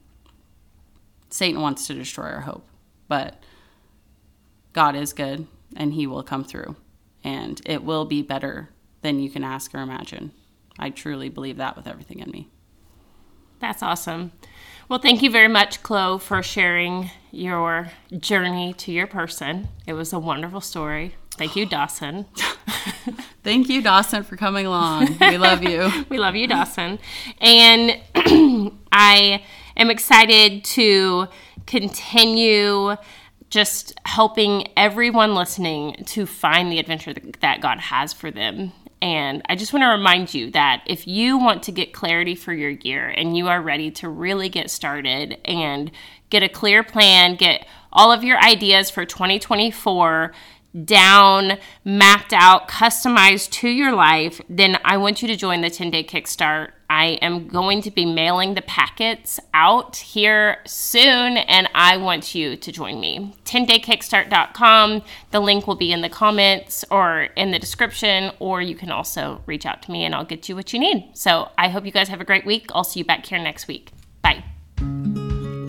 Satan 1.31 1.59
wants 1.59 1.88
to 1.88 1.93
destroy 1.95 2.25
our 2.25 2.41
hope, 2.41 2.67
but 3.07 3.41
God 4.73 4.95
is 4.95 5.11
good 5.11 5.47
and 5.75 5.93
he 5.93 6.05
will 6.05 6.23
come 6.23 6.43
through 6.43 6.75
and 7.23 7.59
it 7.65 7.83
will 7.83 8.05
be 8.05 8.21
better 8.21 8.69
than 9.01 9.19
you 9.19 9.29
can 9.29 9.43
ask 9.43 9.73
or 9.73 9.79
imagine. 9.79 10.31
I 10.80 10.89
truly 10.89 11.30
believe 11.30 11.57
that 11.57 11.76
with 11.76 11.88
everything 11.88 12.19
in 12.19 12.30
me. 12.32 12.49
That's 13.59 13.82
awesome. 13.82 14.32
Well, 14.89 14.99
thank 14.99 15.23
you 15.23 15.32
very 15.32 15.47
much, 15.47 15.82
Chloe, 15.82 16.19
for 16.19 16.43
sharing 16.43 17.09
your 17.32 17.91
journey 18.19 18.73
to 18.73 18.91
your 18.91 19.07
person. 19.07 19.69
It 19.88 19.93
was 19.93 20.13
a 20.13 20.19
wonderful 20.19 20.61
story. 20.61 21.15
Thank 21.38 21.55
you, 21.55 21.65
Dawson. 21.65 22.26
Thank 23.43 23.67
you, 23.69 23.82
Dawson, 23.82 24.23
for 24.23 24.38
coming 24.38 24.65
along. 24.65 25.17
We 25.19 25.38
love 25.38 25.63
you. 25.63 25.91
we 26.09 26.17
love 26.17 26.36
you, 26.36 26.47
Dawson. 26.47 26.97
And 27.39 27.99
I 28.91 29.43
am 29.76 29.91
excited 29.91 30.63
to 30.63 31.28
continue 31.67 32.95
just 33.49 33.93
helping 34.05 34.67
everyone 34.78 35.36
listening 35.36 36.03
to 36.05 36.26
find 36.26 36.71
the 36.71 36.80
adventure 36.80 37.13
that 37.41 37.61
God 37.61 37.80
has 37.80 38.13
for 38.13 38.32
them. 38.32 38.71
And 39.05 39.43
I 39.47 39.55
just 39.55 39.71
want 39.71 39.83
to 39.83 39.89
remind 39.89 40.33
you 40.33 40.49
that 40.49 40.81
if 40.87 41.05
you 41.05 41.37
want 41.37 41.61
to 41.63 41.71
get 41.71 41.93
clarity 41.93 42.33
for 42.33 42.53
your 42.53 42.71
year 42.71 43.07
and 43.07 43.37
you 43.37 43.47
are 43.47 43.61
ready 43.61 43.91
to 43.91 44.09
really 44.09 44.49
get 44.49 44.71
started 44.71 45.37
and 45.45 45.91
get 46.31 46.41
a 46.41 46.49
clear 46.49 46.83
plan, 46.83 47.35
get 47.35 47.67
all 47.93 48.11
of 48.11 48.23
your 48.23 48.39
ideas 48.39 48.89
for 48.89 49.05
2024 49.05 50.33
down, 50.84 51.57
mapped 51.84 52.34
out, 52.34 52.67
customized 52.67 53.51
to 53.51 53.69
your 53.69 53.93
life, 53.93 54.41
then 54.49 54.78
I 54.84 54.97
want 54.97 55.21
you 55.21 55.28
to 55.28 55.36
join 55.36 55.61
the 55.61 55.69
10 55.69 55.91
day 55.91 56.03
kickstart. 56.03 56.71
I 56.89 57.17
am 57.21 57.47
going 57.47 57.82
to 57.82 57.91
be 57.91 58.05
mailing 58.05 58.53
the 58.53 58.61
packets 58.61 59.39
out 59.55 59.95
here 59.95 60.58
soon, 60.67 61.37
and 61.37 61.67
I 61.74 61.97
want 61.97 62.36
you 62.36 62.55
to 62.58 62.71
join 62.71 62.99
me. 62.99 63.36
10daykickstart.com. 63.45 65.01
The 65.32 65.39
link 65.39 65.66
will 65.66 65.75
be 65.75 65.91
in 65.91 66.01
the 66.01 66.09
comments 66.09 66.86
or 66.91 67.24
in 67.36 67.51
the 67.51 67.58
description, 67.58 68.32
or 68.39 68.62
you 68.62 68.75
can 68.75 68.91
also 68.91 69.41
reach 69.47 69.66
out 69.66 69.82
to 69.83 69.91
me 69.91 70.05
and 70.05 70.13
I'll 70.13 70.25
get 70.25 70.47
you 70.47 70.55
what 70.55 70.74
you 70.74 70.79
need. 70.79 71.09
So 71.13 71.49
I 71.58 71.70
hope 71.70 71.86
you 71.86 71.91
guys 71.91 72.09
have 72.09 72.21
a 72.21 72.25
great 72.25 72.45
week. 72.45 72.70
I'll 72.75 72.83
see 72.83 72.99
you 72.99 73.05
back 73.05 73.25
here 73.25 73.39
next 73.39 73.67
week. 73.67 73.91
Bye. 74.21 74.43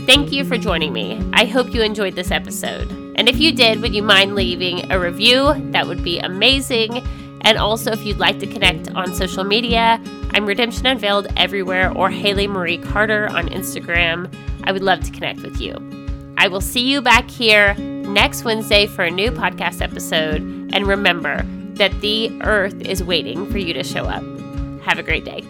Thank 0.06 0.32
you 0.32 0.44
for 0.44 0.58
joining 0.58 0.92
me. 0.92 1.18
I 1.32 1.46
hope 1.46 1.74
you 1.74 1.82
enjoyed 1.82 2.14
this 2.14 2.30
episode. 2.30 3.05
And 3.16 3.28
if 3.28 3.38
you 3.38 3.50
did, 3.50 3.80
would 3.80 3.94
you 3.94 4.02
mind 4.02 4.34
leaving 4.34 4.90
a 4.92 5.00
review? 5.00 5.54
That 5.72 5.86
would 5.86 6.04
be 6.04 6.18
amazing. 6.18 7.02
And 7.40 7.58
also, 7.58 7.90
if 7.90 8.04
you'd 8.04 8.18
like 8.18 8.38
to 8.40 8.46
connect 8.46 8.90
on 8.94 9.14
social 9.14 9.44
media, 9.44 10.00
I'm 10.32 10.46
Redemption 10.46 10.86
Unveiled 10.86 11.28
everywhere 11.36 11.90
or 11.92 12.10
Haley 12.10 12.46
Marie 12.46 12.78
Carter 12.78 13.28
on 13.28 13.48
Instagram. 13.48 14.32
I 14.64 14.72
would 14.72 14.82
love 14.82 15.02
to 15.04 15.10
connect 15.10 15.40
with 15.40 15.60
you. 15.60 15.74
I 16.38 16.48
will 16.48 16.60
see 16.60 16.82
you 16.82 17.00
back 17.00 17.30
here 17.30 17.74
next 17.74 18.44
Wednesday 18.44 18.86
for 18.86 19.04
a 19.04 19.10
new 19.10 19.30
podcast 19.30 19.80
episode. 19.80 20.42
And 20.72 20.86
remember 20.86 21.42
that 21.74 21.98
the 22.00 22.30
earth 22.42 22.80
is 22.82 23.02
waiting 23.02 23.50
for 23.50 23.58
you 23.58 23.72
to 23.74 23.82
show 23.82 24.04
up. 24.04 24.22
Have 24.82 24.98
a 24.98 25.02
great 25.02 25.24
day. 25.24 25.42